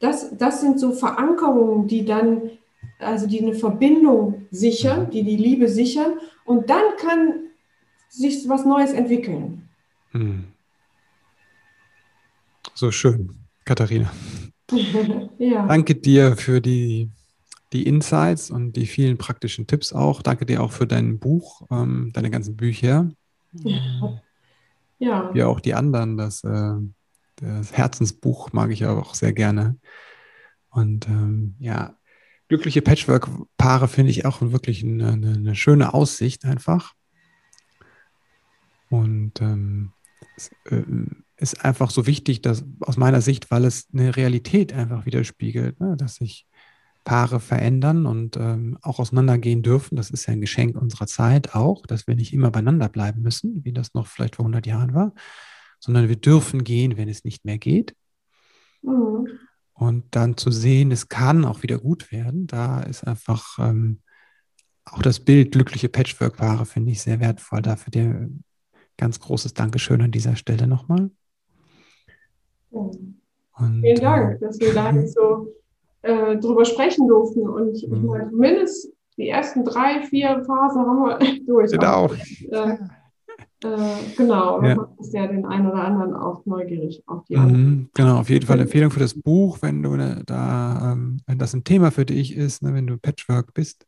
Das, 0.00 0.36
das 0.36 0.60
sind 0.60 0.78
so 0.78 0.92
Verankerungen, 0.92 1.86
die 1.86 2.04
dann, 2.04 2.50
also 2.98 3.26
die 3.26 3.40
eine 3.40 3.54
Verbindung 3.54 4.46
sichern, 4.50 5.10
die 5.10 5.22
die 5.22 5.36
Liebe 5.36 5.68
sichern. 5.68 6.14
Und 6.44 6.68
dann 6.68 6.96
kann 6.98 7.44
sich 8.08 8.48
was 8.48 8.64
Neues 8.64 8.92
entwickeln. 8.92 9.68
Mhm. 10.12 10.44
So 12.74 12.90
schön, 12.90 13.36
Katharina. 13.64 14.10
ja. 15.38 15.66
Danke 15.66 15.94
dir 15.94 16.36
für 16.36 16.60
die, 16.60 17.10
die 17.72 17.86
Insights 17.86 18.50
und 18.50 18.72
die 18.72 18.86
vielen 18.86 19.18
praktischen 19.18 19.66
Tipps 19.66 19.92
auch. 19.92 20.22
Danke 20.22 20.46
dir 20.46 20.62
auch 20.62 20.72
für 20.72 20.86
dein 20.86 21.18
Buch, 21.18 21.62
ähm, 21.70 22.10
deine 22.14 22.30
ganzen 22.30 22.56
Bücher. 22.56 23.10
Ja. 24.98 25.34
Wie 25.34 25.42
auch 25.42 25.60
die 25.60 25.74
anderen. 25.74 26.16
Das, 26.16 26.44
äh, 26.44 26.74
das 27.36 27.72
Herzensbuch 27.72 28.52
mag 28.52 28.70
ich 28.70 28.86
auch 28.86 29.14
sehr 29.14 29.32
gerne. 29.32 29.76
Und 30.70 31.08
ähm, 31.08 31.54
ja, 31.58 31.96
glückliche 32.48 32.82
Patchwork-Paare 32.82 33.88
finde 33.88 34.10
ich 34.10 34.26
auch 34.26 34.40
wirklich 34.40 34.82
eine, 34.84 35.12
eine, 35.12 35.54
schöne 35.54 35.94
Aussicht 35.94 36.44
einfach. 36.44 36.94
ähm, 39.40 39.92
es 40.36 40.50
äh, 40.70 40.82
ist 41.36 41.64
einfach 41.64 41.90
so 41.90 42.06
wichtig, 42.06 42.42
dass 42.42 42.64
aus 42.80 42.96
meiner 42.96 43.20
Sicht, 43.20 43.50
weil 43.50 43.64
es 43.64 43.88
eine 43.92 44.16
Realität 44.16 44.72
einfach 44.72 45.06
widerspiegelt, 45.06 45.80
ne? 45.80 45.96
dass 45.96 46.16
sich 46.16 46.46
Paare 47.04 47.38
verändern 47.38 48.06
und 48.06 48.36
ähm, 48.36 48.78
auch 48.82 48.98
auseinandergehen 48.98 49.62
dürfen. 49.62 49.96
Das 49.96 50.10
ist 50.10 50.26
ja 50.26 50.32
ein 50.32 50.40
Geschenk 50.40 50.76
unserer 50.76 51.06
Zeit 51.06 51.54
auch, 51.54 51.86
dass 51.86 52.06
wir 52.06 52.16
nicht 52.16 52.32
immer 52.32 52.50
beieinander 52.50 52.88
bleiben 52.88 53.20
müssen, 53.20 53.64
wie 53.64 53.72
das 53.72 53.94
noch 53.94 54.06
vielleicht 54.06 54.36
vor 54.36 54.44
100 54.44 54.66
Jahren 54.66 54.94
war, 54.94 55.12
sondern 55.80 56.08
wir 56.08 56.16
dürfen 56.16 56.64
gehen, 56.64 56.96
wenn 56.96 57.08
es 57.08 57.24
nicht 57.24 57.44
mehr 57.44 57.58
geht. 57.58 57.94
Mhm. 58.82 59.28
Und 59.74 60.04
dann 60.12 60.36
zu 60.36 60.50
sehen, 60.50 60.92
es 60.92 61.08
kann 61.08 61.44
auch 61.44 61.62
wieder 61.62 61.78
gut 61.78 62.10
werden, 62.12 62.46
da 62.46 62.80
ist 62.80 63.06
einfach 63.06 63.58
ähm, 63.58 64.00
auch 64.84 65.02
das 65.02 65.20
Bild 65.20 65.52
glückliche 65.52 65.88
Patchwork-Paare, 65.88 66.64
finde 66.64 66.92
ich 66.92 67.02
sehr 67.02 67.20
wertvoll. 67.20 67.62
Dafür 67.62 67.90
dir 67.90 68.30
ganz 68.96 69.18
großes 69.20 69.54
Dankeschön 69.54 70.00
an 70.02 70.10
dieser 70.10 70.36
Stelle 70.36 70.66
nochmal. 70.66 71.10
Und, 72.74 73.14
Vielen 73.80 74.00
Dank, 74.00 74.40
dass 74.40 74.58
wir 74.58 74.74
da 74.74 74.90
jetzt 74.90 75.14
so 75.14 75.46
äh, 76.02 76.36
drüber 76.36 76.64
sprechen 76.64 77.06
durften. 77.06 77.48
Und 77.48 77.76
ich 77.76 77.86
mhm. 77.88 78.06
meine, 78.06 78.28
zumindest 78.28 78.88
die 79.16 79.28
ersten 79.28 79.64
drei, 79.64 80.02
vier 80.02 80.42
Phasen 80.44 80.82
haben 80.82 81.04
wir 81.04 81.18
durch. 81.46 81.70
Genau. 81.70 82.10
Äh, 82.50 82.76
äh, 83.64 84.14
genau, 84.16 84.62
ja. 84.62 84.74
macht 84.74 85.00
es 85.00 85.12
ja 85.12 85.26
den 85.26 85.46
einen 85.46 85.66
oder 85.66 85.82
anderen 85.84 86.14
auch 86.14 86.44
neugierig 86.44 87.02
auf 87.06 87.24
die 87.24 87.36
mhm, 87.36 87.88
Genau, 87.94 88.18
auf 88.18 88.28
jeden 88.28 88.46
Fall 88.46 88.60
Empfehlung 88.60 88.90
für 88.90 89.00
das 89.00 89.14
Buch, 89.14 89.58
wenn 89.62 89.82
du 89.82 89.96
ne, 89.96 90.22
da, 90.26 90.92
ähm, 90.92 91.20
wenn 91.26 91.38
das 91.38 91.54
ein 91.54 91.64
Thema 91.64 91.90
für 91.90 92.04
dich 92.04 92.36
ist, 92.36 92.62
ne, 92.62 92.74
wenn 92.74 92.86
du 92.86 92.98
Patchwork 92.98 93.54
bist 93.54 93.86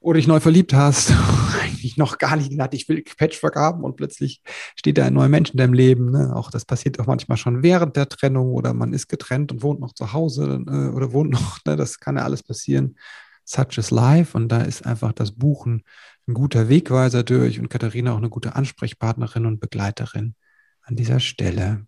oder 0.00 0.16
dich 0.16 0.28
neu 0.28 0.40
verliebt 0.40 0.72
hast, 0.72 1.10
eigentlich 1.88 1.96
noch 1.96 2.18
gar 2.18 2.36
nicht 2.36 2.50
gesagt, 2.50 2.74
ich 2.74 2.88
will 2.88 3.02
Patchwork 3.02 3.56
haben 3.56 3.82
und 3.82 3.96
plötzlich 3.96 4.42
steht 4.76 4.98
da 4.98 5.06
ein 5.06 5.14
neuer 5.14 5.28
Mensch 5.28 5.50
in 5.50 5.56
deinem 5.56 5.72
Leben. 5.72 6.10
Ne? 6.10 6.34
Auch 6.34 6.50
das 6.50 6.64
passiert 6.64 7.00
auch 7.00 7.06
manchmal 7.06 7.38
schon 7.38 7.62
während 7.62 7.96
der 7.96 8.08
Trennung 8.08 8.52
oder 8.52 8.74
man 8.74 8.92
ist 8.92 9.08
getrennt 9.08 9.52
und 9.52 9.62
wohnt 9.62 9.80
noch 9.80 9.94
zu 9.94 10.12
Hause 10.12 10.62
äh, 10.66 10.94
oder 10.94 11.12
wohnt 11.12 11.30
noch, 11.32 11.58
ne? 11.64 11.76
das 11.76 11.98
kann 11.98 12.16
ja 12.16 12.24
alles 12.24 12.42
passieren. 12.42 12.96
Such 13.44 13.78
is 13.78 13.90
Life 13.90 14.36
und 14.36 14.50
da 14.50 14.60
ist 14.60 14.84
einfach 14.84 15.12
das 15.12 15.32
Buchen 15.32 15.82
ein 16.26 16.34
guter 16.34 16.68
Wegweiser 16.68 17.22
durch 17.22 17.58
und 17.58 17.70
Katharina 17.70 18.12
auch 18.12 18.18
eine 18.18 18.28
gute 18.28 18.54
Ansprechpartnerin 18.54 19.46
und 19.46 19.60
Begleiterin 19.60 20.34
an 20.82 20.96
dieser 20.96 21.20
Stelle. 21.20 21.86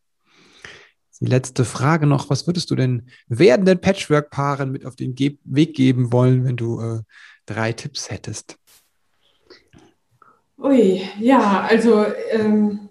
Die 1.21 1.27
letzte 1.27 1.67
Frage 1.67 2.07
noch, 2.07 2.31
was 2.31 2.47
würdest 2.47 2.71
du 2.71 2.77
denn 2.77 3.11
werdenden 3.29 3.79
Patchwork-Paaren 3.79 4.73
mit 4.73 4.87
auf 4.87 4.97
den 4.97 5.15
Ge 5.15 5.37
Weg 5.45 5.75
geben 5.75 6.13
wollen, 6.13 6.45
wenn 6.47 6.57
du 6.57 6.81
äh, 6.81 7.03
drei 7.45 7.75
Tipps 7.75 8.11
hättest? 8.11 8.60
Ui, 10.63 11.01
ja, 11.19 11.67
also 11.69 12.05
ähm, 12.33 12.91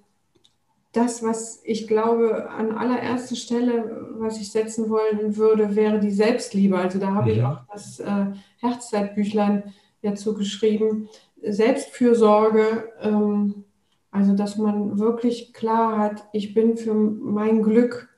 das, 0.92 1.22
was 1.22 1.62
ich 1.64 1.88
glaube, 1.88 2.50
an 2.50 2.72
allererster 2.72 3.36
Stelle, 3.36 4.08
was 4.14 4.40
ich 4.42 4.52
setzen 4.52 4.90
wollen 4.90 5.38
würde, 5.38 5.76
wäre 5.76 6.00
die 6.00 6.12
Selbstliebe. 6.12 6.78
Also 6.78 7.00
da 7.00 7.14
habe 7.14 7.32
mhm. 7.32 7.38
ich 7.38 7.44
auch 7.44 7.60
das 7.72 8.00
äh, 8.00 8.26
Herzzeitbüchlein 8.58 9.74
dazu 10.02 10.34
geschrieben. 10.34 11.10
Selbstfürsorge, 11.42 12.90
ähm, 13.02 13.66
also 14.12 14.36
dass 14.36 14.58
man 14.58 14.98
wirklich 14.98 15.54
klar 15.54 16.00
hat, 16.00 16.24
ich 16.34 16.56
bin 16.56 16.76
für 16.76 16.96
mein 16.96 17.62
Glück 17.62 18.10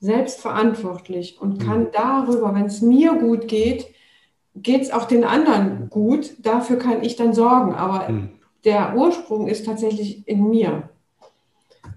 selbst 0.00 0.40
verantwortlich 0.40 1.40
und 1.40 1.58
kann 1.58 1.84
mhm. 1.84 1.88
darüber, 1.92 2.54
wenn 2.54 2.66
es 2.66 2.82
mir 2.82 3.14
gut 3.14 3.48
geht, 3.48 3.86
geht 4.54 4.82
es 4.82 4.90
auch 4.92 5.06
den 5.06 5.24
anderen 5.24 5.88
gut. 5.88 6.34
Dafür 6.40 6.78
kann 6.78 7.02
ich 7.02 7.16
dann 7.16 7.32
sorgen. 7.32 7.74
Aber 7.74 8.08
mhm. 8.10 8.37
Der 8.64 8.96
Ursprung 8.96 9.48
ist 9.48 9.66
tatsächlich 9.66 10.26
in 10.26 10.48
mir. 10.48 10.88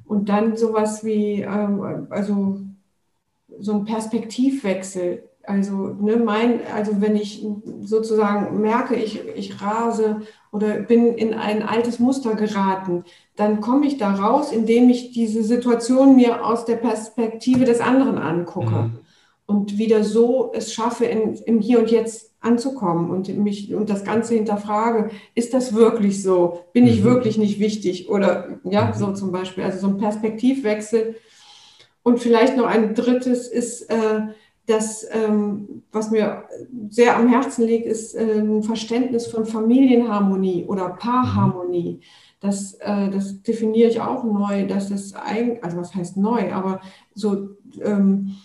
Und 0.05 0.29
dann 0.29 0.57
sowas 0.57 1.03
wie, 1.03 1.41
ähm, 1.41 2.07
also 2.09 2.59
so 3.59 3.73
ein 3.73 3.85
Perspektivwechsel. 3.85 5.23
Also, 5.43 5.73
ne, 5.73 6.17
mein, 6.17 6.59
also 6.73 7.01
wenn 7.01 7.15
ich 7.15 7.45
sozusagen 7.81 8.61
merke, 8.61 8.95
ich, 8.95 9.25
ich 9.35 9.61
rase 9.61 10.21
oder 10.51 10.75
bin 10.81 11.15
in 11.15 11.33
ein 11.33 11.63
altes 11.63 11.97
Muster 11.97 12.35
geraten, 12.35 13.05
dann 13.35 13.59
komme 13.59 13.87
ich 13.87 13.97
da 13.97 14.13
raus, 14.13 14.51
indem 14.51 14.89
ich 14.89 15.13
diese 15.13 15.43
Situation 15.43 16.15
mir 16.15 16.45
aus 16.45 16.65
der 16.65 16.75
Perspektive 16.75 17.65
des 17.65 17.79
anderen 17.79 18.19
angucke 18.19 18.69
mhm. 18.69 18.99
und 19.47 19.77
wieder 19.79 20.03
so 20.03 20.51
es 20.53 20.73
schaffe, 20.73 21.05
in, 21.05 21.33
im 21.33 21.59
Hier 21.59 21.79
und 21.79 21.89
Jetzt 21.89 22.30
anzukommen 22.41 23.11
und 23.11 23.35
mich 23.37 23.73
und 23.73 23.89
das 23.89 24.03
Ganze 24.03 24.33
hinterfrage, 24.33 25.11
ist 25.35 25.53
das 25.53 25.73
wirklich 25.73 26.21
so? 26.21 26.65
Bin 26.73 26.87
ich 26.87 27.01
mhm. 27.01 27.05
wirklich 27.05 27.37
nicht 27.37 27.59
wichtig? 27.59 28.09
Oder 28.09 28.59
ja, 28.63 28.87
mhm. 28.87 28.93
so 28.93 29.13
zum 29.13 29.31
Beispiel, 29.31 29.63
also 29.63 29.79
so 29.79 29.87
ein 29.87 29.97
Perspektivwechsel. 29.97 31.15
Und 32.03 32.19
vielleicht 32.19 32.57
noch 32.57 32.65
ein 32.65 32.95
drittes 32.95 33.47
ist, 33.47 33.83
äh, 33.83 34.21
das, 34.65 35.05
ähm, 35.11 35.83
was 35.91 36.11
mir 36.11 36.43
sehr 36.89 37.15
am 37.17 37.27
Herzen 37.27 37.65
liegt, 37.65 37.85
ist 37.85 38.15
äh, 38.15 38.39
ein 38.39 38.63
Verständnis 38.63 39.27
von 39.27 39.45
Familienharmonie 39.45 40.65
oder 40.65 40.89
Paarharmonie. 40.89 42.01
Das, 42.39 42.73
äh, 42.75 43.09
das 43.09 43.43
definiere 43.43 43.89
ich 43.89 44.01
auch 44.01 44.23
neu, 44.23 44.65
dass 44.65 44.89
das 44.89 45.13
eigentlich, 45.13 45.63
also 45.63 45.77
was 45.77 45.93
heißt 45.93 46.17
neu, 46.17 46.51
aber 46.53 46.81
so 47.13 47.49
ähm, 47.81 48.35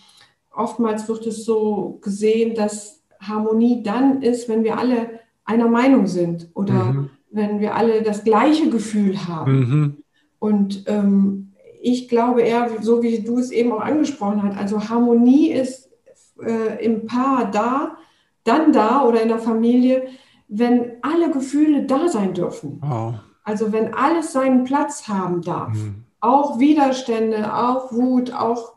oftmals 0.53 1.07
wird 1.07 1.25
es 1.25 1.45
so 1.45 1.99
gesehen, 2.01 2.53
dass 2.53 3.03
Harmonie 3.27 3.83
dann 3.83 4.21
ist, 4.21 4.49
wenn 4.49 4.63
wir 4.63 4.77
alle 4.77 5.19
einer 5.45 5.67
Meinung 5.67 6.07
sind 6.07 6.49
oder 6.53 6.73
mhm. 6.73 7.09
wenn 7.31 7.59
wir 7.59 7.75
alle 7.75 8.01
das 8.01 8.23
gleiche 8.23 8.69
Gefühl 8.69 9.27
haben. 9.27 9.59
Mhm. 9.59 9.97
Und 10.39 10.83
ähm, 10.87 11.53
ich 11.81 12.09
glaube 12.09 12.41
eher, 12.41 12.69
so 12.81 13.01
wie 13.01 13.19
du 13.19 13.37
es 13.39 13.51
eben 13.51 13.71
auch 13.71 13.81
angesprochen 13.81 14.43
hast, 14.43 14.57
also 14.57 14.89
Harmonie 14.89 15.51
ist 15.51 15.89
äh, 16.41 16.83
im 16.83 17.05
Paar 17.05 17.49
da, 17.49 17.97
dann 18.43 18.71
da 18.71 19.03
oder 19.03 19.21
in 19.21 19.29
der 19.29 19.39
Familie, 19.39 20.07
wenn 20.47 20.93
alle 21.01 21.31
Gefühle 21.31 21.85
da 21.85 22.07
sein 22.07 22.33
dürfen. 22.33 22.81
Oh. 22.83 23.13
Also 23.43 23.71
wenn 23.71 23.93
alles 23.93 24.33
seinen 24.33 24.63
Platz 24.63 25.07
haben 25.07 25.41
darf. 25.41 25.73
Mhm. 25.73 26.03
Auch 26.19 26.59
Widerstände, 26.59 27.53
auch 27.55 27.91
Wut, 27.91 28.33
auch 28.33 28.73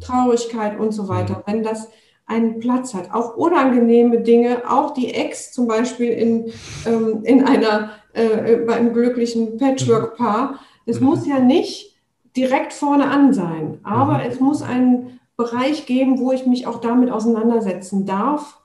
Traurigkeit 0.00 0.78
und 0.78 0.92
so 0.92 1.08
weiter. 1.08 1.38
Mhm. 1.38 1.42
Wenn 1.46 1.62
das 1.62 1.88
einen 2.26 2.60
Platz 2.60 2.94
hat. 2.94 3.12
Auch 3.12 3.36
unangenehme 3.36 4.20
Dinge, 4.20 4.62
auch 4.68 4.94
die 4.94 5.12
Ex 5.12 5.52
zum 5.52 5.66
Beispiel 5.66 6.10
in, 6.10 6.52
ähm, 6.86 7.22
in 7.24 7.44
einer, 7.44 7.90
äh, 8.12 8.56
bei 8.56 8.74
einem 8.74 8.92
glücklichen 8.92 9.58
Patchwork-Paar. 9.58 10.60
Es 10.86 11.00
mhm. 11.00 11.06
muss 11.06 11.26
ja 11.26 11.38
nicht 11.38 11.96
direkt 12.36 12.72
vorne 12.72 13.08
an 13.08 13.32
sein, 13.34 13.78
aber 13.82 14.18
mhm. 14.18 14.30
es 14.30 14.40
muss 14.40 14.62
einen 14.62 15.20
Bereich 15.36 15.86
geben, 15.86 16.18
wo 16.18 16.32
ich 16.32 16.46
mich 16.46 16.66
auch 16.66 16.80
damit 16.80 17.10
auseinandersetzen 17.10 18.06
darf 18.06 18.60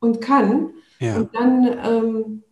und 0.00 0.20
kann. 0.20 0.70
Ja. 0.98 1.16
Und 1.16 1.34
dann, 1.34 1.78
ähm, 1.84 2.42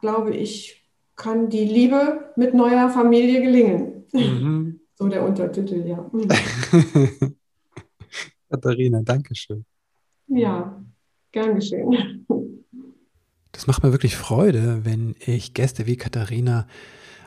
glaube 0.00 0.34
ich, 0.34 0.84
kann 1.16 1.48
die 1.48 1.64
Liebe 1.64 2.32
mit 2.36 2.54
neuer 2.54 2.88
Familie 2.88 3.42
gelingen. 3.42 4.06
Mhm. 4.12 4.74
So 4.98 5.06
der 5.06 5.24
Untertitel, 5.24 5.86
ja. 5.86 6.10
Katharina, 8.50 9.00
danke 9.02 9.34
schön. 9.34 9.64
Ja, 10.26 10.82
gern 11.32 11.54
geschehen. 11.54 12.26
Das 13.52 13.66
macht 13.66 13.82
mir 13.82 13.92
wirklich 13.92 14.16
Freude, 14.16 14.84
wenn 14.84 15.16
ich 15.18 15.54
Gäste 15.54 15.86
wie 15.86 15.96
Katharina 15.96 16.66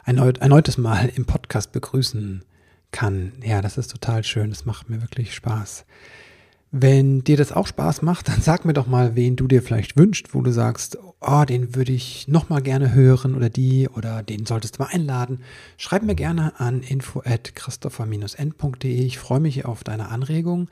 erneut, 0.06 0.38
erneutes 0.38 0.78
Mal 0.78 1.12
im 1.16 1.26
Podcast 1.26 1.72
begrüßen 1.72 2.44
kann. 2.92 3.34
Ja, 3.44 3.62
das 3.62 3.78
ist 3.78 3.92
total 3.92 4.24
schön. 4.24 4.50
Das 4.50 4.66
macht 4.66 4.90
mir 4.90 5.02
wirklich 5.02 5.34
Spaß. 5.34 5.86
Wenn 6.74 7.24
dir 7.26 7.36
das 7.36 7.52
auch 7.52 7.68
Spaß 7.68 8.02
macht, 8.02 8.30
dann 8.30 8.42
sag 8.42 8.64
mir 8.64 8.74
doch 8.74 8.88
mal, 8.88 9.16
wen 9.16 9.36
du 9.36 9.48
dir 9.48 9.62
vielleicht 9.62 9.98
wünschst, 9.98 10.34
wo 10.34 10.42
du 10.42 10.52
sagst, 10.52 10.98
oh, 11.20 11.44
den 11.44 11.76
würde 11.76 11.92
ich 11.92 12.30
noch 12.30 12.48
mal 12.48 12.62
gerne 12.62 12.94
hören 12.94 13.36
oder 13.36 13.50
die 13.50 13.90
oder 13.90 14.24
den 14.24 14.46
solltest 14.46 14.78
du 14.78 14.84
mal 14.84 14.90
einladen. 14.90 15.42
Schreib 15.76 16.04
mir 16.04 16.16
gerne 16.16 16.60
an 16.60 16.82
info 16.82 17.22
at 17.26 17.56
christopher-n.de. 17.56 19.06
Ich 19.06 19.20
freue 19.20 19.42
mich 19.42 19.66
auf 19.66 19.84
deine 19.84 20.10
Anregungen. 20.10 20.70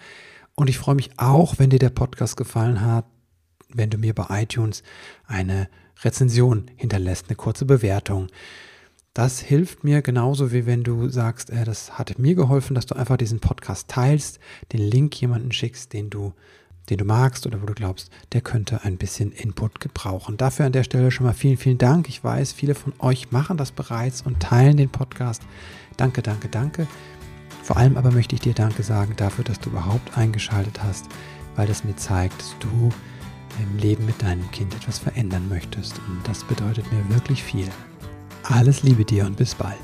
Und 0.59 0.69
ich 0.69 0.77
freue 0.77 0.95
mich 0.95 1.11
auch, 1.15 1.57
wenn 1.57 1.69
dir 1.69 1.79
der 1.79 1.89
Podcast 1.89 2.35
gefallen 2.35 2.81
hat, 2.81 3.05
wenn 3.69 3.89
du 3.89 3.97
mir 3.97 4.13
bei 4.13 4.41
iTunes 4.41 4.83
eine 5.25 5.69
Rezension 6.03 6.69
hinterlässt, 6.75 7.27
eine 7.29 7.37
kurze 7.37 7.63
Bewertung. 7.63 8.27
Das 9.13 9.39
hilft 9.39 9.85
mir 9.85 10.01
genauso 10.01 10.51
wie 10.51 10.65
wenn 10.65 10.83
du 10.83 11.07
sagst, 11.07 11.49
äh, 11.49 11.63
das 11.63 11.97
hat 11.97 12.19
mir 12.19 12.35
geholfen, 12.35 12.75
dass 12.75 12.85
du 12.85 12.95
einfach 12.97 13.15
diesen 13.15 13.39
Podcast 13.39 13.87
teilst, 13.87 14.39
den 14.73 14.81
Link 14.81 15.21
jemanden 15.21 15.53
schickst, 15.53 15.93
den 15.93 16.09
du, 16.09 16.33
den 16.89 16.97
du 16.97 17.05
magst 17.05 17.47
oder 17.47 17.61
wo 17.61 17.65
du 17.65 17.73
glaubst, 17.73 18.11
der 18.33 18.41
könnte 18.41 18.83
ein 18.83 18.97
bisschen 18.97 19.31
Input 19.31 19.79
gebrauchen. 19.79 20.35
Dafür 20.35 20.65
an 20.65 20.73
der 20.73 20.83
Stelle 20.83 21.09
schon 21.09 21.25
mal 21.25 21.31
vielen, 21.31 21.55
vielen 21.55 21.77
Dank. 21.77 22.09
Ich 22.09 22.21
weiß, 22.21 22.51
viele 22.51 22.75
von 22.75 22.91
euch 22.99 23.31
machen 23.31 23.55
das 23.55 23.71
bereits 23.71 24.23
und 24.23 24.41
teilen 24.41 24.75
den 24.75 24.89
Podcast. 24.89 25.41
Danke, 25.95 26.21
danke, 26.21 26.49
danke. 26.49 26.85
Vor 27.69 27.77
allem 27.77 27.97
aber 27.97 28.09
möchte 28.09 28.33
ich 28.33 28.41
dir 28.41 28.55
Danke 28.55 28.81
sagen 28.81 29.13
dafür, 29.15 29.43
dass 29.43 29.59
du 29.59 29.69
überhaupt 29.69 30.17
eingeschaltet 30.17 30.81
hast, 30.81 31.05
weil 31.55 31.67
das 31.67 31.83
mir 31.83 31.95
zeigt, 31.95 32.39
dass 32.39 32.55
du 32.57 32.89
im 33.61 33.77
Leben 33.77 34.07
mit 34.07 34.19
deinem 34.23 34.49
Kind 34.49 34.73
etwas 34.73 34.97
verändern 34.97 35.47
möchtest. 35.47 35.99
Und 36.07 36.27
das 36.27 36.43
bedeutet 36.43 36.91
mir 36.91 37.07
wirklich 37.13 37.43
viel. 37.43 37.67
Alles 38.41 38.81
Liebe 38.81 39.05
dir 39.05 39.23
und 39.27 39.37
bis 39.37 39.53
bald. 39.53 39.77